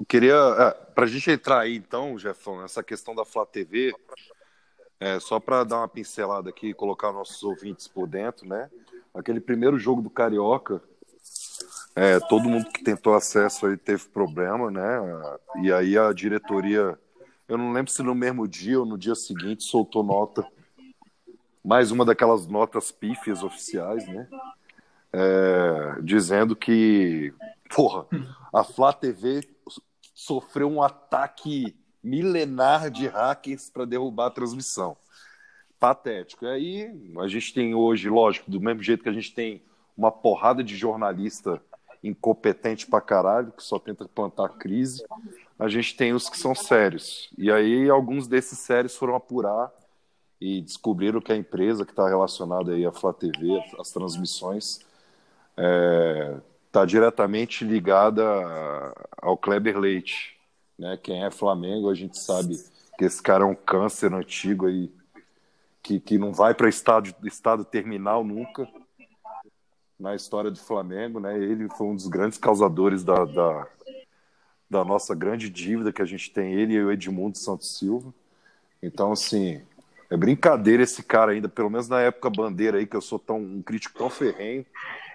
eu 0.00 0.04
queria. 0.06 0.34
É, 0.34 0.70
para 0.92 1.04
a 1.04 1.08
gente 1.08 1.30
entrar 1.30 1.60
aí, 1.60 1.76
então, 1.76 2.18
Jefão, 2.18 2.64
essa 2.64 2.82
questão 2.82 3.14
da 3.14 3.24
Flá 3.24 3.46
TV, 3.46 3.94
é, 4.98 5.20
só 5.20 5.38
para 5.38 5.62
dar 5.62 5.78
uma 5.78 5.88
pincelada 5.88 6.50
aqui 6.50 6.70
e 6.70 6.74
colocar 6.74 7.12
nossos 7.12 7.42
ouvintes 7.44 7.86
por 7.86 8.08
dentro, 8.08 8.48
né? 8.48 8.68
Aquele 9.14 9.40
primeiro 9.40 9.78
jogo 9.78 10.02
do 10.02 10.10
Carioca, 10.10 10.82
é, 11.96 12.20
todo 12.20 12.48
mundo 12.48 12.70
que 12.70 12.84
tentou 12.84 13.14
acesso 13.14 13.66
aí 13.66 13.76
teve 13.76 14.04
problema, 14.04 14.70
né? 14.70 14.82
E 15.62 15.72
aí 15.72 15.98
a 15.98 16.12
diretoria, 16.12 16.98
eu 17.48 17.58
não 17.58 17.72
lembro 17.72 17.90
se 17.90 18.02
no 18.02 18.14
mesmo 18.14 18.46
dia 18.46 18.78
ou 18.78 18.86
no 18.86 18.96
dia 18.96 19.14
seguinte, 19.14 19.64
soltou 19.64 20.04
nota, 20.04 20.46
mais 21.64 21.90
uma 21.90 22.04
daquelas 22.04 22.46
notas 22.46 22.92
pífias 22.92 23.42
oficiais, 23.42 24.06
né? 24.06 24.28
é, 25.16 26.00
dizendo 26.02 26.54
que, 26.54 27.32
porra, 27.74 28.06
a 28.52 28.62
Flá 28.62 28.92
TV 28.92 29.40
sofreu 30.14 30.70
um 30.70 30.82
ataque 30.82 31.74
milenar 32.02 32.90
de 32.90 33.06
hackers 33.06 33.70
para 33.70 33.86
derrubar 33.86 34.26
a 34.26 34.30
transmissão. 34.30 34.96
patético. 35.78 36.44
E 36.44 36.48
aí 36.48 37.12
a 37.18 37.28
gente 37.28 37.52
tem 37.52 37.74
hoje, 37.74 38.08
lógico, 38.08 38.50
do 38.50 38.60
mesmo 38.60 38.82
jeito 38.82 39.02
que 39.02 39.08
a 39.08 39.12
gente 39.12 39.34
tem 39.34 39.62
uma 39.96 40.10
porrada 40.10 40.62
de 40.62 40.76
jornalista 40.76 41.62
incompetente 42.08 42.86
pra 42.86 43.00
caralho, 43.00 43.52
que 43.52 43.62
só 43.62 43.78
tenta 43.78 44.06
plantar 44.06 44.50
crise, 44.50 45.04
a 45.58 45.68
gente 45.68 45.96
tem 45.96 46.12
os 46.12 46.28
que 46.28 46.38
são 46.38 46.54
sérios. 46.54 47.30
E 47.36 47.50
aí 47.50 47.88
alguns 47.88 48.26
desses 48.26 48.58
sérios 48.58 48.96
foram 48.96 49.14
apurar 49.14 49.70
e 50.40 50.60
descobriram 50.60 51.20
que 51.20 51.32
a 51.32 51.36
empresa 51.36 51.84
que 51.84 51.92
está 51.92 52.08
relacionada 52.08 52.72
aí 52.72 52.84
à 52.84 52.92
Flá 52.92 53.12
TV, 53.12 53.58
as 53.78 53.90
transmissões, 53.90 54.80
está 55.50 55.62
é, 55.62 56.40
tá 56.70 56.84
diretamente 56.84 57.64
ligada 57.64 58.22
ao 59.16 59.36
Kleber 59.36 59.78
Leite. 59.78 60.36
Né? 60.78 60.98
Quem 61.02 61.24
é 61.24 61.30
Flamengo, 61.30 61.90
a 61.90 61.94
gente 61.94 62.18
sabe 62.18 62.62
que 62.98 63.04
esse 63.04 63.22
cara 63.22 63.44
é 63.44 63.46
um 63.46 63.54
câncer 63.54 64.12
antigo 64.12 64.66
aí, 64.66 64.92
que, 65.82 66.00
que 66.00 66.18
não 66.18 66.32
vai 66.32 66.54
para 66.54 66.68
estado, 66.68 67.14
estado 67.24 67.64
terminal 67.64 68.22
nunca 68.22 68.68
na 69.98 70.14
história 70.14 70.50
do 70.50 70.58
Flamengo. 70.58 71.20
Né? 71.20 71.38
Ele 71.38 71.68
foi 71.68 71.86
um 71.86 71.94
dos 71.94 72.08
grandes 72.08 72.38
causadores 72.38 73.02
da, 73.04 73.24
da, 73.24 73.66
da 74.70 74.84
nossa 74.84 75.14
grande 75.14 75.48
dívida 75.50 75.92
que 75.92 76.02
a 76.02 76.06
gente 76.06 76.30
tem, 76.30 76.54
ele 76.54 76.74
e 76.74 76.82
o 76.82 76.92
Edmundo 76.92 77.38
Santos 77.38 77.78
Silva. 77.78 78.12
Então, 78.82 79.12
assim, 79.12 79.62
é 80.10 80.16
brincadeira 80.16 80.82
esse 80.82 81.02
cara 81.02 81.32
ainda, 81.32 81.48
pelo 81.48 81.70
menos 81.70 81.88
na 81.88 82.00
época 82.00 82.30
bandeira 82.30 82.78
aí, 82.78 82.86
que 82.86 82.96
eu 82.96 83.00
sou 83.00 83.18
tão 83.18 83.38
um 83.38 83.62
crítico 83.62 83.98
tão 83.98 84.08
ferrenho, 84.08 84.64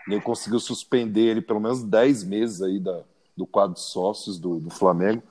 nem 0.07 0.19
conseguiu 0.19 0.59
suspender 0.59 1.21
ele 1.21 1.41
pelo 1.41 1.59
menos 1.59 1.83
10 1.83 2.23
meses 2.23 2.61
aí 2.61 2.79
da, 2.79 3.03
do 3.35 3.45
quadro 3.45 3.75
de 3.75 3.81
sócios 3.81 4.39
do, 4.39 4.59
do 4.59 4.69
Flamengo. 4.69 5.23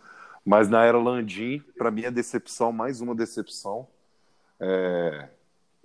Mas 0.44 0.68
na 0.68 0.84
era 0.84 0.98
Landim, 0.98 1.62
para 1.76 1.90
mim 1.90 2.04
é 2.04 2.10
decepção, 2.10 2.72
mais 2.72 3.00
uma 3.00 3.14
decepção. 3.14 3.86
É, 4.58 5.28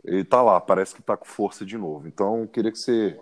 ele 0.04 0.24
tá 0.24 0.42
lá, 0.42 0.62
parece 0.62 0.96
que 0.96 1.02
tá 1.02 1.18
com 1.18 1.26
força 1.26 1.66
de 1.66 1.78
novo. 1.78 2.08
Então, 2.08 2.48
queria 2.48 2.72
que 2.72 2.80
você, 2.80 3.20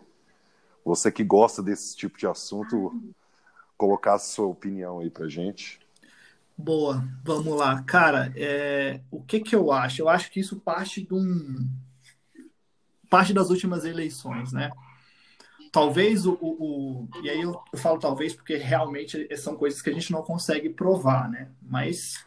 você 0.84 1.12
que 1.12 1.24
gosta 1.24 1.62
desse 1.62 1.96
tipo 1.96 2.18
de 2.18 2.28
assunto, 2.28 2.92
colocasse 3.78 4.34
sua 4.34 4.48
opinião 4.48 5.00
aí 5.00 5.10
pra 5.10 5.28
gente. 5.28 5.80
Boa, 6.58 7.04
vamos 7.24 7.58
lá. 7.58 7.82
Cara, 7.84 8.32
é, 8.36 9.02
o 9.10 9.22
que 9.22 9.40
que 9.40 9.56
eu 9.56 9.72
acho? 9.72 10.02
Eu 10.02 10.10
acho 10.10 10.32
que 10.32 10.40
isso 10.40 10.60
parte 10.60 11.02
de 11.02 11.14
um... 11.14 11.68
parte 13.10 13.34
das 13.34 13.50
últimas 13.50 13.86
eleições, 13.86 14.52
né? 14.54 14.72
Talvez 15.72 16.28
o, 16.28 16.38
o, 16.40 17.08
o 17.08 17.10
e 17.24 17.30
aí 17.30 17.42
eu, 17.42 17.60
eu, 17.72 17.80
falo 17.80 17.98
talvez 17.98 18.36
porque 18.36 18.56
realmente 18.56 19.28
são 19.36 19.56
coisas 19.56 19.82
que 19.82 19.90
a 19.90 19.94
gente 19.94 20.12
não 20.12 20.22
consegue 20.22 20.70
provar, 20.70 21.28
né? 21.28 21.50
Mas 21.62 22.24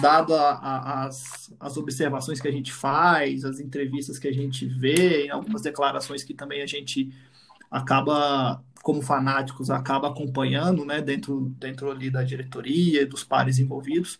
dado 0.00 0.34
a, 0.34 0.52
a, 0.52 1.04
as, 1.06 1.52
as 1.58 1.76
observações 1.76 2.40
que 2.40 2.46
a 2.46 2.52
gente 2.52 2.72
faz, 2.72 3.44
as 3.44 3.58
entrevistas 3.58 4.18
que 4.18 4.28
a 4.28 4.32
gente 4.32 4.66
vê, 4.66 5.28
algumas 5.28 5.62
declarações 5.62 6.22
que 6.22 6.34
também 6.34 6.62
a 6.62 6.66
gente 6.66 7.12
acaba 7.76 8.62
como 8.82 9.02
fanáticos, 9.02 9.68
acaba 9.68 10.08
acompanhando, 10.08 10.84
né, 10.84 11.00
dentro, 11.02 11.52
dentro 11.58 11.90
ali 11.90 12.08
da 12.08 12.22
diretoria, 12.22 13.04
dos 13.04 13.24
pares 13.24 13.58
envolvidos. 13.58 14.18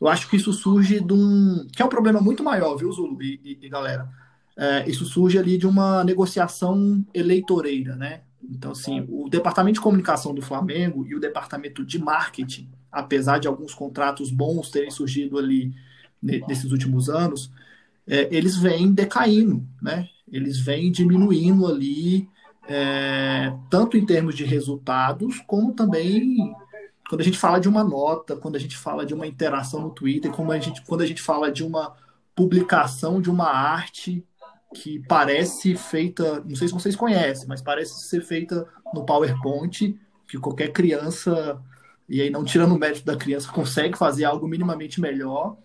Eu 0.00 0.08
acho 0.08 0.28
que 0.28 0.36
isso 0.36 0.52
surge 0.52 1.00
de 1.00 1.12
um. 1.12 1.66
que 1.72 1.80
é 1.80 1.84
um 1.84 1.88
problema 1.88 2.20
muito 2.20 2.42
maior, 2.42 2.76
viu, 2.76 2.90
Zulu 2.90 3.22
e, 3.22 3.40
e, 3.44 3.66
e 3.66 3.68
galera? 3.68 4.08
É, 4.56 4.88
isso 4.88 5.04
surge 5.04 5.38
ali 5.38 5.56
de 5.56 5.66
uma 5.66 6.02
negociação 6.04 7.04
eleitoreira, 7.14 7.94
né? 7.94 8.22
Então, 8.42 8.72
assim, 8.72 9.06
o 9.08 9.28
departamento 9.28 9.74
de 9.74 9.80
comunicação 9.80 10.34
do 10.34 10.42
Flamengo 10.42 11.06
e 11.06 11.14
o 11.14 11.20
departamento 11.20 11.84
de 11.84 11.98
marketing, 11.98 12.68
apesar 12.90 13.38
de 13.38 13.46
alguns 13.46 13.72
contratos 13.72 14.30
bons 14.30 14.68
terem 14.68 14.90
surgido 14.90 15.38
ali 15.38 15.72
nesses 16.20 16.70
últimos 16.72 17.08
anos, 17.08 17.50
é, 18.06 18.28
eles 18.34 18.56
vêm 18.56 18.92
decaindo, 18.92 19.64
né? 19.80 20.08
Eles 20.30 20.58
vêm 20.58 20.90
diminuindo 20.90 21.66
ali 21.66 22.28
é, 22.68 23.52
tanto 23.70 23.96
em 23.96 24.06
termos 24.06 24.34
de 24.34 24.44
resultados, 24.44 25.40
como 25.46 25.72
também 25.72 26.54
quando 27.08 27.20
a 27.20 27.24
gente 27.24 27.38
fala 27.38 27.60
de 27.60 27.68
uma 27.68 27.84
nota, 27.84 28.36
quando 28.36 28.56
a 28.56 28.58
gente 28.58 28.76
fala 28.76 29.04
de 29.04 29.12
uma 29.12 29.26
interação 29.26 29.80
no 29.80 29.90
Twitter, 29.90 30.30
como 30.30 30.50
a 30.50 30.58
gente, 30.58 30.82
quando 30.82 31.02
a 31.02 31.06
gente 31.06 31.20
fala 31.20 31.52
de 31.52 31.62
uma 31.62 31.94
publicação 32.34 33.20
de 33.20 33.30
uma 33.30 33.50
arte 33.50 34.24
que 34.74 34.98
parece 35.06 35.76
feita, 35.76 36.40
não 36.40 36.56
sei 36.56 36.68
se 36.68 36.74
vocês 36.74 36.96
conhecem, 36.96 37.46
mas 37.46 37.60
parece 37.60 38.08
ser 38.08 38.22
feita 38.22 38.66
no 38.94 39.04
PowerPoint, 39.04 39.98
que 40.26 40.38
qualquer 40.38 40.72
criança, 40.72 41.60
e 42.08 42.22
aí 42.22 42.30
não 42.30 42.44
tirando 42.44 42.74
o 42.74 42.78
mérito 42.78 43.04
da 43.04 43.16
criança, 43.16 43.52
consegue 43.52 43.98
fazer 43.98 44.24
algo 44.24 44.48
minimamente 44.48 44.98
melhor. 45.00 45.58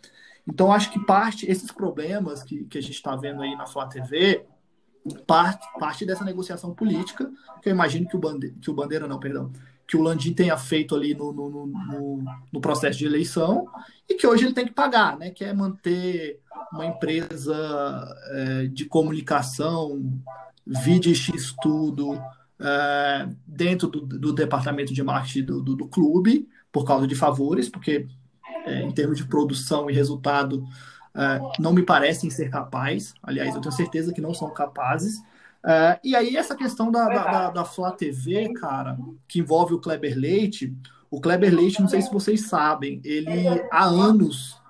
Então, 0.46 0.72
acho 0.72 0.92
que 0.92 1.00
parte, 1.00 1.50
esses 1.50 1.72
problemas 1.72 2.44
que, 2.44 2.66
que 2.66 2.78
a 2.78 2.82
gente 2.82 2.96
está 2.96 3.16
vendo 3.16 3.42
aí 3.42 3.56
na 3.56 3.66
Flá 3.66 3.86
TV, 3.86 4.46
parte, 5.26 5.66
parte 5.80 6.06
dessa 6.06 6.24
negociação 6.24 6.74
política, 6.74 7.30
que 7.62 7.70
eu 7.70 7.74
imagino 7.74 8.08
que 8.08 8.16
o, 8.16 8.20
Bandeira, 8.20 8.56
que 8.62 8.70
o 8.70 8.74
Bandeira, 8.74 9.08
não, 9.08 9.20
perdão, 9.20 9.52
que 9.88 9.96
o 9.96 10.02
Landim 10.02 10.34
tenha 10.34 10.58
feito 10.58 10.94
ali 10.94 11.14
no, 11.14 11.32
no, 11.32 11.50
no, 11.50 12.24
no, 12.52 12.62
processo 12.62 13.00
de 13.00 13.06
eleição 13.06 13.66
e 14.08 14.16
que 14.16 14.28
hoje 14.28 14.46
ele 14.46 14.54
tem 14.54 14.66
que 14.66 14.74
pagar, 14.74 15.18
né? 15.18 15.30
Que 15.30 15.46
é 15.46 15.54
manter 15.54 16.42
uma 16.74 16.86
empresa 16.86 17.56
é, 18.32 18.68
de 18.68 18.86
comunicação, 18.86 20.04
vídeo 20.66 21.16
X 21.16 21.56
tudo, 21.62 22.22
é, 22.60 23.30
dentro 23.46 23.88
do, 23.88 24.02
do, 24.02 24.34
departamento 24.34 24.94
de 24.94 25.02
marketing 25.02 25.44
do, 25.44 25.62
do, 25.62 25.76
do, 25.78 25.88
clube, 25.88 26.50
por 26.70 26.84
causa 26.84 27.08
de 27.08 27.16
favores, 27.16 27.70
porque 27.70 28.08
é, 28.66 28.82
em 28.82 28.92
termos 28.92 29.18
de 29.18 29.26
produção 29.26 29.90
e 29.90 29.94
resultado 29.94 30.66
uh, 31.18 31.52
não 31.60 31.74
me 31.74 31.84
parecem 31.84 32.30
ser 32.30 32.50
capazes. 32.50 33.14
Aliás, 33.24 33.54
eu 33.54 33.62
tenho 33.62 33.74
certeza 33.74 34.14
que 34.14 34.22
não 34.22 34.34
são 34.34 34.50
capazes. 34.52 35.18
Uh, 35.64 36.00
e 36.04 36.16
aí, 36.16 36.38
essa 36.38 36.56
questão 36.56 36.92
da, 36.92 37.10
da, 37.10 37.24
da, 37.24 37.50
da 37.50 37.66
Flá 37.66 37.92
TV, 37.92 38.54
cara, 38.54 38.98
que 39.28 39.40
envolve 39.40 39.74
o 39.74 39.80
Kleber 39.80 40.18
Leite. 40.18 40.74
O 41.10 41.20
Kleber 41.20 41.54
Leite, 41.54 41.82
não 41.82 41.90
sei 41.90 42.02
se 42.02 42.12
vocês 42.12 42.48
sabem, 42.48 43.02
ele 43.04 43.48
há 43.72 43.86
anos 43.86 44.62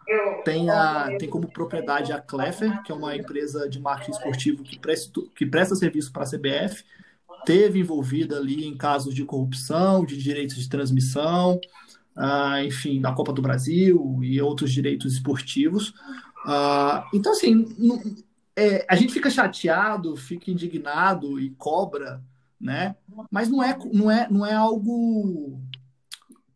tem, 0.45 0.69
a, 0.69 1.17
tem 1.19 1.29
como 1.29 1.51
propriedade 1.51 2.13
a 2.13 2.21
Clefer, 2.21 2.81
que 2.83 2.91
é 2.91 2.95
uma 2.95 3.15
empresa 3.15 3.67
de 3.69 3.79
marketing 3.79 4.11
esportivo 4.11 4.63
que 4.63 4.79
presta, 4.79 5.21
que 5.35 5.45
presta 5.45 5.75
serviço 5.75 6.11
para 6.11 6.23
a 6.23 6.25
CBF, 6.25 6.83
teve 7.45 7.79
envolvida 7.79 8.37
ali 8.37 8.65
em 8.65 8.75
casos 8.75 9.13
de 9.13 9.25
corrupção, 9.25 10.05
de 10.05 10.17
direitos 10.17 10.55
de 10.55 10.69
transmissão, 10.69 11.59
uh, 12.15 12.63
enfim, 12.63 13.01
da 13.01 13.11
Copa 13.11 13.33
do 13.33 13.41
Brasil 13.41 14.19
e 14.21 14.41
outros 14.41 14.71
direitos 14.71 15.13
esportivos. 15.13 15.93
Uh, 16.47 17.03
então, 17.13 17.33
assim, 17.33 17.65
é, 18.55 18.85
a 18.89 18.95
gente 18.95 19.13
fica 19.13 19.29
chateado, 19.29 20.15
fica 20.15 20.49
indignado 20.49 21.39
e 21.39 21.49
cobra, 21.51 22.23
né? 22.59 22.95
Mas 23.29 23.49
não 23.49 23.61
é, 23.61 23.77
não 23.93 24.09
é, 24.09 24.27
não 24.31 24.45
é 24.45 24.53
algo 24.53 25.61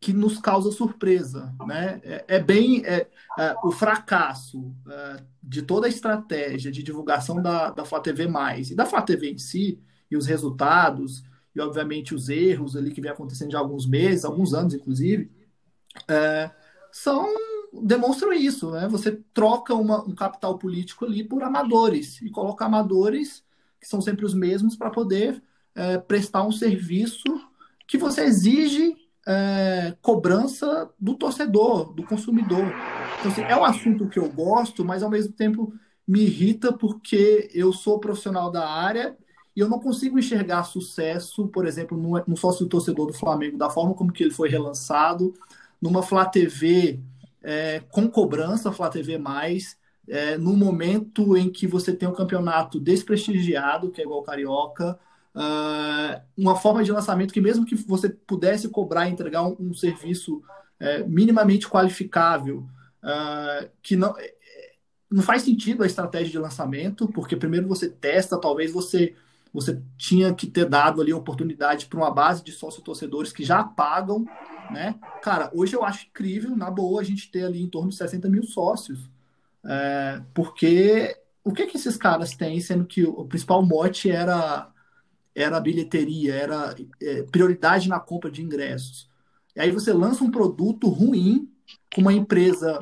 que 0.00 0.12
nos 0.12 0.38
causa 0.38 0.72
surpresa, 0.72 1.54
né? 1.66 2.00
É, 2.02 2.24
é 2.26 2.40
bem 2.40 2.82
é, 2.84 3.06
é 3.38 3.54
o 3.62 3.70
fracasso 3.70 4.74
é, 4.90 5.22
de 5.40 5.62
toda 5.62 5.86
a 5.86 5.90
estratégia 5.90 6.72
de 6.72 6.82
divulgação 6.82 7.40
da, 7.40 7.70
da 7.70 7.84
Flá 7.84 8.00
TV 8.00 8.26
mais 8.26 8.70
e 8.70 8.74
da 8.74 8.84
Flá 8.86 9.02
TV 9.02 9.30
em 9.30 9.38
si 9.38 9.80
e 10.10 10.16
os 10.16 10.26
resultados 10.26 11.22
e 11.54 11.60
obviamente 11.60 12.14
os 12.14 12.28
erros 12.28 12.74
ali 12.76 12.90
que 12.90 13.00
vem 13.00 13.12
acontecendo 13.12 13.50
de 13.50 13.56
alguns 13.56 13.86
meses, 13.86 14.24
alguns 14.24 14.54
anos 14.54 14.74
inclusive, 14.74 15.30
é, 16.08 16.50
são 16.90 17.28
demonstram 17.72 18.32
isso, 18.32 18.70
né? 18.70 18.86
Você 18.88 19.20
troca 19.32 19.74
uma, 19.74 20.02
um 20.04 20.14
capital 20.14 20.58
político 20.58 21.04
ali 21.04 21.24
por 21.24 21.42
amadores 21.42 22.20
e 22.20 22.30
coloca 22.30 22.64
amadores 22.64 23.42
que 23.80 23.88
são 23.88 24.00
sempre 24.00 24.24
os 24.24 24.34
mesmos 24.34 24.76
para 24.76 24.90
poder 24.90 25.42
é, 25.74 25.98
prestar 25.98 26.44
um 26.44 26.52
serviço 26.52 27.24
que 27.86 27.98
você 27.98 28.22
exige 28.22 28.96
é, 29.26 29.96
cobrança 30.00 30.90
do 30.98 31.14
torcedor, 31.14 31.92
do 31.92 32.02
consumidor. 32.02 32.72
Então, 33.18 33.30
assim, 33.30 33.42
é 33.42 33.56
um 33.56 33.64
assunto 33.64 34.08
que 34.08 34.18
eu 34.18 34.28
gosto, 34.30 34.84
mas 34.84 35.02
ao 35.02 35.10
mesmo 35.10 35.32
tempo 35.32 35.72
me 36.06 36.22
irrita 36.22 36.72
porque 36.72 37.50
eu 37.54 37.72
sou 37.72 37.98
profissional 37.98 38.50
da 38.50 38.68
área 38.68 39.16
e 39.54 39.60
eu 39.60 39.68
não 39.68 39.78
consigo 39.78 40.18
enxergar 40.18 40.64
sucesso, 40.64 41.46
por 41.48 41.66
exemplo, 41.66 41.96
no, 41.96 42.22
no 42.26 42.36
sócio 42.36 42.66
torcedor 42.66 43.06
do 43.06 43.12
Flamengo, 43.12 43.58
da 43.58 43.70
forma 43.70 43.94
como 43.94 44.12
que 44.12 44.22
ele 44.22 44.32
foi 44.32 44.48
relançado, 44.48 45.34
numa 45.80 46.02
Flá 46.02 46.24
TV 46.24 47.00
é, 47.42 47.80
com 47.90 48.08
cobrança 48.08 48.72
Flá 48.72 48.88
TV+, 48.88 49.20
é, 50.08 50.36
no 50.36 50.56
momento 50.56 51.36
em 51.36 51.50
que 51.50 51.66
você 51.66 51.92
tem 51.92 52.08
um 52.08 52.14
campeonato 52.14 52.80
desprestigiado, 52.80 53.90
que 53.90 54.00
é 54.00 54.04
igual 54.04 54.20
o 54.20 54.24
Carioca, 54.24 54.98
uh, 55.34 56.20
uma 56.36 56.56
forma 56.56 56.82
de 56.82 56.92
lançamento 56.92 57.32
que 57.32 57.40
mesmo 57.40 57.64
que 57.64 57.74
você 57.74 58.08
pudesse 58.08 58.68
cobrar 58.68 59.08
e 59.08 59.12
entregar 59.12 59.42
um, 59.42 59.56
um 59.58 59.74
serviço 59.74 60.42
é, 60.78 61.04
minimamente 61.04 61.68
qualificável, 61.68 62.66
uh, 63.02 63.68
que 63.82 63.94
não, 63.94 64.16
é, 64.18 64.34
não 65.10 65.22
faz 65.22 65.42
sentido 65.42 65.82
a 65.82 65.86
estratégia 65.86 66.32
de 66.32 66.38
lançamento, 66.38 67.06
porque 67.08 67.36
primeiro 67.36 67.68
você 67.68 67.88
testa, 67.88 68.40
talvez 68.40 68.72
você 68.72 69.14
você 69.54 69.82
tinha 69.98 70.32
que 70.32 70.46
ter 70.46 70.64
dado 70.64 71.02
ali 71.02 71.12
oportunidade 71.12 71.84
para 71.84 71.98
uma 71.98 72.10
base 72.10 72.42
de 72.42 72.50
sócios 72.52 72.82
torcedores 72.82 73.32
que 73.32 73.44
já 73.44 73.62
pagam, 73.62 74.24
né? 74.70 74.94
Cara, 75.22 75.50
hoje 75.54 75.74
eu 75.74 75.84
acho 75.84 76.06
incrível, 76.06 76.56
na 76.56 76.70
boa, 76.70 77.00
a 77.00 77.04
gente 77.04 77.30
ter 77.30 77.44
ali 77.44 77.62
em 77.62 77.68
torno 77.68 77.90
de 77.90 77.96
60 77.96 78.28
mil 78.28 78.42
sócios, 78.42 79.10
é, 79.64 80.20
porque 80.34 81.16
o 81.44 81.52
que 81.52 81.66
que 81.66 81.76
esses 81.76 81.96
caras 81.96 82.34
têm, 82.34 82.60
sendo 82.60 82.84
que 82.84 83.04
o 83.04 83.24
principal 83.24 83.64
mote 83.64 84.10
era 84.10 84.68
era 85.34 85.58
bilheteria, 85.60 86.34
era 86.34 86.76
é, 87.00 87.22
prioridade 87.22 87.88
na 87.88 87.98
compra 87.98 88.30
de 88.30 88.42
ingressos. 88.42 89.08
E 89.56 89.60
aí 89.60 89.70
você 89.70 89.90
lança 89.90 90.22
um 90.22 90.30
produto 90.30 90.88
ruim 90.88 91.50
com 91.94 92.02
uma 92.02 92.12
empresa 92.12 92.78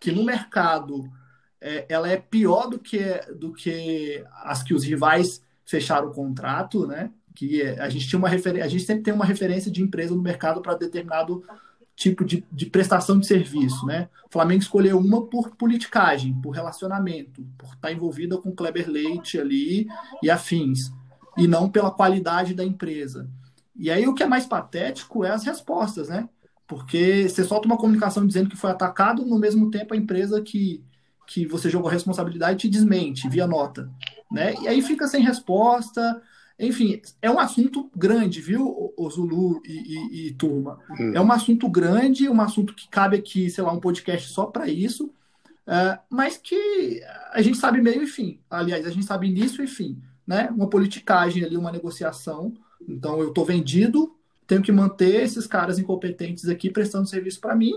que 0.00 0.10
no 0.10 0.24
mercado 0.24 1.08
é, 1.60 1.86
ela 1.88 2.08
é 2.08 2.16
pior 2.16 2.68
do 2.68 2.78
que 2.78 3.00
do 3.36 3.52
que 3.52 4.24
as 4.42 4.62
que 4.64 4.74
os 4.74 4.82
rivais 4.82 5.44
fecharam 5.64 6.08
o 6.08 6.12
contrato, 6.12 6.86
né? 6.86 7.12
Que 7.34 7.62
a 7.62 7.88
gente 7.88 8.08
tinha 8.08 8.18
uma 8.18 8.28
referência, 8.28 8.64
a 8.64 8.68
gente 8.68 8.84
sempre 8.84 9.02
tem 9.02 9.14
uma 9.14 9.24
referência 9.24 9.70
de 9.70 9.82
empresa 9.82 10.14
no 10.14 10.22
mercado 10.22 10.60
para 10.60 10.74
determinado 10.74 11.42
tipo 11.94 12.24
de, 12.24 12.44
de, 12.50 12.66
prestação 12.66 13.18
de 13.18 13.26
serviço, 13.26 13.84
né? 13.86 14.08
O 14.26 14.32
Flamengo 14.32 14.62
escolheu 14.62 14.98
uma 14.98 15.26
por 15.26 15.54
politicagem, 15.56 16.34
por 16.40 16.50
relacionamento, 16.50 17.46
por 17.58 17.74
estar 17.74 17.92
envolvida 17.92 18.36
com 18.38 18.54
Kleber 18.54 18.88
Leite 18.88 19.38
ali 19.38 19.86
e 20.22 20.30
afins, 20.30 20.90
e 21.36 21.46
não 21.46 21.68
pela 21.68 21.90
qualidade 21.90 22.54
da 22.54 22.64
empresa. 22.64 23.28
E 23.76 23.90
aí 23.90 24.06
o 24.06 24.14
que 24.14 24.22
é 24.22 24.26
mais 24.26 24.46
patético 24.46 25.24
é 25.24 25.30
as 25.30 25.44
respostas, 25.44 26.08
né? 26.08 26.28
Porque 26.66 27.28
você 27.28 27.44
solta 27.44 27.66
uma 27.66 27.76
comunicação 27.76 28.26
dizendo 28.26 28.48
que 28.48 28.56
foi 28.56 28.70
atacado, 28.70 29.24
no 29.24 29.38
mesmo 29.38 29.70
tempo 29.70 29.94
a 29.94 29.96
empresa 29.96 30.40
que, 30.40 30.82
que 31.26 31.46
você 31.46 31.68
jogou 31.68 31.88
a 31.88 31.92
responsabilidade 31.92 32.60
te 32.60 32.68
desmente 32.68 33.28
via 33.28 33.46
nota, 33.46 33.90
né? 34.30 34.54
E 34.62 34.68
aí 34.68 34.80
fica 34.82 35.06
sem 35.06 35.22
resposta, 35.22 36.20
enfim, 36.58 37.00
é 37.20 37.30
um 37.30 37.38
assunto 37.38 37.90
grande, 37.96 38.40
viu, 38.40 38.92
o 38.96 39.10
Zulu 39.10 39.60
e, 39.64 39.72
e, 39.72 40.28
e 40.28 40.34
turma? 40.34 40.78
Hum. 40.98 41.12
É 41.14 41.20
um 41.20 41.32
assunto 41.32 41.68
grande, 41.68 42.28
um 42.28 42.40
assunto 42.40 42.74
que 42.74 42.88
cabe 42.88 43.16
aqui, 43.16 43.50
sei 43.50 43.64
lá, 43.64 43.72
um 43.72 43.80
podcast 43.80 44.28
só 44.28 44.46
para 44.46 44.68
isso, 44.68 45.06
uh, 45.66 45.98
mas 46.10 46.36
que 46.36 47.02
a 47.32 47.42
gente 47.42 47.58
sabe 47.58 47.80
meio 47.80 48.02
e 48.02 48.06
fim. 48.06 48.40
Aliás, 48.50 48.86
a 48.86 48.90
gente 48.90 49.06
sabe 49.06 49.28
início 49.28 49.62
e 49.64 49.66
fim, 49.66 50.00
né? 50.26 50.50
Uma 50.54 50.68
politicagem 50.68 51.44
ali, 51.44 51.56
uma 51.56 51.72
negociação. 51.72 52.52
Então, 52.88 53.20
eu 53.20 53.28
estou 53.28 53.44
vendido, 53.44 54.14
tenho 54.46 54.62
que 54.62 54.72
manter 54.72 55.22
esses 55.22 55.46
caras 55.46 55.78
incompetentes 55.78 56.48
aqui 56.48 56.70
prestando 56.70 57.08
serviço 57.08 57.40
para 57.40 57.56
mim. 57.56 57.72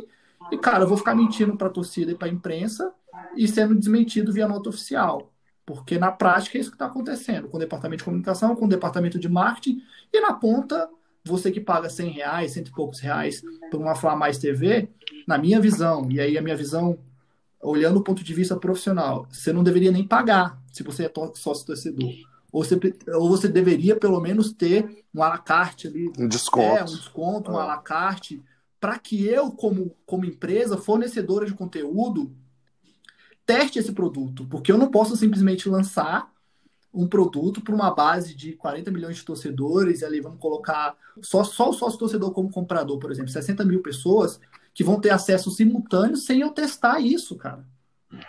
E, 0.51 0.57
cara, 0.57 0.84
eu 0.84 0.88
vou 0.88 0.97
ficar 0.97 1.15
mentindo 1.15 1.57
para 1.57 1.67
a 1.67 1.71
torcida 1.71 2.11
e 2.11 2.15
para 2.15 2.28
a 2.28 2.32
imprensa 2.32 2.93
e 3.36 3.47
sendo 3.47 3.76
desmentido 3.76 4.32
via 4.32 4.47
nota 4.47 4.69
oficial. 4.69 5.32
Porque 5.66 5.97
na 5.97 6.11
prática 6.11 6.57
é 6.57 6.61
isso 6.61 6.70
que 6.70 6.76
está 6.76 6.86
acontecendo 6.86 7.47
com 7.47 7.57
o 7.57 7.59
departamento 7.59 7.99
de 7.99 8.03
comunicação, 8.03 8.55
com 8.55 8.66
o 8.66 8.70
departamento 8.70 9.18
de 9.18 9.28
marketing, 9.28 9.82
e 10.13 10.22
na 10.22 10.34
ponta, 10.34 10.88
você 11.24 11.51
que 11.51 11.59
paga 11.59 11.89
100 11.89 12.09
reais, 12.11 12.51
cento 12.51 12.68
e 12.68 12.72
poucos 12.72 12.99
reais 12.99 13.41
por 13.72 13.82
uma 13.82 13.95
Fla 13.95 14.16
Mais 14.16 14.38
TV, 14.38 14.88
na 15.28 15.38
minha 15.38 15.59
visão, 15.59 16.07
e 16.11 16.20
aí 16.20 16.38
a 16.38 16.41
minha 16.41 16.55
visão, 16.55 16.99
olhando 17.59 17.97
o 17.97 18.03
ponto 18.03 18.24
de 18.24 18.34
vista 18.34 18.55
profissional, 18.55 19.28
você 19.32 19.51
não 19.51 19.63
deveria 19.63 19.91
nem 19.91 20.07
pagar 20.07 20.61
se 20.72 20.84
você 20.84 21.05
é 21.05 21.11
sócio 21.34 21.66
torcedor. 21.66 22.11
Ou 22.51 22.63
você, 22.63 22.80
ou 23.13 23.28
você 23.28 23.47
deveria 23.47 23.95
pelo 23.95 24.22
menos 24.22 24.53
ter 24.53 25.03
um 25.13 25.24
alacarte 25.24 25.88
ali. 25.88 26.11
Um 26.18 26.28
desconto. 26.28 26.78
É, 26.78 26.82
um 26.84 26.86
desconto, 26.86 27.51
um 27.51 27.57
alacarte, 27.57 28.41
para 28.80 28.99
que 28.99 29.26
eu, 29.26 29.51
como, 29.51 29.95
como 30.05 30.26
empresa, 30.26 30.78
fornecedora 30.78 31.45
de 31.45 31.53
conteúdo, 31.53 32.32
teste 33.45 33.79
esse 33.79 33.91
produto, 33.91 34.45
porque 34.49 34.71
eu 34.71 34.77
não 34.77 34.89
posso 34.89 35.15
simplesmente 35.15 35.69
lançar 35.69 36.33
um 36.93 37.07
produto 37.07 37.61
para 37.61 37.75
uma 37.75 37.93
base 37.93 38.33
de 38.33 38.53
40 38.53 38.89
milhões 38.89 39.17
de 39.17 39.25
torcedores, 39.25 40.01
e 40.01 40.05
ali 40.05 40.21
vamos 40.21 40.39
colocar 40.39 40.95
só, 41.21 41.43
só 41.43 41.69
o 41.69 41.73
sócio 41.73 41.99
torcedor 41.99 42.31
como 42.31 42.49
comprador, 42.49 42.97
por 42.97 43.11
exemplo, 43.11 43.29
60 43.29 43.65
mil 43.65 43.81
pessoas 43.81 44.39
que 44.73 44.83
vão 44.83 44.99
ter 44.99 45.09
acesso 45.09 45.51
simultâneo 45.51 46.15
sem 46.15 46.39
eu 46.39 46.51
testar 46.51 46.99
isso, 46.99 47.35
cara. 47.35 47.65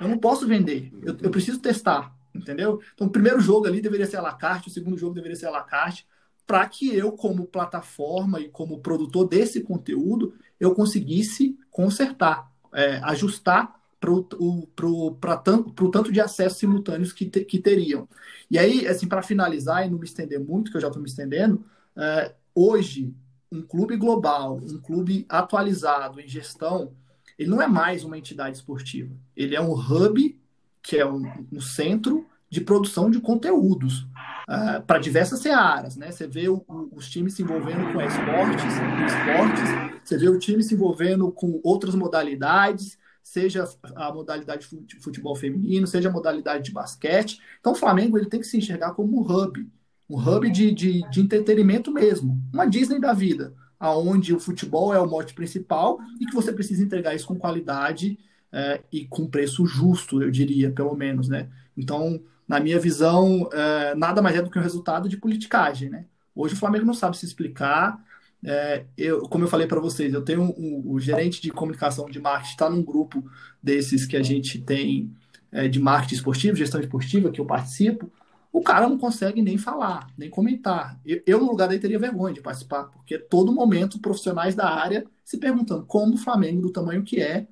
Eu 0.00 0.08
não 0.08 0.18
posso 0.18 0.46
vender, 0.46 0.92
eu, 1.02 1.16
eu 1.22 1.30
preciso 1.30 1.60
testar, 1.60 2.12
entendeu? 2.34 2.80
Então, 2.94 3.06
o 3.06 3.10
primeiro 3.10 3.40
jogo 3.40 3.66
ali 3.66 3.80
deveria 3.80 4.06
ser 4.06 4.16
a 4.16 4.22
la 4.22 4.32
carte, 4.32 4.68
o 4.68 4.72
segundo 4.72 4.98
jogo 4.98 5.14
deveria 5.14 5.36
ser 5.36 5.46
a 5.46 5.50
la 5.50 5.62
carte, 5.62 6.06
para 6.44 6.66
que 6.68 6.94
eu, 6.94 7.12
como 7.12 7.46
plataforma 7.46 8.40
e 8.40 8.48
como 8.48 8.80
produtor 8.80 9.28
desse 9.28 9.60
conteúdo, 9.60 10.34
eu 10.58 10.74
conseguisse 10.74 11.56
consertar, 11.70 12.50
é, 12.72 12.98
ajustar 13.04 13.76
para 13.98 14.10
o 14.10 15.90
tanto 15.90 16.12
de 16.12 16.20
acessos 16.20 16.58
simultâneos 16.58 17.12
que, 17.12 17.26
te, 17.26 17.44
que 17.44 17.58
teriam. 17.58 18.08
E 18.50 18.58
aí, 18.58 18.86
assim, 18.86 19.08
para 19.08 19.22
finalizar 19.22 19.86
e 19.86 19.90
não 19.90 19.98
me 19.98 20.04
estender 20.04 20.38
muito, 20.38 20.70
que 20.70 20.76
eu 20.76 20.80
já 20.80 20.88
estou 20.88 21.02
me 21.02 21.08
estendendo, 21.08 21.64
é, 21.96 22.34
hoje, 22.54 23.14
um 23.50 23.62
clube 23.62 23.96
global, 23.96 24.56
um 24.56 24.78
clube 24.78 25.24
atualizado 25.28 26.20
em 26.20 26.28
gestão, 26.28 26.92
ele 27.38 27.50
não 27.50 27.60
é 27.60 27.66
mais 27.66 28.04
uma 28.04 28.18
entidade 28.18 28.56
esportiva. 28.56 29.14
Ele 29.36 29.54
é 29.54 29.60
um 29.60 29.72
hub, 29.72 30.38
que 30.82 30.96
é 30.96 31.06
um, 31.06 31.24
um 31.52 31.60
centro 31.60 32.26
de 32.48 32.60
produção 32.60 33.10
de 33.10 33.20
conteúdos 33.20 34.02
uh, 34.48 34.82
para 34.86 34.98
diversas 34.98 35.40
searas. 35.40 35.96
Né? 35.96 36.10
Você 36.10 36.26
vê 36.26 36.48
o, 36.48 36.64
o, 36.66 36.88
os 36.92 37.10
times 37.10 37.34
se 37.34 37.42
envolvendo 37.42 37.92
com 37.92 38.00
esportes, 38.00 38.64
esportes, 39.06 40.00
você 40.02 40.16
vê 40.16 40.28
o 40.28 40.38
time 40.38 40.62
se 40.62 40.74
envolvendo 40.74 41.30
com 41.32 41.60
outras 41.62 41.94
modalidades, 41.94 42.98
seja 43.26 43.68
a 43.96 44.14
modalidade 44.14 44.68
de 44.86 45.00
futebol 45.00 45.34
feminino, 45.34 45.84
seja 45.84 46.08
a 46.08 46.12
modalidade 46.12 46.62
de 46.62 46.70
basquete. 46.70 47.40
Então, 47.58 47.72
o 47.72 47.74
Flamengo 47.74 48.16
ele 48.16 48.28
tem 48.28 48.38
que 48.38 48.46
se 48.46 48.56
enxergar 48.56 48.92
como 48.92 49.18
um 49.18 49.20
hub, 49.20 49.68
um 50.08 50.16
hub 50.16 50.48
de, 50.48 50.70
de, 50.70 51.10
de 51.10 51.20
entretenimento 51.20 51.90
mesmo, 51.90 52.40
uma 52.54 52.66
Disney 52.66 53.00
da 53.00 53.12
vida, 53.12 53.52
aonde 53.80 54.32
o 54.32 54.38
futebol 54.38 54.94
é 54.94 55.00
o 55.00 55.10
mote 55.10 55.34
principal 55.34 55.98
e 56.20 56.26
que 56.26 56.34
você 56.36 56.52
precisa 56.52 56.84
entregar 56.84 57.16
isso 57.16 57.26
com 57.26 57.34
qualidade 57.34 58.16
é, 58.52 58.80
e 58.92 59.04
com 59.04 59.26
preço 59.26 59.66
justo, 59.66 60.22
eu 60.22 60.30
diria, 60.30 60.70
pelo 60.70 60.94
menos, 60.94 61.28
né? 61.28 61.48
Então, 61.76 62.22
na 62.46 62.60
minha 62.60 62.78
visão, 62.78 63.50
é, 63.52 63.96
nada 63.96 64.22
mais 64.22 64.36
é 64.36 64.42
do 64.42 64.48
que 64.48 64.58
um 64.58 64.62
resultado 64.62 65.08
de 65.08 65.16
politicagem, 65.16 65.90
né? 65.90 66.06
Hoje 66.32 66.54
o 66.54 66.58
Flamengo 66.58 66.86
não 66.86 66.94
sabe 66.94 67.16
se 67.16 67.26
explicar, 67.26 68.00
é, 68.48 68.84
eu, 68.96 69.22
como 69.22 69.42
eu 69.42 69.48
falei 69.48 69.66
para 69.66 69.80
vocês, 69.80 70.14
eu 70.14 70.22
tenho 70.22 70.40
um, 70.40 70.82
o 70.86 71.00
gerente 71.00 71.42
de 71.42 71.50
comunicação 71.50 72.06
de 72.06 72.20
marketing, 72.20 72.50
está 72.52 72.70
num 72.70 72.80
grupo 72.80 73.28
desses 73.60 74.06
que 74.06 74.16
a 74.16 74.22
gente 74.22 74.60
tem 74.60 75.12
é, 75.50 75.66
de 75.66 75.80
marketing 75.80 76.14
esportivo, 76.14 76.56
gestão 76.56 76.80
esportiva, 76.80 77.32
que 77.32 77.40
eu 77.40 77.44
participo. 77.44 78.08
O 78.52 78.62
cara 78.62 78.88
não 78.88 78.96
consegue 78.96 79.42
nem 79.42 79.58
falar, 79.58 80.06
nem 80.16 80.30
comentar. 80.30 80.96
Eu, 81.04 81.20
eu, 81.26 81.40
no 81.40 81.46
lugar 81.50 81.66
dele, 81.66 81.80
teria 81.80 81.98
vergonha 81.98 82.34
de 82.34 82.40
participar, 82.40 82.84
porque 82.84 83.18
todo 83.18 83.50
momento 83.50 83.98
profissionais 83.98 84.54
da 84.54 84.70
área 84.70 85.04
se 85.24 85.38
perguntando 85.38 85.84
como 85.84 86.14
o 86.14 86.18
Flamengo, 86.18 86.62
do 86.62 86.70
tamanho 86.70 87.02
que 87.02 87.20
é, 87.20 87.48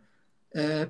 é 0.55 0.89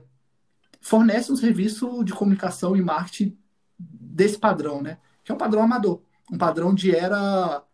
fornece 0.82 1.32
um 1.32 1.36
serviço 1.36 2.04
de 2.04 2.12
comunicação 2.12 2.76
e 2.76 2.82
marketing 2.82 3.34
desse 3.78 4.36
padrão, 4.36 4.82
né? 4.82 4.98
Que 5.24 5.32
é 5.32 5.34
um 5.34 5.38
padrão 5.38 5.62
amador, 5.62 6.02
um 6.30 6.36
padrão 6.36 6.74
de 6.74 6.94
era 6.94 7.64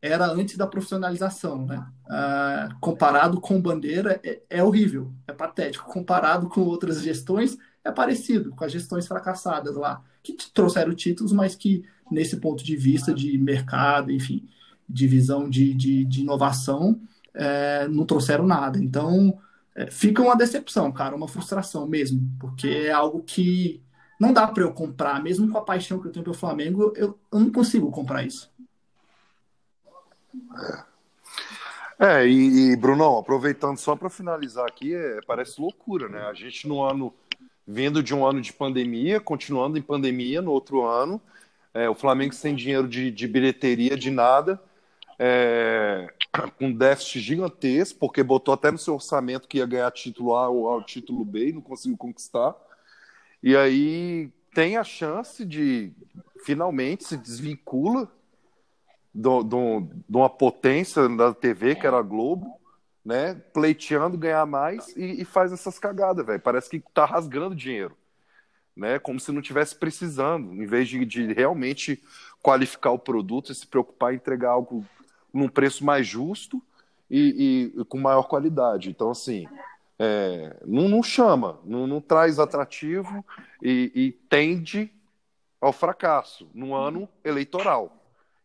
era 0.00 0.26
antes 0.26 0.56
da 0.56 0.66
profissionalização, 0.66 1.66
né? 1.66 1.84
Ah, 2.08 2.68
comparado 2.80 3.40
com 3.40 3.60
Bandeira, 3.60 4.20
é, 4.24 4.40
é, 4.48 4.62
horrível, 4.62 5.12
é 5.26 5.32
patético. 5.32 5.90
Comparado 5.92 6.48
com 6.48 6.60
outras 6.62 7.02
gestões, 7.02 7.58
é 7.84 7.90
parecido 7.90 8.50
com 8.50 8.64
as 8.64 8.72
gestões 8.72 9.06
fracassadas 9.06 9.74
lá, 9.74 10.02
que 10.22 10.34
trouxeram 10.52 10.94
títulos, 10.94 11.32
mas 11.32 11.54
que, 11.54 11.84
nesse 12.10 12.36
ponto 12.36 12.62
de 12.64 12.76
vista 12.76 13.12
de 13.12 13.36
mercado, 13.38 14.12
enfim, 14.12 14.48
de 14.88 15.06
visão 15.06 15.48
de, 15.50 15.74
de, 15.74 16.04
de 16.04 16.20
inovação, 16.20 17.00
é, 17.34 17.88
não 17.88 18.06
trouxeram 18.06 18.46
nada. 18.46 18.78
Então, 18.78 19.38
é, 19.74 19.90
fica 19.90 20.22
uma 20.22 20.36
decepção, 20.36 20.90
cara, 20.92 21.16
uma 21.16 21.28
frustração 21.28 21.86
mesmo, 21.88 22.20
porque 22.38 22.68
é 22.68 22.92
algo 22.92 23.22
que 23.22 23.82
não 24.20 24.32
dá 24.32 24.46
para 24.46 24.62
eu 24.62 24.72
comprar, 24.72 25.22
mesmo 25.22 25.48
com 25.48 25.58
a 25.58 25.64
paixão 25.64 26.00
que 26.00 26.08
eu 26.08 26.12
tenho 26.12 26.24
pelo 26.24 26.36
Flamengo, 26.36 26.92
eu, 26.96 27.18
eu 27.32 27.40
não 27.40 27.52
consigo 27.52 27.90
comprar 27.90 28.24
isso. 28.24 28.50
É, 31.98 32.22
é 32.22 32.26
e, 32.26 32.72
e 32.72 32.76
Brunão, 32.76 33.18
aproveitando 33.18 33.76
só 33.76 33.96
para 33.96 34.10
finalizar 34.10 34.66
aqui, 34.66 34.94
é, 34.94 35.20
parece 35.26 35.60
loucura, 35.60 36.08
né? 36.08 36.22
A 36.22 36.34
gente 36.34 36.66
no 36.66 36.82
ano, 36.82 37.14
vindo 37.66 38.02
de 38.02 38.14
um 38.14 38.26
ano 38.26 38.40
de 38.40 38.52
pandemia, 38.52 39.20
continuando 39.20 39.78
em 39.78 39.82
pandemia 39.82 40.40
no 40.40 40.52
outro 40.52 40.84
ano, 40.84 41.20
é, 41.74 41.88
o 41.88 41.94
Flamengo 41.94 42.34
sem 42.34 42.54
dinheiro 42.54 42.88
de, 42.88 43.10
de 43.10 43.28
bilheteria, 43.28 43.96
de 43.96 44.10
nada, 44.10 44.60
é, 45.18 46.08
com 46.58 46.72
déficit 46.72 47.20
gigantesco, 47.20 47.98
porque 47.98 48.22
botou 48.22 48.54
até 48.54 48.70
no 48.70 48.78
seu 48.78 48.94
orçamento 48.94 49.48
que 49.48 49.58
ia 49.58 49.66
ganhar 49.66 49.90
título 49.90 50.34
A 50.34 50.48
ou 50.48 50.82
título 50.82 51.24
B 51.24 51.48
e 51.48 51.52
não 51.52 51.60
conseguiu 51.60 51.96
conquistar. 51.96 52.54
E 53.42 53.56
aí 53.56 54.30
tem 54.54 54.76
a 54.76 54.84
chance 54.84 55.44
de 55.44 55.92
finalmente 56.44 57.04
se 57.04 57.16
desvincula 57.16 58.10
de 59.18 60.16
uma 60.16 60.30
potência 60.30 61.08
da 61.08 61.34
TV, 61.34 61.74
que 61.74 61.86
era 61.86 61.98
a 61.98 62.02
Globo, 62.02 62.58
né? 63.04 63.34
Pleiteando 63.52 64.16
ganhar 64.16 64.46
mais 64.46 64.94
e, 64.96 65.22
e 65.22 65.24
faz 65.24 65.52
essas 65.52 65.78
cagadas, 65.78 66.24
velho. 66.24 66.40
Parece 66.40 66.70
que 66.70 66.80
tá 66.92 67.04
rasgando 67.04 67.54
dinheiro, 67.54 67.96
né? 68.76 68.98
Como 68.98 69.18
se 69.18 69.32
não 69.32 69.42
tivesse 69.42 69.74
precisando, 69.74 70.52
em 70.52 70.66
vez 70.66 70.88
de, 70.88 71.04
de 71.04 71.32
realmente 71.32 72.02
qualificar 72.42 72.92
o 72.92 72.98
produto 72.98 73.50
e 73.50 73.54
se 73.54 73.66
preocupar 73.66 74.12
em 74.12 74.16
entregar 74.16 74.50
algo 74.50 74.84
num 75.32 75.48
preço 75.48 75.84
mais 75.84 76.06
justo 76.06 76.62
e, 77.10 77.72
e, 77.76 77.84
com 77.86 77.98
maior 77.98 78.24
qualidade. 78.24 78.88
Então, 78.90 79.10
assim, 79.10 79.46
é, 79.98 80.56
não, 80.64 80.88
não, 80.88 81.02
chama, 81.02 81.58
não, 81.64 81.86
não, 81.86 82.00
traz 82.00 82.38
atrativo 82.38 83.24
e, 83.62 83.90
e 83.94 84.12
tende 84.28 84.92
ao 85.60 85.72
fracasso 85.72 86.48
no 86.54 86.74
ano 86.74 87.08
eleitoral. 87.24 87.98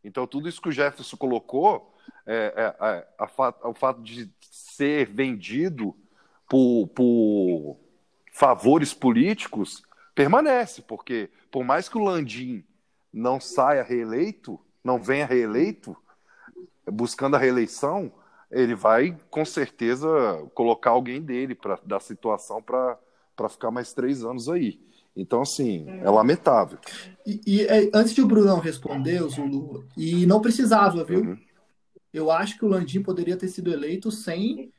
Então, 0.04 0.28
tudo 0.28 0.49
isso 0.49 0.62
que 0.62 0.70
o 0.70 0.72
Jefferson 0.72 1.16
colocou, 1.16 1.93
é, 2.26 2.54
é, 2.80 2.86
é 2.88 3.08
a, 3.18 3.70
o 3.70 3.74
fato 3.74 4.01
de 4.01 4.30
ser 4.41 5.08
vendido 5.08 5.95
por, 6.47 6.88
por 6.89 7.78
favores 8.32 8.93
políticos, 8.93 9.84
permanece, 10.14 10.82
porque 10.82 11.30
por 11.51 11.64
mais 11.64 11.88
que 11.88 11.97
o 11.97 12.04
Landim 12.04 12.64
não 13.12 13.39
saia 13.39 13.84
reeleito, 13.84 14.60
não 14.84 15.01
venha 15.01 15.26
reeleito, 15.26 15.95
buscando 16.86 17.36
a 17.36 17.39
reeleição, 17.39 18.12
ele 18.51 18.76
vai 18.76 19.18
com 19.30 19.45
certeza 19.45 20.08
colocar 20.54 20.91
alguém 20.91 21.22
dele 21.22 21.56
para 21.56 21.80
da 21.84 21.99
situação 21.99 22.62
para 22.62 22.99
ficar 23.49 23.72
mais 23.72 23.93
três 23.93 24.24
anos 24.24 24.49
aí. 24.49 24.80
Então, 25.16 25.41
assim, 25.41 25.86
é 25.88 26.09
lamentável. 26.09 26.80
E, 27.26 27.41
e 27.45 27.61
é, 27.61 27.89
antes 27.93 28.14
de 28.14 28.22
o 28.22 28.28
Brunão 28.28 28.59
responder, 28.59 29.22
Zulu, 29.30 29.86
e 29.95 30.26
não 30.26 30.41
precisava, 30.41 31.03
viu? 31.03 31.22
Uhum. 31.22 31.38
Eu 32.11 32.32
acho 32.32 32.57
que 32.57 32.66
o 32.66 32.68
Landim 32.68 33.01
poderia 33.01 33.38
ter 33.38 33.47
sido 33.47 33.72
eleito 33.72 34.11
sem, 34.11 34.72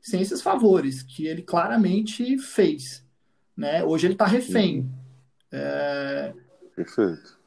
sem 0.00 0.20
esses 0.20 0.42
favores, 0.42 1.02
que 1.02 1.26
ele 1.26 1.42
claramente 1.42 2.38
fez. 2.38 3.04
Né? 3.56 3.84
Hoje 3.84 4.06
ele 4.06 4.14
está 4.14 4.26
refém. 4.26 4.80
Uhum. 4.80 4.90
É... 5.52 6.32
Perfeito. 6.74 7.38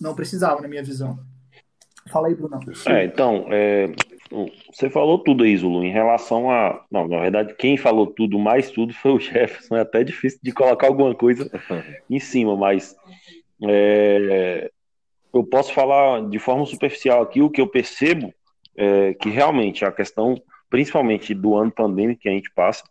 Não 0.00 0.14
precisava, 0.14 0.60
na 0.60 0.68
minha 0.68 0.82
visão. 0.82 1.18
Fala 2.08 2.28
aí, 2.28 2.34
Brunão. 2.34 2.60
É, 2.86 3.04
então, 3.04 3.46
é, 3.50 3.92
você 4.72 4.90
falou 4.90 5.18
tudo 5.18 5.44
aí, 5.44 5.56
Zulu, 5.56 5.84
em 5.84 5.92
relação 5.92 6.50
a. 6.50 6.84
Não, 6.90 7.06
na 7.06 7.20
verdade, 7.20 7.54
quem 7.54 7.76
falou 7.76 8.06
tudo, 8.06 8.38
mais 8.38 8.70
tudo, 8.70 8.92
foi 8.92 9.12
o 9.12 9.18
Jefferson. 9.20 9.76
É 9.76 9.80
até 9.80 10.02
difícil 10.02 10.40
de 10.42 10.52
colocar 10.52 10.88
alguma 10.88 11.14
coisa 11.14 11.50
em 12.10 12.18
cima, 12.18 12.56
mas 12.56 12.96
é, 13.62 14.70
eu 15.32 15.44
posso 15.44 15.72
falar 15.72 16.28
de 16.28 16.38
forma 16.38 16.66
superficial 16.66 17.22
aqui 17.22 17.40
o 17.42 17.50
que 17.50 17.60
eu 17.60 17.66
percebo 17.66 18.32
é 18.76 19.14
que 19.14 19.30
realmente 19.30 19.84
a 19.84 19.92
questão, 19.92 20.40
principalmente 20.68 21.32
do 21.32 21.54
ano 21.54 21.70
pandêmico 21.70 22.20
que 22.20 22.28
a 22.28 22.32
gente 22.32 22.50
passa, 22.50 22.84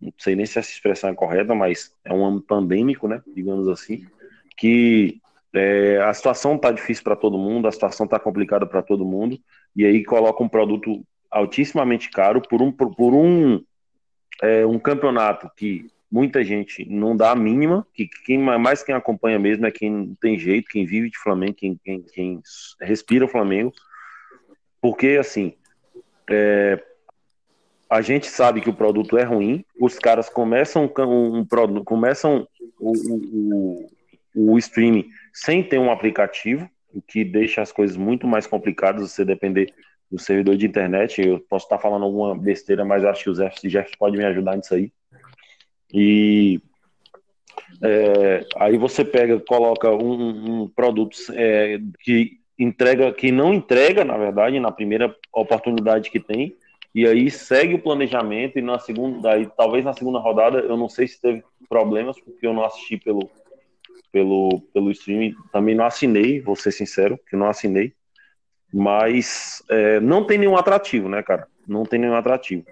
não 0.00 0.12
sei 0.16 0.36
nem 0.36 0.46
se 0.46 0.58
essa 0.58 0.70
expressão 0.70 1.10
é 1.10 1.14
correta, 1.14 1.54
mas 1.54 1.94
é 2.04 2.12
um 2.12 2.24
ano 2.24 2.40
pandêmico, 2.40 3.08
né? 3.08 3.20
Digamos 3.34 3.68
assim, 3.68 4.06
que 4.56 5.20
é, 5.52 6.00
a 6.02 6.14
situação 6.14 6.54
está 6.54 6.70
difícil 6.70 7.02
para 7.02 7.16
todo 7.16 7.36
mundo, 7.36 7.66
a 7.66 7.72
situação 7.72 8.04
está 8.04 8.18
complicada 8.18 8.66
para 8.66 8.82
todo 8.82 9.04
mundo, 9.04 9.38
e 9.74 9.84
aí 9.84 10.04
coloca 10.04 10.42
um 10.42 10.48
produto 10.48 11.04
altissimamente 11.30 12.10
caro 12.10 12.42
por 12.42 12.60
um, 12.60 12.72
por, 12.72 13.14
um, 13.14 13.62
é, 14.42 14.66
um 14.66 14.78
campeonato 14.78 15.50
que 15.56 15.86
muita 16.10 16.42
gente 16.42 16.84
não 16.90 17.16
dá 17.16 17.30
a 17.30 17.36
mínima, 17.36 17.86
que 17.94 18.08
quem 18.24 18.38
mais 18.38 18.82
quem 18.82 18.94
acompanha 18.94 19.38
mesmo 19.38 19.66
é 19.66 19.70
quem 19.70 20.16
tem 20.20 20.38
jeito, 20.38 20.68
quem 20.68 20.84
vive 20.84 21.08
de 21.08 21.18
Flamengo, 21.18 21.54
quem, 21.54 21.78
quem, 21.84 22.02
quem 22.02 22.42
respira 22.80 23.24
o 23.24 23.28
Flamengo, 23.28 23.72
porque 24.80 25.16
assim 25.20 25.54
é, 26.28 26.82
a 27.88 28.00
gente 28.00 28.26
sabe 28.26 28.60
que 28.60 28.70
o 28.70 28.74
produto 28.74 29.16
é 29.16 29.22
ruim, 29.22 29.64
os 29.80 29.98
caras 29.98 30.28
começam 30.28 30.90
um, 30.98 31.38
um 31.38 31.44
produto, 31.44 31.84
começam 31.84 32.46
o, 32.78 32.92
o, 32.92 33.90
o, 34.34 34.52
o 34.52 34.58
streaming 34.58 35.08
sem 35.32 35.62
ter 35.62 35.78
um 35.78 35.90
aplicativo, 35.90 36.68
o 36.92 37.00
que 37.00 37.24
deixa 37.24 37.62
as 37.62 37.72
coisas 37.72 37.96
muito 37.96 38.26
mais 38.26 38.46
complicadas 38.46 39.10
você 39.10 39.24
depender 39.24 39.72
do 40.10 40.18
servidor 40.18 40.56
de 40.56 40.66
internet. 40.66 41.22
Eu 41.22 41.40
posso 41.40 41.66
estar 41.66 41.78
falando 41.78 42.04
alguma 42.04 42.36
besteira, 42.36 42.84
mas 42.84 43.04
acho 43.04 43.24
que 43.24 43.30
o 43.30 43.34
Jeff, 43.34 43.68
Jeff 43.68 43.96
pode 43.98 44.16
me 44.16 44.24
ajudar 44.24 44.56
nisso 44.56 44.74
aí. 44.74 44.92
E 45.92 46.60
é, 47.82 48.44
aí 48.56 48.76
você 48.76 49.04
pega, 49.04 49.38
coloca 49.40 49.90
um, 49.90 50.62
um 50.62 50.68
produto 50.68 51.16
é, 51.32 51.78
que 52.00 52.38
entrega, 52.58 53.12
que 53.12 53.32
não 53.32 53.54
entrega, 53.54 54.04
na 54.04 54.16
verdade, 54.16 54.60
na 54.60 54.70
primeira 54.70 55.14
oportunidade 55.32 56.10
que 56.10 56.20
tem, 56.20 56.56
e 56.94 57.06
aí 57.06 57.30
segue 57.30 57.74
o 57.74 57.82
planejamento 57.82 58.58
e 58.58 58.62
na 58.62 58.78
segunda, 58.78 59.32
aí, 59.32 59.48
talvez 59.56 59.84
na 59.84 59.94
segunda 59.94 60.18
rodada, 60.18 60.58
eu 60.58 60.76
não 60.76 60.88
sei 60.88 61.06
se 61.06 61.20
teve 61.20 61.42
problemas, 61.68 62.20
porque 62.20 62.46
eu 62.46 62.52
não 62.52 62.64
assisti 62.64 62.96
pelo, 62.96 63.30
pelo, 64.12 64.60
pelo 64.72 64.90
streaming. 64.90 65.34
Também 65.52 65.74
não 65.74 65.84
assinei, 65.84 66.40
vou 66.40 66.56
ser 66.56 66.72
sincero, 66.72 67.18
que 67.28 67.36
não 67.36 67.48
assinei. 67.48 67.92
Mas 68.72 69.62
é, 69.68 70.00
não 70.00 70.24
tem 70.24 70.38
nenhum 70.38 70.56
atrativo, 70.56 71.08
né, 71.08 71.22
cara? 71.22 71.46
Não 71.66 71.84
tem 71.84 71.98
nenhum 71.98 72.14
atrativo. 72.14 72.64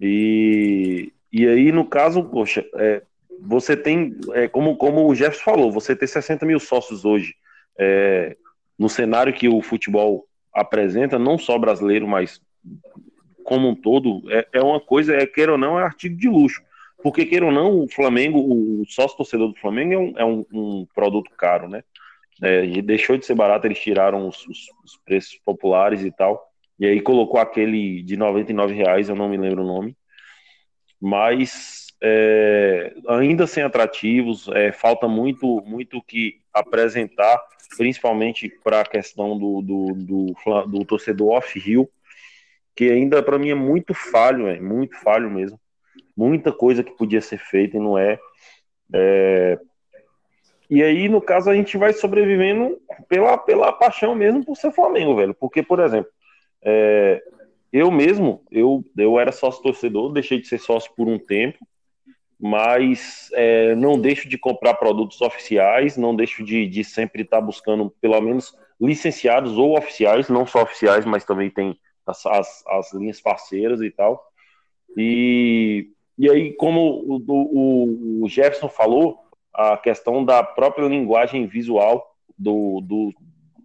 E, 0.00 1.12
e 1.32 1.46
aí, 1.46 1.72
no 1.72 1.86
caso, 1.86 2.24
poxa, 2.24 2.64
é, 2.76 3.02
você 3.40 3.76
tem, 3.76 4.16
é, 4.32 4.48
como, 4.48 4.76
como 4.76 5.06
o 5.06 5.14
Jefferson 5.14 5.44
falou, 5.44 5.72
você 5.72 5.94
tem 5.96 6.08
60 6.08 6.44
mil 6.46 6.60
sócios 6.60 7.04
hoje. 7.04 7.34
É, 7.78 8.36
no 8.78 8.88
cenário 8.88 9.32
que 9.32 9.48
o 9.48 9.62
futebol 9.62 10.26
apresenta, 10.52 11.18
não 11.18 11.38
só 11.38 11.58
brasileiro, 11.58 12.06
mas 12.06 12.40
como 13.44 13.68
um 13.68 13.74
todo, 13.74 14.22
é, 14.30 14.46
é 14.54 14.62
uma 14.62 14.80
coisa, 14.80 15.14
é, 15.14 15.26
queira 15.26 15.52
ou 15.52 15.58
não, 15.58 15.78
é 15.78 15.82
artigo 15.82 16.16
de 16.16 16.28
luxo. 16.28 16.62
Porque, 17.04 17.26
queira 17.26 17.44
ou 17.44 17.52
não, 17.52 17.80
o 17.80 17.86
Flamengo, 17.86 18.40
o 18.40 18.82
sócio 18.88 19.18
torcedor 19.18 19.48
do 19.48 19.60
Flamengo 19.60 19.92
é 19.92 19.98
um, 19.98 20.14
é 20.20 20.24
um, 20.24 20.46
um 20.50 20.86
produto 20.94 21.30
caro, 21.36 21.68
né? 21.68 21.84
É, 22.42 22.66
deixou 22.80 23.18
de 23.18 23.26
ser 23.26 23.34
barato, 23.34 23.66
eles 23.66 23.78
tiraram 23.78 24.26
os, 24.26 24.38
os, 24.46 24.58
os, 24.82 24.96
preços 25.04 25.38
populares 25.44 26.02
e 26.02 26.10
tal. 26.10 26.50
E 26.80 26.86
aí 26.86 27.02
colocou 27.02 27.38
aquele 27.38 28.02
de 28.02 28.16
99 28.16 28.72
reais, 28.72 29.10
eu 29.10 29.14
não 29.14 29.28
me 29.28 29.36
lembro 29.36 29.62
o 29.62 29.66
nome. 29.66 29.94
Mas 30.98 31.88
é, 32.02 32.94
ainda 33.06 33.46
sem 33.46 33.62
atrativos, 33.62 34.48
é, 34.48 34.72
falta 34.72 35.06
muito 35.06 35.62
muito 35.66 36.02
que 36.02 36.40
apresentar, 36.54 37.38
principalmente 37.76 38.48
para 38.64 38.80
a 38.80 38.86
questão 38.86 39.38
do, 39.38 39.60
do, 39.60 39.92
do, 39.94 40.66
do 40.68 40.84
torcedor 40.86 41.34
off-rio, 41.34 41.86
que 42.74 42.90
ainda 42.90 43.22
para 43.22 43.38
mim 43.38 43.50
é 43.50 43.54
muito 43.54 43.92
falho, 43.92 44.48
é 44.48 44.58
muito 44.58 44.96
falho 45.00 45.30
mesmo 45.30 45.60
muita 46.16 46.52
coisa 46.52 46.84
que 46.84 46.96
podia 46.96 47.20
ser 47.20 47.38
feita 47.38 47.76
e 47.76 47.80
não 47.80 47.98
é. 47.98 48.18
é. 48.92 49.58
E 50.70 50.82
aí, 50.82 51.08
no 51.08 51.20
caso, 51.20 51.50
a 51.50 51.54
gente 51.54 51.76
vai 51.76 51.92
sobrevivendo 51.92 52.78
pela, 53.08 53.36
pela 53.36 53.72
paixão 53.72 54.14
mesmo 54.14 54.44
por 54.44 54.56
ser 54.56 54.72
Flamengo, 54.72 55.14
velho. 55.14 55.34
Porque, 55.34 55.62
por 55.62 55.80
exemplo, 55.80 56.10
é, 56.62 57.22
eu 57.72 57.90
mesmo, 57.90 58.42
eu, 58.50 58.84
eu 58.96 59.18
era 59.18 59.32
sócio 59.32 59.62
torcedor, 59.62 60.12
deixei 60.12 60.40
de 60.40 60.46
ser 60.46 60.58
sócio 60.58 60.92
por 60.96 61.08
um 61.08 61.18
tempo, 61.18 61.58
mas 62.40 63.28
é, 63.32 63.74
não 63.74 63.98
deixo 63.98 64.28
de 64.28 64.38
comprar 64.38 64.74
produtos 64.74 65.20
oficiais, 65.20 65.96
não 65.96 66.14
deixo 66.14 66.44
de, 66.44 66.66
de 66.66 66.84
sempre 66.84 67.22
estar 67.22 67.40
buscando, 67.40 67.90
pelo 68.00 68.20
menos, 68.20 68.56
licenciados 68.80 69.56
ou 69.56 69.76
oficiais, 69.76 70.28
não 70.28 70.46
só 70.46 70.62
oficiais, 70.62 71.04
mas 71.04 71.24
também 71.24 71.50
tem 71.50 71.78
as, 72.06 72.24
as, 72.26 72.66
as 72.66 72.92
linhas 72.92 73.20
parceiras 73.20 73.80
e 73.80 73.90
tal. 73.90 74.22
E 74.96 75.88
e 76.18 76.30
aí, 76.30 76.52
como 76.52 76.80
o, 76.80 77.22
o, 77.26 78.24
o 78.24 78.28
Jefferson 78.28 78.68
falou, 78.68 79.18
a 79.52 79.76
questão 79.76 80.24
da 80.24 80.42
própria 80.42 80.86
linguagem 80.86 81.46
visual 81.46 82.04
do, 82.38 82.80
do, 82.80 83.12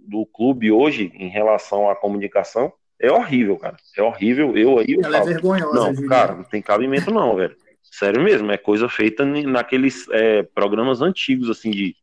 do 0.08 0.26
clube 0.26 0.72
hoje 0.72 1.12
em 1.16 1.30
relação 1.30 1.90
à 1.90 1.96
comunicação 1.96 2.72
é 3.00 3.12
horrível, 3.12 3.58
cara. 3.58 3.78
É 3.98 4.04
horrível. 4.04 4.58
Eu 4.58 4.80
aí 4.80 4.88
eu 4.90 5.02
Ela 5.04 5.18
é 5.18 5.20
falo, 5.20 5.30
é 5.30 5.34
vergonhosa. 5.34 5.74
Não, 5.74 5.96
Juliana. 5.96 6.08
cara, 6.10 6.36
não 6.36 6.44
tem 6.44 6.62
cabimento 6.62 7.12
não, 7.12 7.36
velho. 7.36 7.56
Sério 7.82 8.22
mesmo, 8.22 8.52
é 8.52 8.58
coisa 8.58 8.88
feita 8.88 9.26
naqueles 9.26 10.08
é, 10.12 10.44
programas 10.44 11.02
antigos, 11.02 11.50
assim, 11.50 11.72
de, 11.72 11.96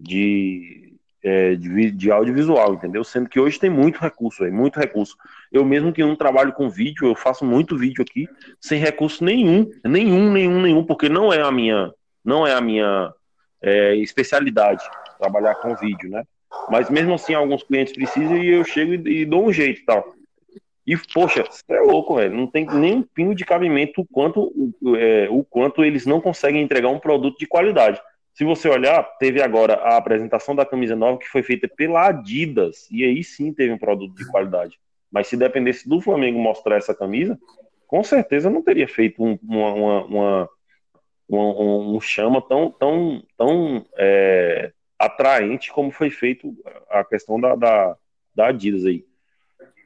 de 0.00 0.85
é, 1.26 1.56
de, 1.56 1.90
de, 1.90 2.10
audiovisual, 2.12 2.74
entendeu? 2.74 3.02
Sendo 3.02 3.28
que 3.28 3.40
hoje 3.40 3.58
tem 3.58 3.68
muito 3.68 3.98
recurso, 3.98 4.44
véio, 4.44 4.54
muito 4.54 4.78
recurso. 4.78 5.16
Eu 5.50 5.64
mesmo 5.64 5.92
que 5.92 6.00
não 6.00 6.14
trabalho 6.14 6.52
com 6.52 6.70
vídeo, 6.70 7.08
eu 7.08 7.16
faço 7.16 7.44
muito 7.44 7.76
vídeo 7.76 8.00
aqui 8.00 8.28
sem 8.60 8.78
recurso 8.78 9.24
nenhum, 9.24 9.68
nenhum, 9.84 10.30
nenhum, 10.30 10.62
nenhum, 10.62 10.84
porque 10.84 11.08
não 11.08 11.32
é 11.32 11.42
a 11.42 11.50
minha, 11.50 11.92
não 12.24 12.46
é 12.46 12.54
a 12.54 12.60
minha 12.60 13.12
é, 13.60 13.96
especialidade 13.96 14.84
trabalhar 15.18 15.56
com 15.56 15.74
vídeo, 15.74 16.08
né? 16.08 16.22
Mas 16.70 16.88
mesmo 16.88 17.14
assim, 17.14 17.34
alguns 17.34 17.64
clientes 17.64 17.92
precisam 17.92 18.36
e 18.36 18.46
eu 18.48 18.62
chego 18.62 19.08
e, 19.08 19.22
e 19.22 19.24
dou 19.24 19.46
um 19.46 19.52
jeito 19.52 19.84
tal. 19.84 20.14
E, 20.86 20.96
poxa, 21.12 21.42
é 21.68 21.80
louco, 21.80 22.14
velho. 22.14 22.36
Não 22.36 22.46
tem 22.46 22.64
nem 22.66 22.98
um 22.98 23.02
pingo 23.02 23.34
de 23.34 23.44
cabimento 23.44 24.02
o 24.02 24.06
quanto, 24.06 24.52
é, 24.96 25.26
o 25.28 25.42
quanto 25.42 25.84
eles 25.84 26.06
não 26.06 26.20
conseguem 26.20 26.62
entregar 26.62 26.88
um 26.88 27.00
produto 27.00 27.36
de 27.36 27.46
qualidade. 27.48 28.00
Se 28.36 28.44
você 28.44 28.68
olhar, 28.68 29.02
teve 29.18 29.40
agora 29.40 29.76
a 29.76 29.96
apresentação 29.96 30.54
da 30.54 30.66
camisa 30.66 30.94
nova 30.94 31.16
que 31.16 31.26
foi 31.26 31.42
feita 31.42 31.66
pela 31.66 32.08
Adidas, 32.08 32.86
e 32.90 33.02
aí 33.02 33.24
sim 33.24 33.50
teve 33.50 33.72
um 33.72 33.78
produto 33.78 34.14
de 34.14 34.30
qualidade. 34.30 34.78
Mas 35.10 35.28
se 35.28 35.38
dependesse 35.38 35.88
do 35.88 36.02
Flamengo 36.02 36.38
mostrar 36.38 36.76
essa 36.76 36.94
camisa, 36.94 37.38
com 37.86 38.04
certeza 38.04 38.50
não 38.50 38.60
teria 38.60 38.86
feito 38.86 39.24
um, 39.24 39.38
uma, 39.42 39.72
uma, 39.72 40.48
uma, 41.30 41.88
um, 41.96 41.98
chama 41.98 42.42
tão, 42.42 42.70
tão, 42.70 43.22
tão 43.38 43.86
é, 43.96 44.70
atraente 44.98 45.72
como 45.72 45.90
foi 45.90 46.10
feito 46.10 46.54
a 46.90 47.02
questão 47.04 47.40
da, 47.40 47.54
da, 47.54 47.96
da 48.34 48.48
Adidas 48.48 48.84
aí. 48.84 49.02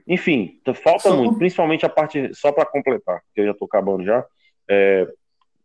Enfim, 0.09 0.61
falta 0.83 1.15
muito, 1.15 1.39
principalmente 1.39 1.87
a 1.87 1.89
parte, 1.89 2.35
só 2.35 2.51
para 2.51 2.67
completar, 2.67 3.23
que 3.33 3.43
eu 3.43 3.45
já 3.45 3.53
estou 3.53 3.67
acabando 3.67 4.03
já, 4.03 4.27
é, 4.69 5.07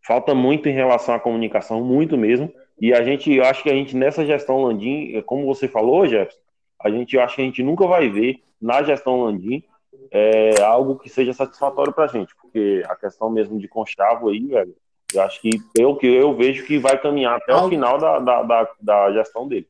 falta 0.06 0.36
muito 0.36 0.70
em 0.70 0.74
relação 0.74 1.16
à 1.16 1.20
comunicação, 1.20 1.84
muito 1.84 2.16
mesmo 2.16 2.54
E 2.80 2.94
a 2.94 3.04
gente, 3.04 3.32
eu 3.34 3.46
acho 3.46 3.64
que 3.64 3.70
a 3.70 3.74
gente 3.74 3.96
nessa 3.96 4.26
gestão 4.26 4.64
Landim, 4.64 5.22
como 5.26 5.46
você 5.46 5.68
falou, 5.68 6.08
Jefferson, 6.08 6.40
a 6.82 6.90
gente 6.90 7.16
eu 7.16 7.22
acho 7.22 7.36
que 7.36 7.42
a 7.42 7.46
gente 7.46 7.64
nunca 7.64 7.88
vai 7.88 8.10
ver 8.10 8.42
na 8.62 8.84
gestão 8.84 9.24
Landim 9.24 9.64
é, 10.12 10.62
algo 10.62 10.98
que 10.98 11.10
seja 11.10 11.34
satisfatório 11.34 11.94
para 11.94 12.06
a 12.06 12.08
gente, 12.08 12.36
porque 12.36 12.84
a 12.86 12.96
questão 12.96 13.30
mesmo 13.30 13.58
de 13.60 13.68
Conchavo 13.68 14.30
aí, 14.30 14.46
velho, 14.46 14.76
eu 15.14 15.22
acho 15.22 15.42
que 15.42 15.50
eu 15.76 15.96
que 15.96 16.08
eu 16.08 16.36
vejo 16.36 16.66
que 16.66 16.78
vai 16.78 17.00
caminhar 17.02 17.38
até 17.38 17.54
algo... 17.54 17.68
o 17.68 17.70
final 17.70 17.98
da, 17.98 18.20
da, 18.20 18.44
da, 18.44 18.70
da, 18.80 19.14
gestão 19.14 19.48
dele. 19.48 19.68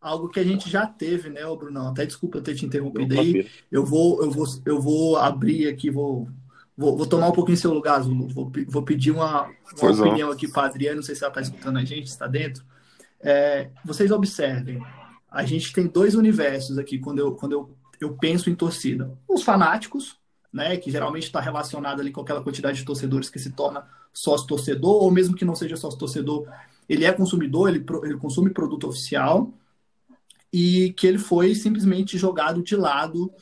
Algo 0.00 0.28
que 0.28 0.38
a 0.38 0.44
gente 0.44 0.68
já 0.68 0.86
teve, 0.86 1.30
né, 1.30 1.42
Brunão? 1.56 1.88
Até 1.88 2.04
desculpa 2.04 2.42
ter 2.42 2.54
te 2.54 2.66
interrompido 2.66 3.18
aí. 3.18 3.48
Eu 3.72 3.84
vou, 3.84 4.22
eu 4.22 4.30
vou, 4.30 4.44
eu 4.66 4.80
vou 4.80 5.16
abrir 5.16 5.66
aqui, 5.68 5.90
vou 5.90 6.28
Vou, 6.76 6.96
vou, 6.96 7.06
tomar 7.06 7.28
um 7.28 7.32
pouquinho 7.32 7.56
seu 7.56 7.72
lugar. 7.72 8.02
Vou, 8.02 8.50
vou 8.68 8.82
pedir 8.82 9.12
uma, 9.12 9.48
uma 9.80 9.90
opinião 9.90 10.30
aqui 10.30 10.48
para 10.48 10.62
a 10.62 10.66
Adriana, 10.66 10.96
não 10.96 11.02
sei 11.02 11.14
se 11.14 11.22
ela 11.22 11.30
está 11.30 11.40
escutando 11.40 11.78
a 11.78 11.84
gente, 11.84 12.06
está 12.06 12.26
dentro. 12.26 12.64
É, 13.20 13.70
vocês 13.84 14.10
observem, 14.10 14.82
a 15.30 15.44
gente 15.44 15.72
tem 15.72 15.86
dois 15.86 16.14
universos 16.14 16.78
aqui 16.78 16.98
quando 16.98 17.20
eu, 17.20 17.32
quando 17.32 17.52
eu, 17.52 17.76
eu 18.00 18.14
penso 18.14 18.50
em 18.50 18.54
torcida. 18.54 19.16
Os 19.28 19.42
fanáticos, 19.42 20.16
né, 20.52 20.76
que 20.76 20.90
geralmente 20.90 21.24
está 21.24 21.40
relacionado 21.40 22.00
ali 22.00 22.12
com 22.12 22.20
aquela 22.20 22.42
quantidade 22.42 22.78
de 22.78 22.84
torcedores 22.84 23.30
que 23.30 23.38
se 23.38 23.50
torna 23.50 23.86
sócio-torcedor, 24.12 25.02
ou 25.02 25.10
mesmo 25.10 25.34
que 25.34 25.44
não 25.44 25.56
seja 25.56 25.76
sócio-torcedor, 25.76 26.46
ele 26.88 27.04
é 27.04 27.12
consumidor, 27.12 27.68
ele, 27.68 27.84
ele 28.04 28.16
consome 28.16 28.50
produto 28.50 28.88
oficial, 28.88 29.52
e 30.52 30.92
que 30.92 31.06
ele 31.06 31.18
foi 31.18 31.54
simplesmente 31.54 32.16
jogado 32.16 32.62
de 32.62 32.76
lado, 32.76 33.32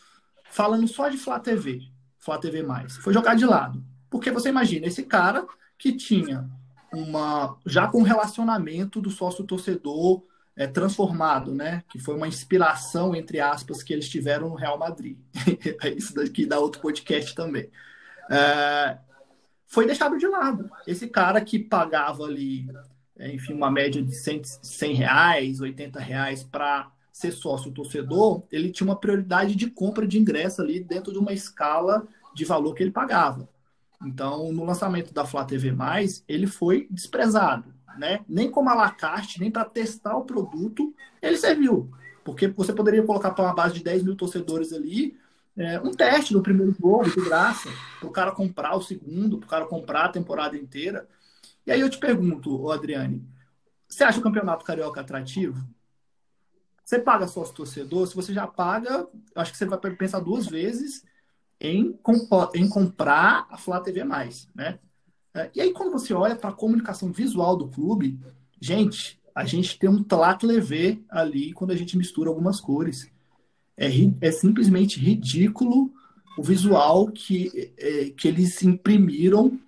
falando 0.51 0.89
só 0.89 1.11
de 1.11 1.19
Flá 1.19 1.39
TV. 1.39 1.92
Flá 2.23 2.39
TV+. 2.39 2.65
Foi 3.01 3.13
jogar 3.13 3.35
de 3.35 3.45
lado. 3.45 3.85
Porque 4.09 4.31
você 4.31 4.49
imagina, 4.49 4.87
esse 4.87 5.03
cara 5.03 5.45
que 5.77 5.93
tinha 5.93 6.49
uma 6.93 7.59
já 7.67 7.89
com 7.89 8.03
relacionamento 8.03 9.01
do 9.01 9.11
sócio 9.11 9.45
torcedor 9.45 10.23
é, 10.55 10.67
transformado, 10.67 11.53
né? 11.53 11.83
Que 11.89 11.99
foi 11.99 12.15
uma 12.15 12.29
inspiração 12.29 13.15
entre 13.17 13.41
aspas 13.41 13.83
que 13.83 13.93
eles 13.93 14.09
tiveram 14.09 14.51
no 14.51 14.55
Real 14.55 14.79
Madrid. 14.79 15.19
É 15.83 15.89
isso 15.91 16.15
daqui 16.15 16.47
dá 16.47 16.61
outro 16.61 16.81
podcast 16.81 17.35
também. 17.35 17.69
É, 18.31 18.99
foi 19.67 19.87
deixado 19.87 20.17
de 20.17 20.27
lado. 20.29 20.71
Esse 20.87 21.09
cara 21.09 21.41
que 21.41 21.59
pagava 21.59 22.23
ali, 22.23 22.69
é, 23.19 23.33
enfim, 23.35 23.55
uma 23.55 23.71
média 23.71 24.01
de 24.01 24.15
100, 24.15 24.43
100 24.45 24.95
reais, 24.95 25.61
80 25.61 25.99
reais 25.99 26.45
para 26.45 26.89
ser 27.23 27.33
sócio 27.33 27.73
torcedor, 27.73 28.43
ele 28.51 28.71
tinha 28.71 28.87
uma 28.87 28.97
prioridade 28.97 29.55
de 29.55 29.71
compra 29.71 30.07
de 30.07 30.19
ingresso 30.19 30.61
ali 30.61 30.81
dentro 30.81 31.13
de 31.13 31.19
uma 31.19 31.33
escala 31.33 32.07
de 32.35 32.45
valor 32.45 32.75
que 32.75 32.83
ele 32.83 32.91
pagava. 32.91 33.49
Então, 34.05 34.53
no 34.53 34.65
lançamento 34.65 35.15
da 35.15 35.25
Flá 35.25 35.45
TV+, 35.45 35.73
ele 36.29 36.47
foi 36.47 36.89
desprezado, 36.91 37.73
né? 37.97 38.21
Nem 38.29 38.51
como 38.51 38.69
alacarte, 38.69 39.41
nem 39.41 39.51
para 39.51 39.65
testar 39.65 40.17
o 40.17 40.25
produto, 40.25 40.93
ele 41.21 41.37
serviu. 41.37 41.89
Porque 42.25 42.49
você 42.49 42.73
poderia 42.73 43.03
colocar 43.05 43.31
para 43.31 43.45
uma 43.45 43.55
base 43.55 43.75
de 43.75 43.85
10 43.85 44.03
mil 44.03 44.17
torcedores 44.17 44.73
ali, 44.73 45.17
é, 45.57 45.79
um 45.81 45.93
teste 45.93 46.33
no 46.33 46.43
primeiro 46.43 46.75
jogo, 46.81 47.11
de 47.11 47.21
graça, 47.25 47.69
para 48.01 48.09
o 48.09 48.13
cara 48.13 48.33
comprar 48.33 48.75
o 48.75 48.83
segundo, 48.83 49.39
para 49.39 49.47
o 49.47 49.51
cara 49.51 49.67
comprar 49.67 50.07
a 50.07 50.13
temporada 50.13 50.57
inteira. 50.57 51.07
E 51.65 51.71
aí 51.71 51.81
eu 51.81 51.91
te 51.91 51.99
pergunto, 51.99 52.71
Adriane, 52.71 53.25
você 53.89 54.03
acha 54.03 54.19
o 54.19 54.23
Campeonato 54.23 54.65
Carioca 54.65 55.01
atrativo? 55.01 55.63
Você 56.85 56.99
paga 56.99 57.29
sócio 57.29 57.55
torcedor, 57.55 58.07
se 58.07 58.15
você 58.15 58.33
já 58.33 58.47
paga, 58.47 59.07
acho 59.35 59.53
que 59.53 59.59
você 59.59 59.65
vai 59.65 59.79
pensar 59.79 60.21
duas 60.21 60.47
vezes 60.47 61.05
em, 61.61 61.99
em 62.55 62.69
comprar 62.69 63.47
a 63.49 63.57
Flá 63.57 63.81
TV+. 63.81 64.05
Né? 64.55 64.79
É, 65.35 65.51
e 65.55 65.61
aí, 65.61 65.73
quando 65.73 65.93
você 65.93 66.13
olha 66.13 66.37
para 66.37 66.51
a 66.51 66.55
comunicação 66.55 67.13
visual 67.13 67.57
do 67.57 67.69
clube, 67.69 68.19
gente, 68.61 69.21
a 69.35 69.45
gente 69.45 69.79
tem 69.79 69.89
um 69.89 70.03
trato 70.03 70.47
leve 70.47 71.05
ali 71.09 71.53
quando 71.53 71.71
a 71.71 71.77
gente 71.77 71.97
mistura 71.97 72.29
algumas 72.29 72.61
cores. 72.61 73.11
É, 73.77 73.89
é 74.21 74.31
simplesmente 74.31 75.01
ridículo 75.01 75.91
o 76.37 76.43
visual 76.43 77.09
que, 77.11 77.73
é, 77.79 78.11
que 78.11 78.29
eles 78.29 78.63
imprimiram 78.63 79.59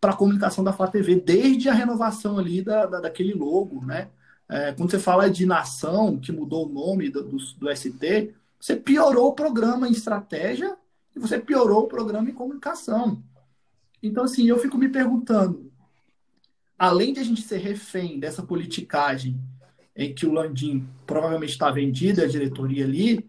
para 0.00 0.12
a 0.12 0.16
comunicação 0.16 0.62
da 0.62 0.72
Flá 0.72 0.86
TV, 0.86 1.16
desde 1.16 1.68
a 1.68 1.74
renovação 1.74 2.38
ali 2.38 2.62
da, 2.62 2.86
da 2.86 3.00
daquele 3.00 3.32
logo, 3.32 3.84
né? 3.84 4.10
É, 4.48 4.72
quando 4.72 4.90
você 4.90 4.98
fala 4.98 5.30
de 5.30 5.46
nação, 5.46 6.18
que 6.18 6.30
mudou 6.30 6.66
o 6.66 6.72
nome 6.72 7.10
do, 7.10 7.22
do, 7.22 7.36
do, 7.36 7.76
ST, 7.76 8.34
você 8.60 8.76
piorou 8.76 9.28
o 9.28 9.34
programa 9.34 9.88
em 9.88 9.92
estratégia 9.92 10.76
e 11.14 11.18
você 11.18 11.38
piorou 11.38 11.84
o 11.84 11.88
programa 11.88 12.28
em 12.28 12.34
comunicação. 12.34 13.22
Então, 14.02 14.24
assim, 14.24 14.46
eu 14.46 14.58
fico 14.58 14.76
me 14.76 14.88
perguntando, 14.88 15.72
além 16.78 17.12
de 17.12 17.20
a 17.20 17.24
gente 17.24 17.40
ser 17.40 17.58
refém 17.58 18.20
dessa 18.20 18.42
politicagem 18.42 19.40
em 19.96 20.14
que 20.14 20.26
o 20.26 20.32
Landim 20.32 20.86
provavelmente 21.06 21.52
está 21.52 21.70
vendido, 21.70 22.22
a 22.22 22.26
diretoria 22.26 22.84
ali, 22.84 23.28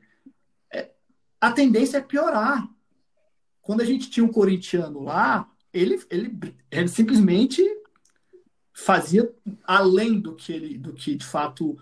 é, 0.73 0.91
a 1.39 1.51
tendência 1.51 1.97
é 1.97 2.01
piorar. 2.01 2.67
Quando 3.61 3.81
a 3.81 3.85
gente 3.85 4.09
tinha 4.09 4.25
um 4.25 4.31
corintiano 4.31 5.03
lá, 5.03 5.49
ele, 5.71 6.01
ele, 6.09 6.55
ele 6.71 6.87
simplesmente 6.87 7.61
fazia 8.75 9.31
além 9.65 10.19
do 10.19 10.35
que 10.35 10.51
ele, 10.51 10.77
do 10.77 10.91
que 10.91 11.15
de 11.15 11.25
fato 11.25 11.77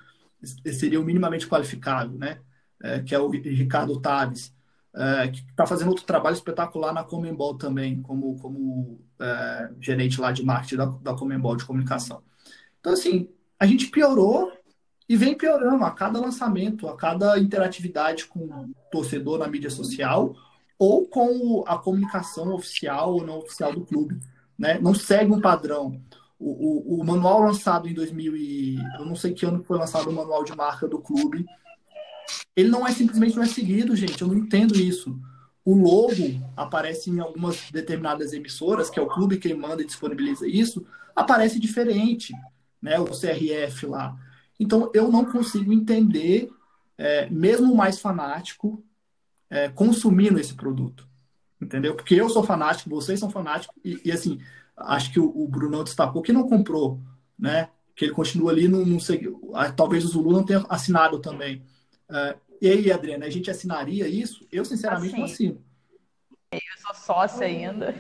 seria 0.72 1.02
o 1.02 1.04
minimamente 1.04 1.48
qualificado, 1.48 2.18
né? 2.18 2.40
É, 2.82 3.00
que 3.00 3.16
é 3.16 3.20
o 3.20 3.30
Ricardo 3.30 4.00
Taves, 4.00 4.54
é, 4.94 5.30
que 5.30 5.40
está 5.40 5.66
fazendo 5.66 5.88
outro 5.88 6.06
trabalho 6.06 6.34
espetacular 6.34 6.94
na 6.94 7.04
Comembol 7.04 7.58
também, 7.58 8.02
como, 8.02 8.38
como 8.40 9.00
é, 9.20 9.72
gerente 9.80 10.20
lá 10.20 10.32
de 10.32 10.44
marketing 10.44 10.76
da, 10.76 10.86
da 10.86 11.14
Comembol 11.16 11.56
de 11.56 11.66
comunicação. 11.66 12.22
Então, 12.80 12.94
assim, 12.94 13.30
a 13.58 13.66
gente 13.66 13.88
piorou 13.88 14.52
e 15.08 15.16
vem 15.16 15.36
piorando 15.36 15.84
a 15.84 15.92
cada 15.92 16.20
lançamento, 16.20 16.88
a 16.88 16.96
cada 16.96 17.40
interatividade 17.40 18.26
com 18.26 18.40
o 18.40 18.76
torcedor 18.92 19.40
na 19.40 19.48
mídia 19.48 19.70
social 19.70 20.36
ou 20.78 21.08
com 21.08 21.64
a 21.66 21.78
comunicação 21.78 22.54
oficial 22.54 23.14
ou 23.14 23.26
não 23.26 23.40
oficial 23.40 23.74
do 23.74 23.86
clube. 23.86 24.20
Né? 24.58 24.78
Não 24.80 24.94
segue 24.94 25.32
um 25.32 25.42
padrão 25.42 26.02
o, 26.40 26.96
o, 26.96 27.00
o, 27.00 27.06
manual 27.06 27.42
lançado 27.42 27.88
em 27.88 27.94
2000 27.94 28.36
e 28.36 28.76
eu 28.98 29.06
não 29.06 29.16
sei 29.16 29.34
que 29.34 29.46
ano 29.46 29.64
foi 29.64 29.78
lançado 29.78 30.10
o 30.10 30.14
manual 30.14 30.44
de 30.44 30.56
marca 30.56 30.88
do 30.88 31.00
clube, 31.00 31.46
ele 32.56 32.70
não 32.70 32.86
é 32.86 32.92
simplesmente 32.92 33.36
não 33.36 33.44
é 33.44 33.48
seguido, 33.48 33.96
gente. 33.96 34.22
Eu 34.22 34.28
não 34.28 34.36
entendo 34.36 34.76
isso. 34.76 35.20
O 35.66 35.76
logo 35.76 36.42
aparece 36.58 37.10
em 37.10 37.20
algumas 37.20 37.72
determinadas 37.72 38.34
emissoras, 38.34 38.90
que 38.90 39.00
é 39.00 39.02
o 39.02 39.08
clube 39.08 39.38
quem 39.38 39.54
manda 39.54 39.82
e 39.82 39.86
disponibiliza 39.86 40.48
isso, 40.48 40.86
aparece 41.16 41.60
diferente, 41.60 42.34
né? 42.82 43.00
O 43.00 43.06
CRF 43.06 43.86
lá. 43.86 44.18
Então 44.60 44.92
eu 44.94 45.10
não 45.10 45.26
consigo 45.26 45.72
entender, 45.72 46.52
é, 46.98 47.30
mesmo 47.30 47.74
mais 47.76 48.00
fanático, 48.00 48.84
é, 49.50 49.70
consumindo 49.70 50.40
esse 50.40 50.54
produto, 50.54 51.08
entendeu? 51.62 51.96
Porque 51.96 52.16
eu 52.16 52.30
sou 52.30 52.44
fanático, 52.44 52.90
vocês 52.90 53.20
são 53.20 53.30
fanáticos 53.30 53.76
e, 53.84 54.02
e 54.04 54.12
assim 54.12 54.40
acho 54.76 55.12
que 55.12 55.20
o, 55.20 55.26
o 55.26 55.48
Brunão 55.48 55.84
destacou 55.84 56.22
que 56.22 56.34
não 56.34 56.48
comprou, 56.48 57.00
né? 57.38 57.70
Que 57.96 58.06
ele 58.06 58.14
continua 58.14 58.52
ali, 58.52 58.68
não, 58.68 58.86
não 58.86 59.00
sei, 59.00 59.22
talvez 59.76 60.04
o 60.04 60.08
Zulu 60.08 60.32
não 60.32 60.46
tenha 60.46 60.66
assinado 60.70 61.20
também. 61.20 61.64
Uh, 62.10 62.40
e 62.62 62.70
aí, 62.70 62.92
Adriana, 62.92 63.26
a 63.26 63.30
gente 63.30 63.52
assinaria 63.52 64.08
isso? 64.08 64.48
Eu, 64.52 64.66
sinceramente, 64.66 65.10
assim, 65.10 65.18
não 65.18 65.26
assino. 65.26 65.66
Eu 66.52 66.60
sou 66.78 66.96
sócia 66.96 67.46
ainda. 67.46 67.94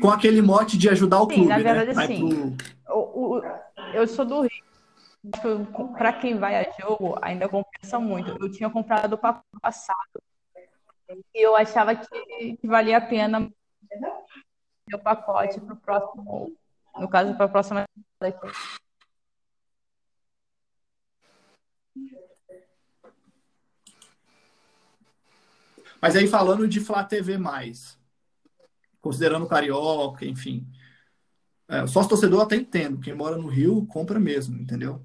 Com 0.00 0.10
aquele 0.10 0.40
mote 0.40 0.78
de 0.78 0.88
ajudar 0.88 1.20
o 1.20 1.28
Sim, 1.28 1.34
clube, 1.34 1.48
na 1.48 1.58
verdade, 1.58 1.94
né? 1.94 2.06
sim. 2.06 2.56
Pro... 2.84 2.96
O, 2.96 3.36
o, 3.36 3.42
eu 3.92 4.06
sou 4.06 4.24
do 4.24 4.42
Rio. 4.42 4.64
Para 5.96 6.12
quem 6.12 6.38
vai 6.38 6.56
a 6.56 6.70
jogo, 6.78 7.18
ainda 7.22 7.48
compensa 7.48 7.98
muito. 7.98 8.36
Eu 8.40 8.50
tinha 8.50 8.68
comprado 8.68 9.14
o 9.14 9.18
passado 9.60 10.22
e 11.08 11.46
eu 11.46 11.54
achava 11.54 11.94
que, 11.94 12.56
que 12.56 12.66
valia 12.66 12.98
a 12.98 13.00
pena 13.00 13.50
o 14.92 14.98
pacote 14.98 15.60
para 15.60 15.74
o 15.74 15.76
próximo, 15.76 16.56
no 16.98 17.08
caso, 17.08 17.34
para 17.34 17.46
a 17.46 17.48
próxima. 17.48 17.84
Mas 26.00 26.16
aí 26.16 26.26
falando 26.26 26.68
de 26.68 26.80
Flá 26.80 27.02
TV, 27.02 27.38
considerando 29.00 29.48
Carioca, 29.48 30.26
enfim. 30.26 30.66
É, 31.66 31.86
sócio 31.86 32.10
torcedor 32.10 32.42
até 32.42 32.56
entendo. 32.56 33.00
Quem 33.00 33.14
mora 33.14 33.36
no 33.36 33.48
Rio 33.48 33.86
compra 33.86 34.20
mesmo, 34.20 34.60
entendeu? 34.60 35.04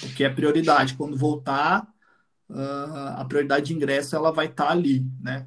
Porque 0.00 0.22
é 0.22 0.30
prioridade. 0.30 0.96
Quando 0.96 1.16
voltar, 1.16 1.92
uh, 2.50 3.16
a 3.16 3.24
prioridade 3.24 3.66
de 3.66 3.74
ingresso 3.74 4.16
ela 4.16 4.32
vai 4.32 4.46
estar 4.46 4.66
tá 4.66 4.70
ali, 4.72 5.04
né? 5.20 5.46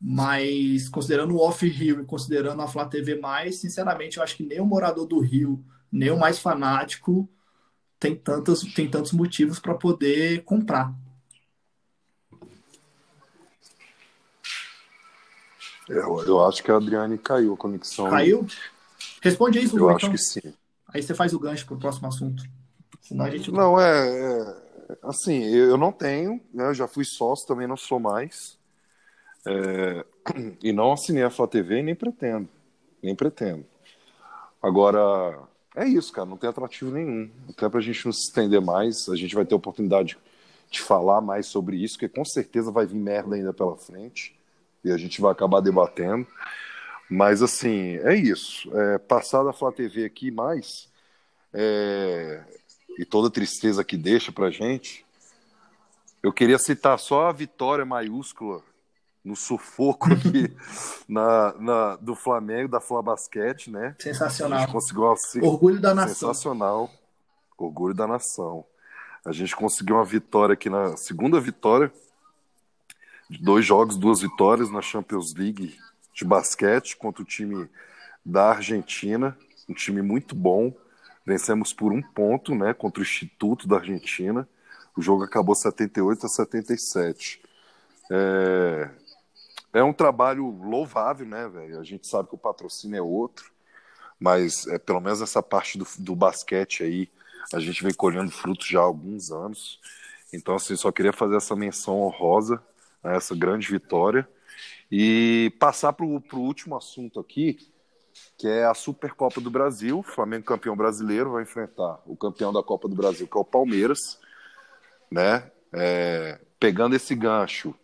Mas 0.00 0.88
considerando 0.88 1.34
o 1.34 1.40
off-Rio 1.40 2.00
e 2.00 2.04
considerando 2.04 2.60
a 2.60 2.66
Flá 2.66 2.84
TV+, 2.86 3.20
sinceramente, 3.52 4.16
eu 4.16 4.22
acho 4.22 4.36
que 4.36 4.44
nem 4.44 4.60
o 4.60 4.66
morador 4.66 5.06
do 5.06 5.20
Rio, 5.20 5.64
nem 5.90 6.10
o 6.10 6.18
mais 6.18 6.38
fanático 6.38 7.28
tem, 8.00 8.16
tantos 8.16 8.62
tem 8.74 8.90
tantos 8.90 9.12
motivos 9.12 9.60
para 9.60 9.74
poder 9.74 10.42
comprar. 10.42 10.92
Eu, 15.88 16.24
eu 16.24 16.44
acho 16.44 16.62
que 16.62 16.70
a 16.70 16.76
Adriane 16.76 17.18
caiu 17.18 17.54
a 17.54 17.56
conexão. 17.56 18.10
Caiu? 18.10 18.46
Responde 19.20 19.58
aí, 19.58 19.66
Eu 19.66 19.76
Lu, 19.76 19.88
acho 19.90 20.06
então. 20.06 20.10
que 20.10 20.18
sim. 20.18 20.54
Aí 20.88 21.02
você 21.02 21.14
faz 21.14 21.32
o 21.32 21.38
gancho 21.38 21.66
pro 21.66 21.78
próximo 21.78 22.08
assunto. 22.08 22.42
Senão 23.00 23.24
a 23.24 23.30
gente. 23.30 23.50
Não, 23.50 23.80
é, 23.80 24.08
é, 24.08 24.61
assim, 25.02 25.44
eu 25.44 25.76
não 25.76 25.92
tenho, 25.92 26.40
né? 26.52 26.68
Eu 26.68 26.74
já 26.74 26.88
fui 26.88 27.04
sócio, 27.04 27.46
também 27.46 27.66
não 27.66 27.76
sou 27.76 27.98
mais. 27.98 28.58
É, 29.46 30.04
e 30.62 30.72
não 30.72 30.92
assinei 30.92 31.22
a 31.22 31.30
Flá 31.30 31.46
TV 31.46 31.78
e 31.78 31.82
nem 31.82 31.94
pretendo. 31.94 32.48
Nem 33.02 33.14
pretendo. 33.14 33.64
Agora, 34.62 35.38
é 35.74 35.86
isso, 35.86 36.12
cara, 36.12 36.28
não 36.28 36.36
tem 36.36 36.48
atrativo 36.48 36.92
nenhum. 36.92 37.30
Até 37.48 37.68
pra 37.68 37.80
gente 37.80 38.04
não 38.04 38.12
se 38.12 38.28
estender 38.28 38.60
mais, 38.60 39.08
a 39.08 39.16
gente 39.16 39.34
vai 39.34 39.44
ter 39.44 39.54
oportunidade 39.54 40.18
de 40.70 40.80
falar 40.80 41.20
mais 41.20 41.46
sobre 41.46 41.76
isso, 41.76 41.94
porque 41.94 42.08
com 42.08 42.24
certeza 42.24 42.70
vai 42.70 42.86
vir 42.86 42.96
merda 42.96 43.34
ainda 43.34 43.52
pela 43.52 43.76
frente. 43.76 44.38
E 44.84 44.90
a 44.90 44.96
gente 44.96 45.20
vai 45.20 45.32
acabar 45.32 45.60
debatendo. 45.60 46.26
Mas 47.10 47.42
assim, 47.42 47.96
é 47.98 48.14
isso. 48.14 48.70
É, 48.76 48.98
passada 48.98 49.50
a 49.50 49.52
Flá 49.52 49.70
TV 49.70 50.04
aqui 50.04 50.30
mais, 50.30 50.90
é, 51.52 52.42
e 52.98 53.04
toda 53.04 53.28
a 53.28 53.30
tristeza 53.30 53.82
que 53.84 53.96
deixa 53.96 54.30
pra 54.32 54.50
gente, 54.50 55.04
eu 56.22 56.32
queria 56.32 56.58
citar 56.58 56.98
só 56.98 57.28
a 57.28 57.32
vitória 57.32 57.84
maiúscula 57.84 58.62
no 59.24 59.34
sufoco 59.36 60.08
aqui 60.12 60.54
na, 61.08 61.52
na- 61.58 61.96
do 61.96 62.14
Flamengo, 62.14 62.68
da 62.68 62.80
Fla 62.80 63.02
Basquete, 63.02 63.70
né? 63.70 63.94
A 63.98 64.02
Sensacional. 64.02 64.60
gente 64.60 64.72
conseguiu 64.72 65.02
uma 65.04 65.16
Orgulho 65.48 65.80
da 65.80 65.94
nação. 65.94 66.14
sensacional, 66.14 66.90
orgulho 67.56 67.94
da 67.94 68.06
nação. 68.06 68.64
A 69.24 69.30
gente 69.32 69.54
conseguiu 69.54 69.96
uma 69.96 70.04
vitória 70.04 70.54
aqui 70.54 70.68
na 70.68 70.96
segunda 70.96 71.40
vitória, 71.40 71.92
de 73.30 73.38
dois 73.38 73.64
jogos, 73.64 73.96
duas 73.96 74.20
vitórias 74.20 74.70
na 74.70 74.82
Champions 74.82 75.32
League 75.34 75.78
de 76.12 76.24
basquete 76.24 76.96
contra 76.96 77.22
o 77.22 77.24
time 77.24 77.68
da 78.24 78.50
Argentina, 78.50 79.36
um 79.68 79.72
time 79.74 80.02
muito 80.02 80.34
bom. 80.34 80.74
Vencemos 81.24 81.72
por 81.72 81.92
um 81.92 82.02
ponto, 82.02 82.54
né, 82.54 82.74
contra 82.74 83.00
o 83.00 83.04
Instituto 83.04 83.68
da 83.68 83.76
Argentina. 83.76 84.48
O 84.96 85.02
jogo 85.02 85.24
acabou 85.24 85.54
78 85.54 86.26
a 86.26 86.28
77. 86.28 87.40
É, 88.10 88.90
é 89.74 89.82
um 89.82 89.92
trabalho 89.92 90.46
louvável, 90.46 91.26
né, 91.26 91.48
velho? 91.48 91.78
A 91.78 91.84
gente 91.84 92.06
sabe 92.06 92.28
que 92.28 92.34
o 92.34 92.38
patrocínio 92.38 92.98
é 92.98 93.02
outro, 93.02 93.50
mas 94.18 94.66
é, 94.66 94.78
pelo 94.78 95.00
menos 95.00 95.22
essa 95.22 95.42
parte 95.42 95.78
do, 95.78 95.86
do 95.98 96.14
basquete 96.14 96.82
aí, 96.82 97.08
a 97.52 97.58
gente 97.58 97.82
vem 97.82 97.94
colhendo 97.94 98.30
frutos 98.30 98.66
já 98.66 98.80
há 98.80 98.84
alguns 98.84 99.30
anos. 99.30 99.80
Então, 100.32 100.54
assim, 100.54 100.76
só 100.76 100.90
queria 100.92 101.12
fazer 101.12 101.36
essa 101.36 101.54
menção 101.56 102.00
honrosa 102.00 102.62
a 103.02 103.12
essa 103.12 103.34
grande 103.34 103.68
vitória 103.68 104.28
e 104.90 105.52
passar 105.58 105.92
para 105.92 106.04
o 106.04 106.22
último 106.34 106.76
assunto 106.76 107.18
aqui, 107.18 107.58
que 108.36 108.48
é 108.48 108.64
a 108.64 108.74
Supercopa 108.74 109.40
do 109.40 109.50
Brasil. 109.50 110.00
O 110.00 110.02
Flamengo 110.02 110.44
campeão 110.44 110.76
brasileiro 110.76 111.32
vai 111.32 111.42
enfrentar 111.42 112.00
o 112.06 112.16
campeão 112.16 112.52
da 112.52 112.62
Copa 112.62 112.88
do 112.88 112.94
Brasil, 112.94 113.26
que 113.26 113.36
é 113.36 113.40
o 113.40 113.44
Palmeiras, 113.44 114.18
né? 115.10 115.50
É, 115.72 116.40
pegando 116.58 116.94
esse 116.94 117.14
gancho, 117.14 117.74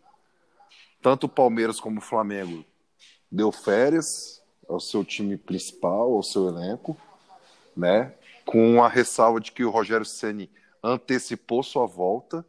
tanto 1.00 1.24
o 1.24 1.28
Palmeiras 1.28 1.80
como 1.80 1.98
o 1.98 2.02
Flamengo 2.02 2.64
deu 3.30 3.52
férias 3.52 4.42
ao 4.68 4.80
seu 4.80 5.04
time 5.04 5.36
principal, 5.36 6.14
ao 6.14 6.22
seu 6.22 6.48
elenco, 6.48 6.96
né? 7.76 8.14
Com 8.44 8.82
a 8.82 8.88
ressalva 8.88 9.40
de 9.40 9.52
que 9.52 9.64
o 9.64 9.70
Rogério 9.70 10.06
Ceni 10.06 10.50
antecipou 10.82 11.62
sua 11.62 11.86
volta. 11.86 12.44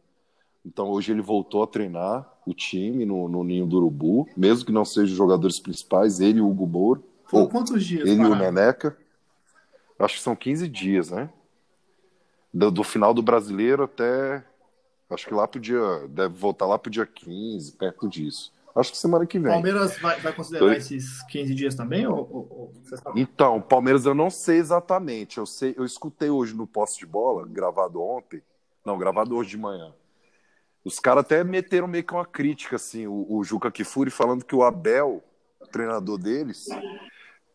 Então 0.64 0.90
hoje 0.90 1.12
ele 1.12 1.22
voltou 1.22 1.62
a 1.62 1.66
treinar 1.66 2.28
o 2.46 2.52
time 2.52 3.04
no, 3.04 3.28
no 3.28 3.44
Ninho 3.44 3.66
do 3.66 3.76
Urubu, 3.76 4.28
mesmo 4.36 4.66
que 4.66 4.72
não 4.72 4.84
sejam 4.84 5.12
os 5.12 5.16
jogadores 5.16 5.60
principais, 5.60 6.20
ele 6.20 6.38
e 6.38 6.42
o 6.42 6.48
Hugo 6.48 6.66
Moro, 6.66 7.04
Ou 7.32 7.48
quantos 7.48 7.84
dias? 7.84 8.08
ele 8.08 8.20
e 8.20 8.24
o 8.24 8.28
parado? 8.30 8.44
Neneca. 8.44 8.96
Acho 9.98 10.14
que 10.16 10.22
são 10.22 10.34
15 10.34 10.68
dias, 10.68 11.10
né? 11.10 11.28
Do, 12.52 12.70
do 12.70 12.82
final 12.84 13.12
do 13.14 13.22
brasileiro 13.22 13.84
até. 13.84 14.44
Acho 15.10 15.26
que 15.26 15.34
lá 15.34 15.46
pro 15.46 15.60
dia. 15.60 15.80
Deve 16.08 16.34
voltar 16.34 16.66
lá 16.66 16.78
pro 16.78 16.90
dia 16.90 17.06
15, 17.06 17.72
perto 17.72 18.08
disso. 18.08 18.52
Acho 18.74 18.92
que 18.92 18.98
semana 18.98 19.26
que 19.26 19.38
O 19.38 19.42
vem. 19.42 19.52
Palmeiras 19.52 19.98
vai, 19.98 20.18
vai 20.20 20.32
considerar 20.32 20.66
Oi? 20.66 20.76
esses 20.76 21.22
15 21.24 21.54
dias 21.54 21.74
também? 21.74 22.06
Ou, 22.06 22.18
ou- 22.18 22.48
ou? 22.50 22.72
Então, 23.16 23.56
o 23.58 23.62
Palmeiras 23.62 24.06
eu 24.06 24.14
não 24.14 24.30
sei 24.30 24.58
exatamente. 24.58 25.38
Eu 25.38 25.46
sei, 25.46 25.74
eu 25.76 25.84
escutei 25.84 26.30
hoje 26.30 26.54
no 26.54 26.66
poste 26.66 27.00
de 27.00 27.06
bola, 27.06 27.46
gravado 27.46 28.00
ontem. 28.00 28.40
Não, 28.84 28.96
gravado 28.96 29.36
hoje 29.36 29.50
de 29.50 29.58
manhã. 29.58 29.92
Os 30.84 30.98
caras 30.98 31.24
até 31.24 31.44
meteram 31.44 31.86
meio 31.86 32.04
que 32.04 32.14
uma 32.14 32.24
crítica, 32.24 32.76
assim, 32.76 33.06
o, 33.06 33.26
o 33.28 33.44
Juca 33.44 33.70
Kifuri 33.70 34.10
falando 34.10 34.44
que 34.44 34.54
o 34.54 34.62
Abel, 34.62 35.22
o 35.60 35.66
treinador 35.66 36.16
deles, 36.16 36.68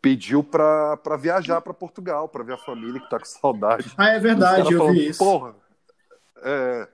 pediu 0.06 0.44
pra, 0.44 0.96
pra 0.98 1.16
viajar 1.16 1.60
pra 1.60 1.74
Portugal, 1.74 2.28
pra 2.28 2.44
ver 2.44 2.52
a 2.52 2.58
família 2.58 3.00
que 3.00 3.10
tá 3.10 3.18
com 3.18 3.24
saudade. 3.24 3.92
Ah, 3.98 4.10
é 4.10 4.20
verdade, 4.20 4.72
eu 4.72 4.78
falando, 4.78 4.94
vi 4.94 5.08
isso. 5.08 5.18
Porra. 5.18 5.56
É. 6.44 6.88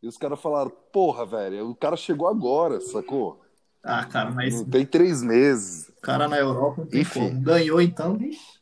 E 0.00 0.06
os 0.06 0.16
caras 0.16 0.40
falaram, 0.40 0.70
porra, 0.92 1.26
velho, 1.26 1.68
o 1.70 1.74
cara 1.74 1.96
chegou 1.96 2.28
agora, 2.28 2.80
sacou? 2.80 3.40
Ah, 3.82 4.04
cara, 4.04 4.30
mas 4.30 4.54
Não 4.60 4.64
tem 4.70 4.86
três 4.86 5.22
meses. 5.24 5.88
o 5.88 6.00
cara 6.02 6.28
na 6.28 6.38
Europa 6.38 6.86
Enfim. 6.92 7.30
como. 7.30 7.40
Ganhou 7.40 7.80
então, 7.80 8.16
bicho. 8.16 8.60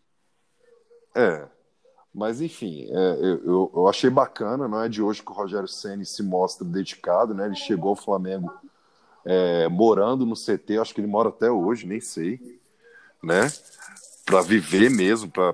É. 1.15 1.47
Mas 2.15 2.41
enfim, 2.41 2.87
é, 2.91 3.19
eu, 3.45 3.71
eu- 3.75 3.87
achei 3.89 4.09
bacana, 4.09 4.67
não 4.67 4.83
é 4.83 4.89
de 4.89 5.03
hoje 5.03 5.23
que 5.23 5.31
o 5.31 5.35
Rogério 5.35 5.69
Ceni 5.69 6.07
se 6.07 6.23
mostra 6.23 6.67
dedicado, 6.67 7.35
né? 7.35 7.45
Ele 7.47 7.55
chegou 7.55 7.91
ao 7.91 7.97
Flamengo 7.97 8.51
é, 9.27 9.69
morando 9.69 10.25
no 10.25 10.35
CT, 10.35 10.79
acho 10.79 10.95
que 10.95 11.01
ele 11.03 11.07
mora 11.07 11.29
até 11.29 11.51
hoje, 11.51 11.87
nem 11.87 12.01
sei, 12.01 12.41
né? 13.23 13.43
Para 14.31 14.43
viver 14.43 14.89
mesmo, 14.89 15.29
para 15.29 15.53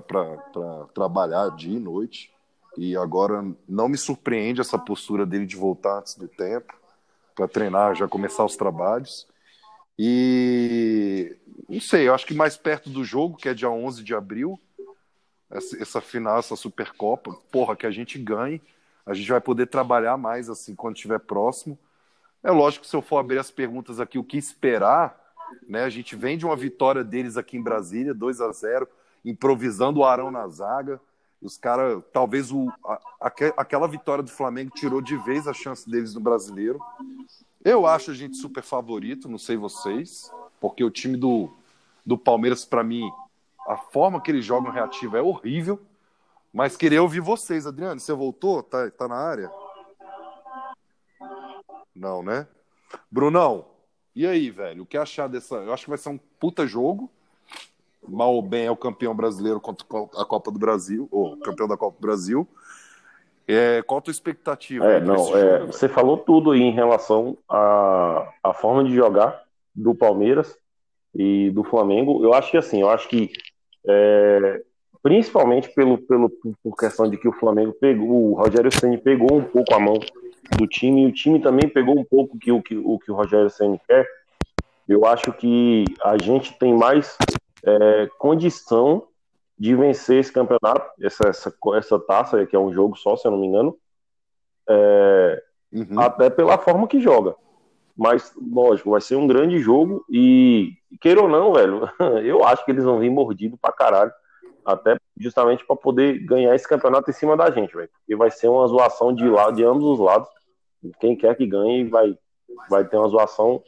trabalhar 0.93 1.49
dia 1.55 1.75
e 1.75 1.79
noite. 1.79 2.31
E 2.77 2.95
agora 2.95 3.43
não 3.67 3.89
me 3.89 3.97
surpreende 3.97 4.61
essa 4.61 4.77
postura 4.77 5.25
dele 5.25 5.47
de 5.47 5.55
voltar 5.55 5.97
antes 5.97 6.13
do 6.13 6.27
tempo, 6.27 6.75
para 7.33 7.47
treinar, 7.47 7.95
já 7.95 8.07
começar 8.07 8.45
os 8.45 8.55
trabalhos. 8.55 9.27
E 9.97 11.35
não 11.67 11.81
sei, 11.81 12.07
eu 12.07 12.13
acho 12.13 12.27
que 12.27 12.35
mais 12.35 12.55
perto 12.55 12.87
do 12.87 13.03
jogo, 13.03 13.35
que 13.35 13.49
é 13.49 13.53
dia 13.55 13.67
11 13.67 14.03
de 14.03 14.13
abril, 14.13 14.59
essa, 15.49 15.81
essa 15.81 15.99
final, 15.99 16.37
essa 16.37 16.55
Supercopa, 16.55 17.35
porra, 17.51 17.75
que 17.75 17.87
a 17.87 17.91
gente 17.91 18.19
ganhe, 18.19 18.61
a 19.07 19.15
gente 19.15 19.31
vai 19.31 19.41
poder 19.41 19.65
trabalhar 19.65 20.17
mais 20.17 20.51
assim 20.51 20.75
quando 20.75 20.97
estiver 20.97 21.19
próximo. 21.19 21.79
É 22.43 22.51
lógico 22.51 22.83
que 22.83 22.89
se 22.91 22.95
eu 22.95 23.01
for 23.01 23.17
abrir 23.17 23.39
as 23.39 23.49
perguntas 23.49 23.99
aqui, 23.99 24.19
o 24.19 24.23
que 24.23 24.37
esperar, 24.37 25.26
né? 25.67 25.83
A 25.83 25.89
gente 25.89 26.15
vem 26.15 26.37
de 26.37 26.45
uma 26.45 26.55
vitória 26.55 27.03
deles 27.03 27.37
aqui 27.37 27.57
em 27.57 27.61
Brasília, 27.61 28.13
2 28.13 28.41
a 28.41 28.51
0 28.51 28.87
improvisando 29.25 29.99
o 29.99 30.05
Arão 30.05 30.31
na 30.31 30.47
zaga. 30.47 30.99
Os 31.41 31.57
caras, 31.57 32.01
talvez 32.13 32.51
o, 32.51 32.71
a- 32.85 32.99
aque- 33.21 33.53
aquela 33.57 33.87
vitória 33.87 34.23
do 34.23 34.31
Flamengo 34.31 34.71
tirou 34.73 35.01
de 35.01 35.15
vez 35.17 35.47
a 35.47 35.53
chance 35.53 35.89
deles 35.89 36.13
no 36.13 36.21
brasileiro. 36.21 36.79
Eu 37.63 37.85
acho 37.85 38.11
a 38.11 38.13
gente 38.13 38.37
super 38.37 38.63
favorito, 38.63 39.27
não 39.27 39.37
sei 39.37 39.57
vocês, 39.57 40.31
porque 40.59 40.83
o 40.83 40.89
time 40.89 41.17
do, 41.17 41.51
do 42.05 42.17
Palmeiras, 42.17 42.63
para 42.65 42.83
mim, 42.83 43.11
a 43.67 43.75
forma 43.77 44.21
que 44.21 44.31
eles 44.31 44.45
jogam 44.45 44.71
reativa 44.71 45.17
é 45.17 45.21
horrível. 45.21 45.79
Mas 46.53 46.77
queria 46.77 47.01
ouvir 47.03 47.19
vocês, 47.19 47.67
Adriano. 47.67 47.99
Você 47.99 48.13
voltou? 48.13 48.63
Tá, 48.63 48.89
tá 48.89 49.07
na 49.07 49.17
área? 49.17 49.51
Não, 51.95 52.23
né? 52.23 52.47
Brunão, 53.11 53.65
e 54.17 54.25
aí, 54.25 54.49
velho? 54.49 54.81
O 54.81 54.85
que 54.85 54.97
achar 54.97 55.27
dessa. 55.27 55.57
Eu 55.57 55.71
acho 55.71 55.83
que 55.83 55.89
vai 55.91 55.97
ser 55.99 56.09
um 56.09 56.19
puta 56.39 56.65
jogo. 56.65 57.07
Mal 58.07 58.33
ou 58.33 58.41
bem 58.41 58.65
é 58.65 58.71
o 58.71 58.75
campeão 58.75 59.13
brasileiro 59.13 59.59
contra 59.59 59.85
a 60.17 60.25
Copa 60.25 60.49
do 60.49 60.57
Brasil, 60.57 61.07
ou 61.11 61.37
campeão 61.37 61.67
da 61.67 61.77
Copa 61.77 61.97
do 61.99 62.01
Brasil. 62.01 62.47
É, 63.47 63.83
qual 63.83 63.99
a 63.99 64.01
tua 64.01 64.11
expectativa? 64.11 64.85
É, 64.85 64.99
não, 64.99 65.37
é, 65.37 65.59
jogo, 65.59 65.73
você 65.73 65.87
falou 65.87 66.17
tudo 66.17 66.51
aí 66.51 66.61
em 66.61 66.71
relação 66.71 67.37
à, 67.47 68.27
à 68.43 68.53
forma 68.53 68.83
de 68.83 68.95
jogar 68.95 69.43
do 69.75 69.93
Palmeiras 69.93 70.57
e 71.13 71.51
do 71.51 71.63
Flamengo. 71.63 72.23
Eu 72.23 72.33
acho 72.33 72.49
que 72.49 72.57
assim, 72.57 72.81
eu 72.81 72.89
acho 72.89 73.07
que 73.07 73.31
é, 73.87 74.63
principalmente 75.03 75.69
pelo, 75.69 75.99
pelo, 75.99 76.29
por 76.63 76.75
questão 76.75 77.07
de 77.07 77.17
que 77.17 77.27
o 77.27 77.33
Flamengo 77.33 77.71
pegou, 77.73 78.31
o 78.31 78.33
Rogério 78.33 78.71
Ceni 78.71 78.97
pegou 78.97 79.37
um 79.37 79.43
pouco 79.43 79.75
a 79.75 79.79
mão 79.79 79.99
do 80.55 80.67
time 80.67 81.03
e 81.03 81.07
o 81.07 81.11
time 81.11 81.41
também 81.41 81.67
pegou 81.67 81.97
um 81.97 82.03
pouco 82.03 82.37
que, 82.37 82.51
o, 82.51 82.61
que, 82.61 82.75
o 82.77 82.99
que 82.99 83.11
o 83.11 83.15
Rogério 83.15 83.49
Ceni 83.49 83.79
quer. 83.87 84.07
Eu 84.87 85.05
acho 85.05 85.33
que 85.33 85.85
a 86.03 86.17
gente 86.17 86.57
tem 86.57 86.73
mais 86.73 87.17
é, 87.65 88.09
condição 88.17 89.07
de 89.59 89.75
vencer 89.75 90.19
esse 90.19 90.31
campeonato, 90.31 90.89
essa, 91.01 91.27
essa, 91.27 91.53
essa 91.75 91.99
taça, 91.99 92.45
que 92.45 92.55
é 92.55 92.59
um 92.59 92.71
jogo 92.71 92.95
só, 92.95 93.17
se 93.17 93.27
eu 93.27 93.31
não 93.31 93.39
me 93.39 93.47
engano, 93.47 93.77
é, 94.69 95.43
Uhum. 95.71 95.99
até 95.99 96.29
pela 96.29 96.57
forma 96.57 96.87
que 96.87 96.99
joga. 96.99 97.35
Mas, 97.95 98.31
lógico, 98.35 98.91
vai 98.91 99.01
ser 99.01 99.15
um 99.15 99.27
grande 99.27 99.59
jogo 99.59 100.05
e, 100.09 100.73
queira 101.01 101.21
ou 101.21 101.27
não, 101.27 101.53
velho, 101.53 101.89
eu 102.23 102.43
acho 102.43 102.63
que 102.63 102.71
eles 102.71 102.83
vão 102.83 102.99
vir 102.99 103.09
mordido 103.09 103.57
pra 103.57 103.71
caralho. 103.71 104.11
Até 104.67 104.97
justamente 105.17 105.65
para 105.65 105.77
poder 105.77 106.19
ganhar 106.25 106.53
esse 106.53 106.67
campeonato 106.67 107.09
em 107.09 107.13
cima 107.13 107.37
da 107.37 107.49
gente, 107.49 107.73
velho. 107.73 107.89
Porque 107.89 108.15
vai 108.17 108.29
ser 108.29 108.49
uma 108.49 108.67
zoação 108.67 109.13
de, 109.13 109.27
lado, 109.27 109.55
de 109.55 109.63
ambos 109.63 109.85
os 109.85 109.97
lados. 109.97 110.27
Quem 110.99 111.15
quer 111.15 111.35
que 111.37 111.47
ganhe 111.47 111.85
vai, 111.85 112.13
vai 112.69 112.83
ter 112.83 112.97
uma 112.97 113.07
zoação 113.07 113.63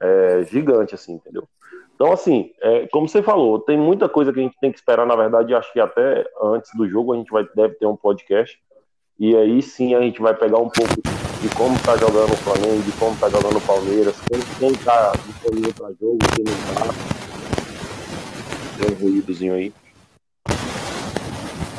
é, 0.00 0.44
gigante, 0.44 0.94
assim, 0.94 1.14
entendeu? 1.14 1.48
Então, 1.96 2.12
assim, 2.12 2.52
é, 2.60 2.86
como 2.92 3.08
você 3.08 3.24
falou, 3.24 3.58
tem 3.58 3.76
muita 3.76 4.08
coisa 4.08 4.32
que 4.32 4.38
a 4.38 4.42
gente 4.42 4.56
tem 4.60 4.70
que 4.70 4.78
esperar. 4.78 5.04
Na 5.04 5.16
verdade, 5.16 5.52
acho 5.52 5.72
que 5.72 5.80
até 5.80 6.24
antes 6.40 6.70
do 6.76 6.88
jogo 6.88 7.12
a 7.12 7.16
gente 7.16 7.32
vai, 7.32 7.44
deve 7.56 7.74
ter 7.74 7.86
um 7.86 7.96
podcast. 7.96 8.56
E 9.18 9.34
aí 9.34 9.60
sim 9.62 9.94
a 9.94 10.00
gente 10.00 10.22
vai 10.22 10.34
pegar 10.34 10.58
um 10.58 10.70
pouco 10.70 10.94
de 11.40 11.48
como 11.56 11.74
está 11.74 11.96
jogando 11.96 12.32
o 12.32 12.36
Flamengo, 12.36 12.82
de 12.82 12.92
como 12.92 13.14
está 13.14 13.28
jogando 13.30 13.56
o 13.56 13.60
Palmeiras, 13.62 14.14
quem 14.58 14.70
está 14.70 15.12
disponível 15.26 15.72
para 15.74 15.88
jogo, 15.98 16.18
quem 16.36 16.44
não 16.44 16.52
está. 16.52 16.84
Tem 18.78 18.94
um 18.94 19.00
ruídozinho 19.00 19.54
aí. 19.54 19.72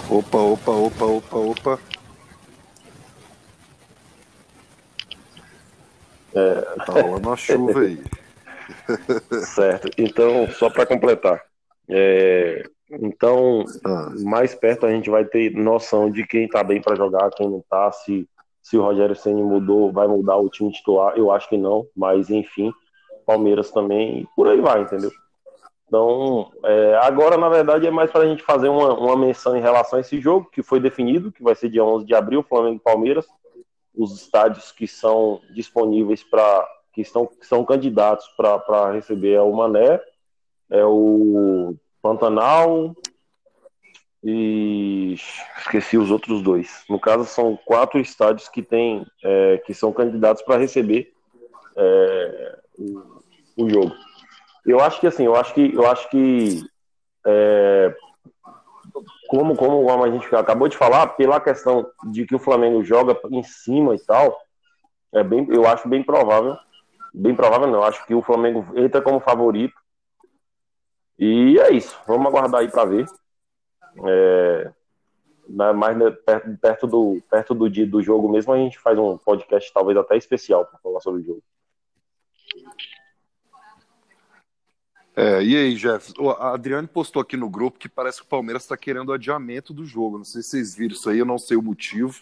Opa, 0.10 0.38
opa, 0.38 0.72
opa, 0.72 1.06
opa, 1.06 1.38
opa. 1.38 1.80
É... 6.34 6.62
Tá 6.86 6.94
rolando 6.94 7.28
uma 7.28 7.36
chuva 7.36 7.82
aí. 7.82 8.02
certo. 9.54 9.90
Então, 9.98 10.50
só 10.52 10.70
para 10.70 10.86
completar. 10.86 11.44
É... 11.90 12.64
Então, 12.90 13.66
ah. 13.86 14.14
mais 14.24 14.56
perto 14.56 14.86
a 14.86 14.90
gente 14.90 15.10
vai 15.10 15.26
ter 15.26 15.52
noção 15.52 16.10
de 16.10 16.26
quem 16.26 16.48
tá 16.48 16.64
bem 16.64 16.82
para 16.82 16.96
jogar, 16.96 17.30
quem 17.32 17.50
não 17.50 17.62
tá, 17.70 17.92
se, 17.92 18.26
se 18.64 18.78
o 18.78 18.82
Rogério 18.82 19.14
Senna 19.14 19.44
mudou, 19.44 19.92
vai 19.92 20.08
mudar 20.08 20.38
o 20.38 20.50
time 20.50 20.72
titular. 20.72 21.18
Eu 21.18 21.30
acho 21.32 21.50
que 21.50 21.58
não, 21.58 21.86
mas 21.94 22.30
enfim, 22.30 22.72
Palmeiras 23.26 23.72
também, 23.72 24.26
por 24.38 24.48
aí 24.48 24.62
vai, 24.62 24.84
entendeu? 24.84 25.12
Então, 25.88 26.52
é, 26.66 27.00
agora, 27.02 27.38
na 27.38 27.48
verdade, 27.48 27.88
é 27.88 27.92
mais 27.92 28.12
para 28.12 28.22
a 28.22 28.28
gente 28.28 28.44
fazer 28.44 28.68
uma, 28.68 28.94
uma 28.94 29.16
menção 29.16 29.56
em 29.56 29.62
relação 29.62 29.98
a 29.98 30.02
esse 30.02 30.20
jogo, 30.20 30.50
que 30.52 30.62
foi 30.62 30.82
definido, 30.82 31.32
que 31.32 31.42
vai 31.42 31.56
ser 31.56 31.70
dia 31.70 31.84
11 31.84 32.06
de 32.06 32.14
abril, 32.14 32.44
Flamengo 32.44 32.76
e 32.76 32.84
Palmeiras. 32.84 33.26
Os 33.96 34.22
estádios 34.22 34.72
que 34.72 34.88
são 34.88 35.40
disponíveis 35.52 36.24
para. 36.24 36.68
que 36.94 37.02
estão, 37.02 37.26
que 37.26 37.46
são 37.46 37.64
candidatos 37.64 38.28
para 38.36 38.92
receber 38.92 39.34
é 39.34 39.42
o 39.42 39.54
Mané, 39.54 40.00
é 40.70 40.86
o 40.86 41.74
Pantanal 42.02 42.94
e 44.22 45.16
esqueci 45.58 45.98
os 45.98 46.12
outros 46.12 46.42
dois. 46.42 46.84
No 46.90 47.00
caso, 47.00 47.24
são 47.24 47.58
quatro 47.66 47.98
estádios 48.00 48.50
que 48.50 48.62
tem, 48.62 49.06
é, 49.24 49.58
que 49.66 49.74
são 49.74 49.94
candidatos 49.94 50.44
para 50.44 50.60
receber 50.60 51.14
é, 51.78 52.60
o, 52.78 53.24
o 53.56 53.70
jogo. 53.70 53.96
Eu 54.68 54.82
acho 54.82 55.00
que 55.00 55.08
assim, 55.08 55.24
eu 55.24 55.36
acho 55.36 55.54
que 55.54 55.74
eu 55.74 55.88
acho 55.90 56.10
que 56.10 56.62
é, 57.26 57.96
como 59.30 59.56
como 59.56 60.04
a 60.04 60.12
gente 60.12 60.36
acabou 60.36 60.68
de 60.68 60.76
falar, 60.76 61.08
pela 61.08 61.40
questão 61.40 61.90
de 62.12 62.26
que 62.26 62.36
o 62.36 62.40
Flamengo 62.40 62.84
joga 62.84 63.18
em 63.32 63.44
cima 63.44 63.96
e 63.96 64.00
tal, 64.00 64.38
é 65.14 65.24
bem, 65.24 65.48
eu 65.50 65.66
acho 65.66 65.88
bem 65.88 66.04
provável, 66.04 66.58
bem 67.14 67.34
provável 67.34 67.68
não, 67.68 67.82
acho 67.82 68.06
que 68.06 68.14
o 68.14 68.22
Flamengo 68.22 68.66
entra 68.76 69.02
como 69.02 69.22
favorito. 69.22 69.76
E 71.18 71.58
é 71.60 71.72
isso, 71.72 71.98
vamos 72.06 72.28
aguardar 72.28 72.62
aí 72.62 72.70
para 72.70 72.86
ver. 72.86 73.06
É, 74.06 74.72
mais 75.50 75.98
perto, 76.26 76.58
perto, 76.62 76.88
do 76.88 77.22
perto 77.30 77.56
do 77.56 77.70
dia 77.70 77.88
do 77.88 78.04
jogo 78.04 78.30
mesmo 78.30 78.54
a 78.54 78.58
gente 78.58 78.78
faz 78.78 79.00
um 79.00 79.18
podcast 79.18 79.74
talvez 79.74 79.98
até 79.98 80.18
especial 80.18 80.66
para 80.66 80.78
falar 80.80 81.00
sobre 81.00 81.22
o 81.22 81.26
jogo. 81.26 81.44
É, 85.20 85.44
e 85.44 85.58
aí, 85.58 85.74
Jeff? 85.74 86.14
A 86.38 86.54
Adriane 86.54 86.88
postou 86.88 87.24
aqui 87.24 87.36
no 87.36 87.50
grupo 87.50 87.80
que 87.80 87.90
parece 87.90 88.20
que 88.20 88.26
o 88.26 88.30
Palmeiras 88.30 88.62
está 88.62 88.78
querendo 88.78 89.10
o 89.10 89.14
adiamento 89.14 89.74
do 89.74 89.84
jogo. 89.84 90.20
Não 90.20 90.24
sei 90.24 90.44
se 90.44 90.50
vocês 90.50 90.76
viram 90.76 90.94
isso 90.94 91.10
aí, 91.10 91.18
eu 91.18 91.26
não 91.26 91.40
sei 91.40 91.58
o 91.58 91.62
motivo. 91.64 92.22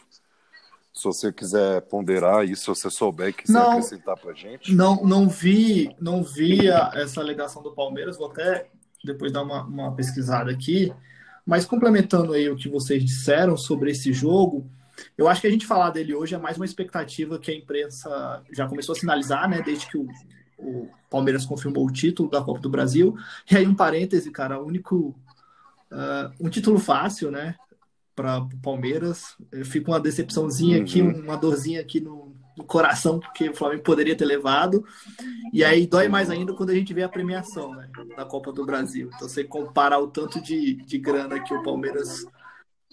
Se 0.93 1.03
você 1.03 1.33
quiser 1.33 1.81
ponderar 1.81 2.45
isso, 2.45 2.61
se 2.61 2.81
você 2.81 2.89
souber 2.89 3.33
que 3.33 3.43
quiser 3.43 3.59
não, 3.59 3.71
acrescentar 3.71 4.17
pra 4.17 4.31
gente. 4.31 4.73
Não, 4.73 5.03
não 5.03 5.27
vi, 5.27 5.93
não 5.99 6.23
vi 6.23 6.71
a, 6.71 6.89
essa 6.95 7.19
alegação 7.19 7.61
do 7.61 7.73
Palmeiras, 7.73 8.15
vou 8.15 8.31
até 8.31 8.69
depois 9.03 9.29
dar 9.29 9.43
uma, 9.43 9.63
uma 9.63 9.93
pesquisada 9.93 10.49
aqui. 10.49 10.93
Mas 11.45 11.65
complementando 11.65 12.31
aí 12.31 12.49
o 12.49 12.55
que 12.55 12.69
vocês 12.69 13.03
disseram 13.03 13.57
sobre 13.57 13.91
esse 13.91 14.13
jogo, 14.13 14.65
eu 15.17 15.27
acho 15.27 15.41
que 15.41 15.47
a 15.47 15.51
gente 15.51 15.67
falar 15.67 15.89
dele 15.89 16.15
hoje 16.15 16.33
é 16.33 16.37
mais 16.37 16.55
uma 16.55 16.65
expectativa 16.65 17.37
que 17.39 17.51
a 17.51 17.55
imprensa 17.55 18.41
já 18.53 18.65
começou 18.69 18.93
a 18.93 18.97
sinalizar, 18.97 19.49
né? 19.49 19.61
Desde 19.61 19.85
que 19.85 19.97
o, 19.97 20.07
o 20.57 20.89
Palmeiras 21.09 21.45
confirmou 21.45 21.85
o 21.85 21.91
título 21.91 22.29
da 22.29 22.41
Copa 22.41 22.59
do 22.59 22.69
Brasil. 22.69 23.15
E 23.49 23.55
aí, 23.55 23.67
um 23.67 23.75
parêntese, 23.75 24.31
cara, 24.31 24.61
único. 24.61 25.15
Uh, 25.91 26.45
um 26.45 26.49
título 26.49 26.79
fácil, 26.79 27.31
né? 27.31 27.55
Para 28.15 28.39
o 28.39 28.57
Palmeiras. 28.61 29.35
Fica 29.65 29.91
uma 29.91 29.99
decepçãozinha 29.99 30.77
uhum. 30.77 30.83
aqui, 30.83 31.01
uma 31.01 31.37
dorzinha 31.37 31.81
aqui 31.81 31.99
no, 31.99 32.35
no, 32.57 32.63
coração, 32.63 33.19
porque 33.19 33.49
o 33.49 33.55
Flamengo 33.55 33.83
poderia 33.83 34.15
ter 34.15 34.25
levado. 34.25 34.85
E 35.53 35.63
aí 35.63 35.85
dói 35.85 36.07
mais 36.07 36.29
ainda 36.29 36.53
quando 36.53 36.71
a 36.71 36.75
gente 36.75 36.93
vê 36.93 37.03
a 37.03 37.09
premiação 37.09 37.73
né, 37.75 37.89
da 38.15 38.25
Copa 38.25 38.51
do 38.51 38.65
Brasil. 38.65 39.09
Então, 39.13 39.27
você 39.27 39.43
comparar 39.43 39.99
o 39.99 40.07
tanto 40.07 40.41
de, 40.41 40.75
de 40.75 40.97
grana 40.97 41.39
que 41.39 41.53
o 41.53 41.63
Palmeiras 41.63 42.25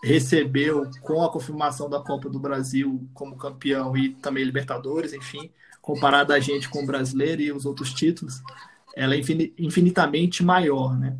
recebeu 0.02 0.90
com 1.00 1.22
a 1.22 1.30
confirmação 1.30 1.88
da 1.88 2.00
Copa 2.00 2.28
do 2.28 2.40
Brasil 2.40 3.08
como 3.14 3.36
campeão 3.36 3.96
e 3.96 4.10
também 4.16 4.42
Libertadores, 4.42 5.12
enfim, 5.12 5.50
comparada 5.82 6.34
a 6.34 6.40
gente 6.40 6.68
com 6.68 6.84
o 6.84 6.86
brasileiro 6.86 7.42
e 7.42 7.52
os 7.52 7.66
outros 7.66 7.92
títulos, 7.92 8.40
ela 8.94 9.14
é 9.14 9.20
infinitamente 9.58 10.42
maior, 10.44 10.96
né? 10.96 11.18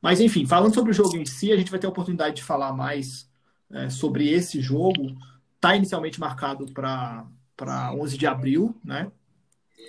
Mas, 0.00 0.20
enfim, 0.20 0.46
falando 0.46 0.74
sobre 0.74 0.92
o 0.92 0.94
jogo 0.94 1.16
em 1.16 1.26
si, 1.26 1.52
a 1.52 1.56
gente 1.56 1.70
vai 1.70 1.78
ter 1.78 1.86
a 1.86 1.90
oportunidade 1.90 2.36
de 2.36 2.42
falar 2.42 2.72
mais 2.72 3.28
é, 3.70 3.90
sobre 3.90 4.28
esse 4.28 4.60
jogo. 4.60 5.14
Está 5.56 5.76
inicialmente 5.76 6.18
marcado 6.18 6.66
para 6.72 7.92
11 7.92 8.16
de 8.16 8.26
abril, 8.26 8.74
né? 8.82 9.10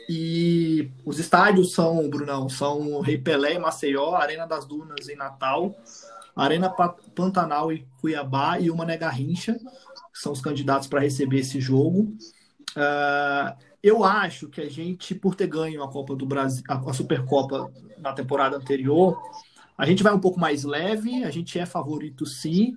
E 0.09 0.91
os 1.05 1.19
estádios 1.19 1.73
são, 1.73 2.09
Brunão, 2.09 2.49
são 2.49 2.99
Rei 2.99 3.17
Pelé 3.17 3.53
em 3.53 3.59
Maceió, 3.59 4.15
Arena 4.15 4.47
das 4.47 4.65
Dunas 4.65 5.07
em 5.07 5.15
Natal, 5.15 5.75
Arena 6.35 6.69
Pantanal 6.69 7.71
em 7.71 7.87
Cuiabá 8.01 8.59
e 8.59 8.71
uma 8.71 8.85
Garrincha, 8.85 9.53
que 10.11 10.19
são 10.19 10.31
os 10.31 10.41
candidatos 10.41 10.87
para 10.87 11.01
receber 11.01 11.39
esse 11.39 11.61
jogo. 11.61 12.11
Uh, 12.71 13.68
eu 13.81 14.03
acho 14.03 14.49
que 14.49 14.61
a 14.61 14.69
gente, 14.69 15.15
por 15.15 15.35
ter 15.35 15.47
ganho 15.47 15.81
a 15.83 15.89
Copa 15.89 16.15
do 16.15 16.25
Brasil, 16.25 16.63
a 16.67 16.93
Supercopa 16.93 17.71
na 17.97 18.13
temporada 18.13 18.57
anterior, 18.57 19.21
a 19.77 19.85
gente 19.85 20.03
vai 20.03 20.13
um 20.13 20.19
pouco 20.19 20.39
mais 20.39 20.63
leve, 20.65 21.23
a 21.23 21.31
gente 21.31 21.57
é 21.57 21.65
favorito 21.65 22.25
sim. 22.25 22.75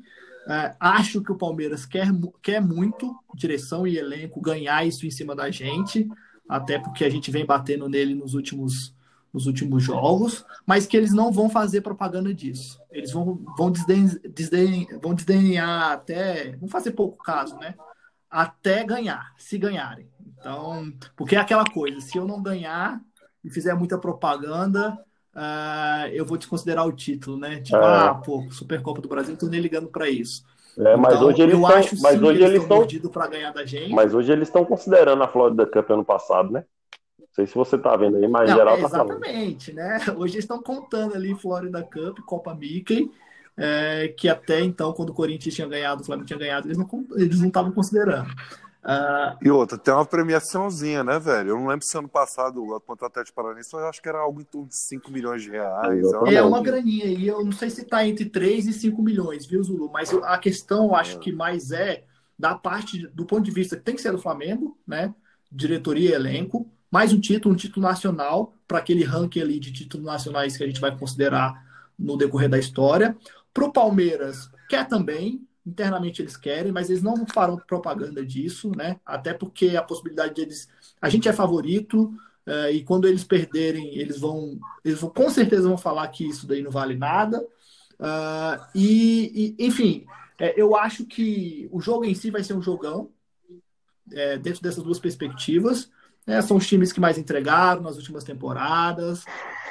É, 0.49 0.75
acho 0.79 1.21
que 1.21 1.33
o 1.33 1.37
Palmeiras 1.37 1.85
quer, 1.85 2.09
quer 2.41 2.61
muito, 2.61 3.15
direção 3.35 3.87
e 3.87 3.99
elenco, 3.99 4.41
ganhar 4.41 4.87
isso 4.87 5.07
em 5.07 5.11
cima 5.11 5.35
da 5.35 5.51
gente, 5.51 6.09
até 6.49 6.79
porque 6.79 7.05
a 7.05 7.11
gente 7.11 7.31
vem 7.31 7.45
batendo 7.45 7.89
nele 7.89 8.15
nos 8.15 8.35
últimos, 8.35 8.95
nos 9.33 9.47
últimos 9.47 9.83
jogos, 9.83 10.45
mas 10.65 10.87
que 10.87 10.97
eles 10.97 11.13
não 11.13 11.33
vão 11.33 11.49
fazer 11.49 11.81
propaganda 11.81 12.33
disso. 12.33 12.81
Eles 12.91 13.13
vão, 13.13 13.43
vão, 13.57 13.71
desden, 13.71 14.07
desden, 14.29 14.87
vão 15.01 15.15
desdenhar 15.15 15.93
até. 15.93 16.57
vão 16.57 16.69
fazer 16.69 16.93
pouco 16.93 17.23
caso, 17.23 17.57
né? 17.57 17.75
Até 18.31 18.85
ganhar, 18.85 19.35
se 19.37 19.59
ganharem. 19.59 20.09
Então, 20.43 20.93
porque 21.17 21.37
é 21.37 21.39
aquela 21.39 21.65
coisa, 21.65 22.01
se 22.01 22.19
eu 22.19 22.27
não 22.27 22.43
ganhar 22.43 23.01
e 23.45 23.49
fizer 23.49 23.75
muita 23.75 23.97
propaganda, 23.97 24.99
uh, 25.37 26.09
eu 26.13 26.27
vou 26.27 26.37
desconsiderar 26.37 26.85
o 26.85 26.93
título, 26.93 27.39
né? 27.39 27.61
Tipo, 27.61 27.77
é. 27.77 27.81
ah, 27.81 28.15
pô, 28.15 28.45
Supercopa 28.51 29.01
do 29.01 29.09
Brasil, 29.09 29.31
não 29.31 29.39
tô 29.39 29.47
nem 29.47 29.61
ligando 29.61 29.87
para 29.87 30.11
isso. 30.11 30.45
É, 30.77 30.97
mas 30.97 31.15
então, 31.15 31.29
hoje 31.29 31.43
eles 31.43 31.55
estão, 31.55 31.77
acho, 31.77 32.03
mas 32.03 32.19
sim, 32.19 32.25
hoje 32.25 32.43
eles 32.43 32.63
estão 32.63 33.11
para 33.11 33.27
ganhar 33.29 33.53
da 33.53 33.65
gente. 33.65 33.95
Mas 33.95 34.15
hoje 34.15 34.33
eles 34.33 34.49
estão 34.49 34.65
considerando 34.65 35.23
a 35.23 35.29
Florida 35.29 35.65
Cup 35.65 35.91
ano 35.91 36.05
passado, 36.05 36.51
né? 36.51 36.65
Não 37.19 37.29
sei 37.31 37.47
se 37.47 37.55
você 37.55 37.79
tá 37.79 37.95
vendo 37.95 38.17
aí, 38.17 38.27
mas 38.27 38.49
não, 38.49 38.57
em 38.57 38.59
geral 38.59 38.77
é, 38.77 38.81
Exatamente, 38.81 39.73
né? 39.73 39.99
Hoje 40.17 40.35
eles 40.35 40.45
estão 40.45 40.61
contando 40.61 41.15
ali 41.15 41.35
Florida 41.37 41.83
Cup, 41.83 42.19
Copa 42.27 42.55
Mickey, 42.55 43.11
é, 43.57 44.09
que 44.17 44.29
até 44.29 44.61
então, 44.61 44.93
quando 44.93 45.11
o 45.11 45.15
Corinthians 45.15 45.55
tinha 45.55 45.69
ganhado, 45.69 46.03
o 46.03 46.05
Flamengo 46.05 46.27
tinha 46.27 46.39
ganhado, 46.39 46.67
eles 46.67 46.79
não 46.79 46.89
eles 47.17 47.39
não 47.39 47.49
estavam 47.49 47.71
considerando. 47.71 48.31
Uh, 48.85 49.39
e 49.41 49.49
outra, 49.49 49.79
tem 49.79 49.95
uma 49.95 50.05
premiaçãozinha, 50.05 51.05
né, 51.05 51.17
velho? 51.17 51.51
Eu 51.51 51.57
não 51.57 51.69
lembro 51.69 51.87
se 51.87 51.97
ano 51.97 52.09
passado, 52.09 52.61
contra 52.85 53.05
o 53.05 53.09
Atlético 53.09 53.37
Paranaense, 53.37 53.73
eu 53.73 53.87
acho 53.87 54.03
que 54.03 54.09
era 54.09 54.19
algo 54.19 54.41
em 54.41 54.45
torno 54.45 54.67
de 54.67 54.77
5 54.77 55.11
milhões 55.13 55.43
de 55.43 55.51
reais. 55.51 56.05
É 56.27 56.43
uma 56.43 56.61
graninha 56.61 57.05
aí, 57.05 57.29
eu 57.29 57.45
não 57.45 57.53
sei 57.53 57.71
se 57.71 57.85
tá 57.85 58.05
entre 58.07 58.25
3 58.25 58.67
e 58.67 58.73
5 58.73 59.01
milhões, 59.01 59.47
viu, 59.47 59.63
Zulu? 59.63 59.89
Mas 59.93 60.13
a 60.13 60.37
questão, 60.37 60.87
eu 60.87 60.95
acho 60.97 61.21
que 61.21 61.31
mais 61.31 61.71
é 61.71 62.03
da 62.37 62.57
parte, 62.57 63.07
do 63.09 63.25
ponto 63.25 63.45
de 63.45 63.53
vista 63.53 63.77
que 63.77 63.85
tem 63.85 63.95
que 63.95 64.03
ser 64.03 64.11
do 64.11 64.19
Flamengo, 64.19 64.77
né? 64.85 65.15
Diretoria 65.51 66.11
e 66.11 66.15
elenco, 66.15 66.69
mais 66.91 67.13
um 67.13 67.21
título, 67.21 67.55
um 67.55 67.57
título 67.57 67.87
nacional, 67.87 68.53
para 68.67 68.79
aquele 68.79 69.05
ranking 69.05 69.41
ali 69.41 69.61
de 69.61 69.73
títulos 69.73 70.05
nacionais 70.05 70.57
que 70.57 70.65
a 70.65 70.67
gente 70.67 70.81
vai 70.81 70.97
considerar 70.99 71.55
no 71.97 72.17
decorrer 72.17 72.49
da 72.49 72.59
história. 72.59 73.17
Para 73.55 73.65
o 73.65 73.73
Palmeiras, 73.73 74.51
quer 74.69 74.89
também, 74.89 75.47
internamente 75.67 76.21
eles 76.21 76.37
querem, 76.37 76.73
mas 76.73 76.91
eles 76.91 77.03
não 77.03 77.27
farão 77.27 77.57
propaganda 77.57 78.25
disso, 78.25 78.73
né? 78.77 78.99
Até 79.07 79.33
porque 79.33 79.77
a 79.77 79.83
possibilidade 79.83 80.35
deles. 80.35 80.69
A 81.01 81.09
gente 81.09 81.29
é 81.29 81.33
favorito, 81.33 82.13
uh, 82.47 82.71
e 82.73 82.83
quando 82.83 83.07
eles 83.07 83.25
perderem, 83.25 83.97
eles 83.97 84.19
vão. 84.19 84.59
Eles 84.85 85.01
vão, 85.01 85.11
com 85.11 85.31
certeza 85.31 85.69
vão 85.69 85.79
falar 85.79 86.09
que 86.09 86.29
isso 86.29 86.47
daí 86.47 86.63
não 86.63 86.71
vale 86.71 86.97
nada. 86.97 87.41
Uh, 87.99 88.61
e, 88.75 89.57
e, 89.59 89.67
enfim, 89.67 90.05
é, 90.39 90.61
eu 90.61 90.75
acho 90.77 91.05
que 91.05 91.69
o 91.71 91.81
jogo 91.81 92.05
em 92.05 92.15
si 92.15 92.31
vai 92.31 92.43
ser 92.43 92.55
um 92.55 92.63
jogão, 92.63 93.11
é, 94.13 94.37
dentro 94.37 94.63
dessas 94.63 94.83
duas 94.83 94.99
perspectivas. 94.99 95.91
É, 96.27 96.41
são 96.41 96.57
os 96.57 96.67
times 96.67 96.93
que 96.93 97.01
mais 97.01 97.19
entregaram 97.19 97.83
nas 97.83 97.97
últimas 97.97 98.25
temporadas. 98.25 99.25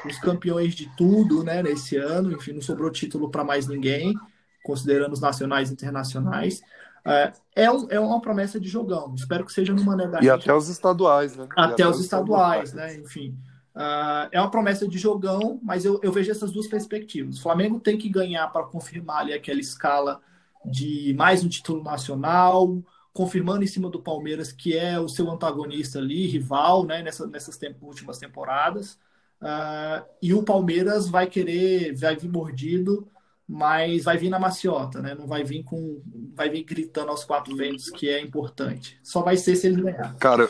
os 0.05 0.17
campeões 0.19 0.73
de 0.73 0.89
tudo, 0.95 1.43
né, 1.43 1.61
nesse 1.61 1.97
ano. 1.97 2.31
Enfim, 2.31 2.53
não 2.53 2.61
sobrou 2.61 2.89
título 2.89 3.29
para 3.29 3.43
mais 3.43 3.67
ninguém, 3.67 4.15
considerando 4.63 5.13
os 5.13 5.21
nacionais 5.21 5.69
e 5.69 5.73
internacionais. 5.73 6.61
É, 7.03 7.33
é, 7.55 7.71
um, 7.71 7.87
é 7.89 7.99
uma 7.99 8.21
promessa 8.21 8.59
de 8.59 8.67
jogão. 8.67 9.13
Espero 9.15 9.45
que 9.45 9.53
seja 9.53 9.73
numa 9.73 9.95
negativa. 9.95 10.23
E 10.23 10.29
até 10.29 10.53
os 10.53 10.69
estaduais, 10.69 11.35
né? 11.35 11.47
Até, 11.51 11.73
até 11.73 11.87
os 11.87 11.99
estaduais, 11.99 12.69
estaduais, 12.69 12.95
né? 12.97 13.03
Enfim. 13.03 13.37
Uh, 13.75 14.27
é 14.31 14.39
uma 14.39 14.51
promessa 14.51 14.87
de 14.87 14.97
jogão, 14.97 15.59
mas 15.63 15.85
eu, 15.85 15.99
eu, 16.03 16.11
vejo 16.11 16.29
essas 16.29 16.51
duas 16.51 16.67
perspectivas. 16.67 17.37
O 17.37 17.41
Flamengo 17.41 17.79
tem 17.79 17.97
que 17.97 18.09
ganhar 18.09 18.47
para 18.49 18.65
confirmar 18.65 19.21
ali 19.21 19.33
aquela 19.33 19.61
escala 19.61 20.19
de 20.65 21.13
mais 21.17 21.43
um 21.43 21.47
título 21.47 21.81
nacional, 21.81 22.83
confirmando 23.13 23.63
em 23.63 23.67
cima 23.67 23.89
do 23.89 24.01
Palmeiras, 24.01 24.51
que 24.51 24.77
é 24.77 24.99
o 24.99 25.07
seu 25.07 25.29
antagonista 25.31 25.99
ali, 25.99 26.27
rival, 26.27 26.85
né, 26.85 27.01
nessa, 27.01 27.25
nessas 27.27 27.57
tempo, 27.57 27.85
últimas 27.85 28.17
temporadas. 28.17 28.99
Uh, 29.41 30.05
e 30.21 30.33
o 30.33 30.43
Palmeiras 30.43 31.07
vai 31.07 31.27
querer, 31.27 31.95
vai 31.95 32.15
vir 32.15 32.29
mordido, 32.29 33.07
mas 33.51 34.05
vai 34.05 34.17
vir 34.17 34.29
na 34.29 34.39
maciota, 34.39 35.01
né? 35.01 35.13
Não 35.13 35.27
vai 35.27 35.43
vir 35.43 35.61
com, 35.63 36.01
vai 36.33 36.49
vir 36.49 36.63
gritando 36.63 37.11
aos 37.11 37.25
quatro 37.25 37.53
ventos 37.53 37.89
que 37.89 38.09
é 38.09 38.21
importante. 38.21 38.97
Só 39.03 39.21
vai 39.21 39.35
ser 39.35 39.57
se 39.57 39.67
eles 39.67 39.83
ganhar. 39.83 40.15
Cara, 40.15 40.49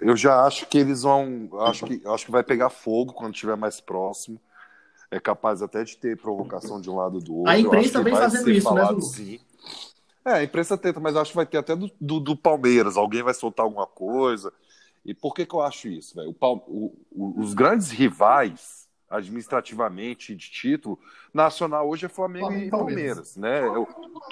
eu 0.00 0.16
já 0.16 0.44
acho 0.44 0.66
que 0.66 0.76
eles 0.76 1.02
vão, 1.02 1.48
acho 1.60 1.86
que, 1.86 2.02
acho 2.04 2.26
que 2.26 2.32
vai 2.32 2.42
pegar 2.42 2.68
fogo 2.68 3.12
quando 3.12 3.32
estiver 3.32 3.56
mais 3.56 3.80
próximo. 3.80 4.40
É 5.08 5.20
capaz 5.20 5.62
até 5.62 5.84
de 5.84 5.96
ter 5.96 6.16
provocação 6.16 6.80
de 6.80 6.90
um 6.90 6.96
lado 6.96 7.20
do 7.20 7.36
outro. 7.36 7.52
A 7.52 7.60
imprensa 7.60 8.02
vem 8.02 8.16
fazendo 8.16 8.50
isso, 8.50 8.74
né, 8.74 8.82
Lu? 8.82 9.00
Sim. 9.02 9.38
É, 10.24 10.32
a 10.32 10.42
imprensa 10.42 10.76
tenta, 10.76 10.98
mas 10.98 11.14
acho 11.14 11.30
que 11.30 11.36
vai 11.36 11.46
ter 11.46 11.58
até 11.58 11.76
do, 11.76 11.88
do, 12.00 12.18
do, 12.18 12.36
Palmeiras. 12.36 12.96
Alguém 12.96 13.22
vai 13.22 13.34
soltar 13.34 13.62
alguma 13.62 13.86
coisa. 13.86 14.52
E 15.04 15.14
por 15.14 15.32
que, 15.32 15.46
que 15.46 15.54
eu 15.54 15.60
acho 15.60 15.86
isso, 15.86 16.16
velho? 16.16 16.34
Os 17.14 17.54
grandes 17.54 17.92
rivais, 17.92 18.85
administrativamente, 19.08 20.34
de 20.34 20.50
título, 20.50 20.98
nacional 21.32 21.88
hoje 21.88 22.06
é 22.06 22.08
Flamengo, 22.08 22.46
Flamengo 22.46 22.66
e 22.66 22.70
Palmeiras, 22.70 23.34
Palmeiras 23.34 23.36
né? 23.36 23.66
Eu, 23.66 23.88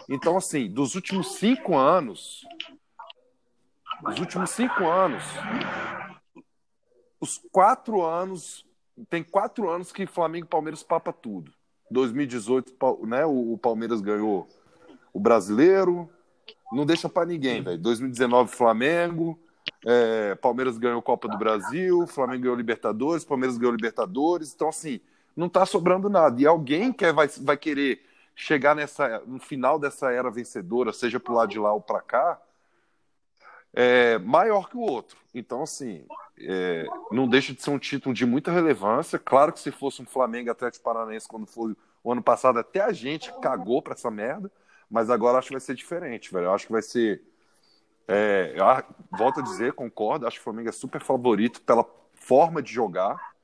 então, 0.08 0.36
assim, 0.36 0.68
dos 0.68 0.94
últimos 0.94 1.36
cinco 1.36 1.76
anos, 1.76 2.44
os 4.06 4.18
últimos 4.18 4.50
cinco 4.50 4.86
anos, 4.86 5.22
os 7.20 7.40
quatro 7.50 8.02
anos, 8.04 8.66
tem 9.08 9.22
quatro 9.22 9.68
anos 9.70 9.92
que 9.92 10.06
Flamengo 10.06 10.46
e 10.46 10.48
Palmeiras 10.48 10.82
papa 10.82 11.12
tudo. 11.12 11.52
2018, 11.90 12.74
né, 13.06 13.24
o 13.24 13.56
Palmeiras 13.58 14.00
ganhou 14.00 14.48
o 15.12 15.20
brasileiro, 15.20 16.10
não 16.72 16.84
deixa 16.84 17.08
para 17.08 17.26
ninguém, 17.26 17.62
velho. 17.62 17.78
2019, 17.78 18.50
Flamengo, 18.50 19.38
é, 19.84 20.34
Palmeiras 20.36 20.78
ganhou 20.78 21.00
Copa 21.02 21.28
do 21.28 21.38
Brasil, 21.38 22.06
Flamengo 22.06 22.42
ganhou 22.42 22.56
Libertadores, 22.56 23.24
Palmeiras 23.24 23.58
ganhou 23.58 23.74
Libertadores. 23.74 24.54
Então, 24.54 24.68
assim, 24.68 25.00
não 25.36 25.48
tá 25.48 25.64
sobrando 25.66 26.08
nada. 26.08 26.40
E 26.40 26.46
alguém 26.46 26.92
quer, 26.92 27.12
vai, 27.12 27.28
vai 27.28 27.56
querer 27.56 28.04
chegar 28.34 28.74
nessa, 28.74 29.20
no 29.26 29.38
final 29.38 29.78
dessa 29.78 30.10
era 30.10 30.30
vencedora, 30.30 30.92
seja 30.92 31.20
pro 31.20 31.34
lado 31.34 31.50
de 31.50 31.58
lá 31.58 31.72
ou 31.72 31.80
para 31.80 32.00
cá, 32.00 32.40
é 33.72 34.18
maior 34.18 34.68
que 34.68 34.76
o 34.76 34.80
outro. 34.80 35.16
Então, 35.34 35.62
assim, 35.62 36.06
é, 36.38 36.86
não 37.10 37.28
deixa 37.28 37.52
de 37.52 37.62
ser 37.62 37.70
um 37.70 37.78
título 37.78 38.14
de 38.14 38.24
muita 38.24 38.52
relevância. 38.52 39.18
Claro 39.18 39.52
que 39.52 39.60
se 39.60 39.70
fosse 39.70 40.00
um 40.00 40.06
Flamengo 40.06 40.50
Atlético 40.50 40.84
Paranaense 40.84 41.28
quando 41.28 41.46
foi 41.46 41.76
o 42.02 42.12
ano 42.12 42.22
passado, 42.22 42.58
até 42.58 42.80
a 42.80 42.92
gente 42.92 43.32
cagou 43.40 43.82
para 43.82 43.94
essa 43.94 44.10
merda, 44.10 44.50
mas 44.90 45.10
agora 45.10 45.38
acho 45.38 45.48
que 45.48 45.54
vai 45.54 45.60
ser 45.60 45.74
diferente, 45.74 46.32
velho. 46.32 46.46
Eu 46.46 46.54
acho 46.54 46.66
que 46.66 46.72
vai 46.72 46.82
ser. 46.82 47.22
É, 48.06 48.54
eu, 48.56 48.64
volto 49.16 49.40
a 49.40 49.42
dizer, 49.42 49.72
concordo, 49.72 50.26
acho 50.26 50.36
que 50.36 50.40
o 50.40 50.44
Flamengo 50.44 50.68
é 50.68 50.72
super 50.72 51.02
favorito 51.02 51.60
pela 51.62 51.86
forma 52.14 52.62
de 52.62 52.72
jogar, 52.72 53.34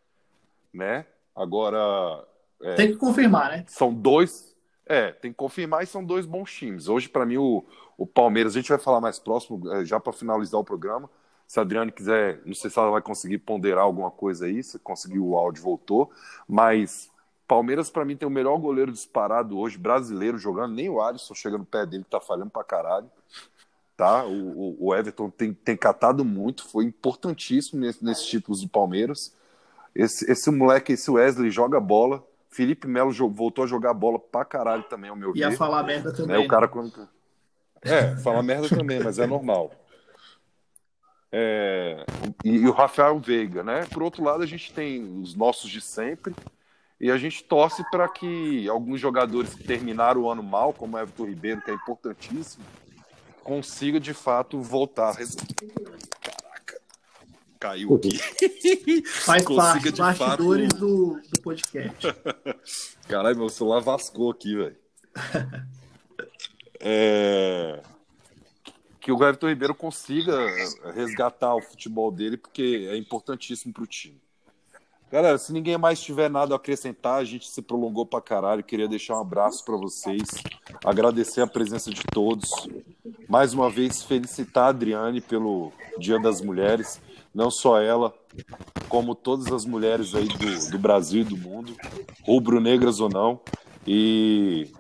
né? 0.73 1.07
Agora. 1.35 2.27
É, 2.63 2.75
tem 2.75 2.93
que 2.93 2.97
confirmar, 2.97 3.51
né? 3.51 3.65
São 3.69 3.93
dois. 3.93 4.55
É, 4.87 5.13
tem 5.13 5.31
que 5.31 5.37
confirmar 5.37 5.83
e 5.83 5.87
são 5.87 6.05
dois 6.05 6.27
bons 6.27 6.53
times. 6.53 6.89
Hoje, 6.89 7.09
para 7.09 7.25
mim, 7.25 7.37
o, 7.37 7.65
o 7.97 8.07
Palmeiras, 8.07 8.55
a 8.55 8.61
gente 8.61 8.69
vai 8.69 8.79
falar 8.79 9.01
mais 9.01 9.19
próximo, 9.19 9.73
é, 9.73 9.85
já 9.85 10.01
para 10.01 10.13
finalizar 10.13 10.61
o 10.61 10.65
programa. 10.65 11.09
Se 11.47 11.59
a 11.59 11.63
Adriane 11.63 11.91
quiser, 11.91 12.41
não 12.45 12.55
sei 12.55 12.71
se 12.71 12.79
ela 12.79 12.91
vai 12.91 13.03
conseguir 13.03 13.39
ponderar 13.39 13.85
alguma 13.85 14.11
coisa 14.11 14.47
aí, 14.47 14.63
se 14.63 14.79
conseguiu 14.79 15.27
o 15.27 15.37
áudio, 15.37 15.63
voltou. 15.63 16.11
Mas 16.47 17.11
Palmeiras, 17.51 17.91
para 17.91 18.05
mim, 18.05 18.17
tem 18.17 18.29
o 18.29 18.31
melhor 18.31 18.57
goleiro 18.59 18.93
disparado 18.93 19.59
hoje, 19.59 19.77
brasileiro, 19.77 20.39
jogando. 20.39 20.73
Nem 20.73 20.89
o 20.89 21.01
Alisson 21.01 21.35
chega 21.35 21.59
no 21.59 21.65
pé 21.65 21.85
dele, 21.85 22.05
que 22.05 22.11
tá 22.11 22.21
falhando 22.21 22.51
pra 22.51 22.63
caralho. 22.63 23.11
Tá? 24.01 24.25
O, 24.25 24.77
o 24.81 24.95
Everton 24.95 25.29
tem, 25.29 25.53
tem 25.53 25.77
catado 25.77 26.25
muito, 26.25 26.67
foi 26.67 26.85
importantíssimo 26.85 27.81
nesse, 27.81 28.03
nesses 28.03 28.25
títulos 28.25 28.63
do 28.63 28.69
Palmeiras. 28.69 29.37
Esse, 29.95 30.31
esse 30.31 30.51
moleque, 30.51 30.95
esse 30.95 31.11
Wesley, 31.11 31.51
joga 31.51 31.79
bola 31.79 32.25
Felipe 32.51 32.87
Melo 32.89 33.13
voltou 33.31 33.65
a 33.65 33.67
jogar 33.67 33.95
bola 33.95 34.19
pra 34.19 34.45
caralho 34.45 34.83
também, 34.85 35.09
ao 35.09 35.17
meu 35.17 35.33
ver. 35.33 35.41
Ia 35.41 35.53
falar 35.53 35.83
merda 35.85 36.13
também. 36.13 36.37
É, 36.37 36.39
o 36.39 36.49
cara 36.49 36.67
quando... 36.67 37.09
É, 37.83 38.17
falar 38.17 38.43
merda 38.43 38.69
também, 38.69 39.01
mas 39.01 39.19
é 39.19 39.27
normal. 39.27 39.71
É... 41.31 42.05
E, 42.45 42.57
e, 42.57 42.67
o 42.67 42.73
Rafael 42.73 43.19
Veiga, 43.19 43.63
né? 43.63 43.87
Por 43.93 44.03
outro 44.03 44.25
lado, 44.25 44.43
a 44.43 44.47
gente 44.47 44.73
tem 44.73 45.21
os 45.21 45.35
nossos 45.35 45.71
de 45.71 45.81
sempre 45.81 46.35
e 47.01 47.11
a 47.11 47.17
gente 47.17 47.45
torce 47.45 47.89
para 47.91 48.09
que 48.09 48.69
alguns 48.69 49.01
jogadores 49.01 49.55
que 49.55 49.63
terminaram 49.63 50.23
o 50.23 50.31
ano 50.31 50.43
mal, 50.43 50.73
como 50.73 50.97
o 50.97 51.01
Everton 51.01 51.27
Ribeiro, 51.27 51.63
que 51.63 51.71
é 51.71 51.75
importantíssimo, 51.75 52.65
consiga 53.43 53.99
de 54.01 54.15
fato 54.15 54.61
voltar. 54.61 55.17
Caiu 57.59 57.95
aqui. 57.95 58.17
Faz 59.07 59.45
parte, 59.45 59.91
bastidores 59.91 60.69
fato... 60.69 60.79
do, 60.79 61.21
do 61.31 61.43
podcast. 61.43 62.07
Caralho, 63.07 63.37
meu 63.37 63.49
celular 63.51 63.81
vascou 63.81 64.31
aqui, 64.31 64.57
velho. 64.57 64.77
É... 66.83 67.83
Que 69.01 69.13
o 69.13 69.17
Everton 69.17 69.49
Ribeiro 69.49 69.75
consiga 69.75 70.35
resgatar 70.95 71.55
o 71.55 71.61
futebol 71.61 72.11
dele, 72.11 72.39
porque 72.39 72.89
é 72.91 72.97
importantíssimo 72.97 73.71
pro 73.71 73.87
time. 73.87 74.19
Galera, 75.11 75.39
se 75.39 75.53
ninguém 75.53 75.77
mais 75.77 76.01
tiver 76.01 76.31
nada 76.31 76.55
a 76.55 76.57
acrescentar, 76.57 77.21
a 77.21 77.25
gente 77.25 77.49
se 77.51 77.61
prolongou 77.61 78.07
pra 78.07 78.21
caralho. 78.21 78.63
Queria 78.63 78.87
deixar 78.87 79.17
um 79.17 79.21
abraço 79.21 79.65
para 79.65 79.77
vocês, 79.77 80.29
agradecer 80.85 81.41
a 81.41 81.47
presença 81.47 81.91
de 81.91 82.03
todos. 82.13 82.49
Mais 83.29 83.53
uma 83.53 83.69
vez, 83.69 84.03
felicitar 84.03 84.67
a 84.67 84.69
Adriane 84.69 85.21
pelo 85.21 85.73
Dia 85.99 86.21
das 86.21 86.41
Mulheres 86.41 87.01
não 87.35 87.51
só 87.51 87.81
ela, 87.81 88.13
como 88.89 89.15
todas 89.15 89.53
as 89.53 89.65
mulheres 89.65 90.15
aí 90.15 90.29
do, 90.29 90.71
do 90.71 90.79
Brasil 90.79 91.23
e 91.23 91.25
do 91.25 91.37
mundo, 91.37 91.75
rubro-negras 92.25 93.01
ou 93.01 93.09
não. 93.09 93.41
E 93.87 94.71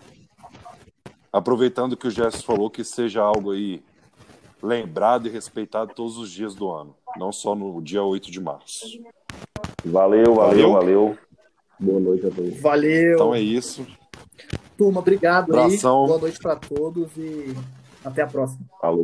aproveitando 1.32 1.96
que 1.96 2.08
o 2.08 2.10
Gerson 2.10 2.42
falou, 2.42 2.70
que 2.70 2.84
seja 2.84 3.22
algo 3.22 3.52
aí 3.52 3.82
lembrado 4.62 5.26
e 5.26 5.30
respeitado 5.30 5.94
todos 5.94 6.18
os 6.18 6.30
dias 6.30 6.54
do 6.54 6.70
ano, 6.70 6.94
não 7.16 7.32
só 7.32 7.54
no 7.54 7.80
dia 7.80 8.02
8 8.02 8.30
de 8.30 8.40
março. 8.40 9.00
Valeu, 9.84 10.34
valeu, 10.34 10.36
valeu. 10.36 10.72
valeu. 10.72 11.18
Boa 11.78 12.00
noite 12.00 12.26
a 12.26 12.30
todos. 12.30 12.60
Valeu. 12.60 13.14
Então 13.14 13.34
é 13.34 13.40
isso. 13.40 13.86
Turma, 14.76 15.00
obrigado 15.00 15.54
Abração. 15.54 16.02
aí. 16.02 16.06
Boa 16.08 16.18
noite 16.20 16.38
para 16.38 16.56
todos 16.56 17.10
e 17.16 17.54
até 18.04 18.22
a 18.22 18.26
próxima. 18.26 18.60
Falou. 18.80 18.98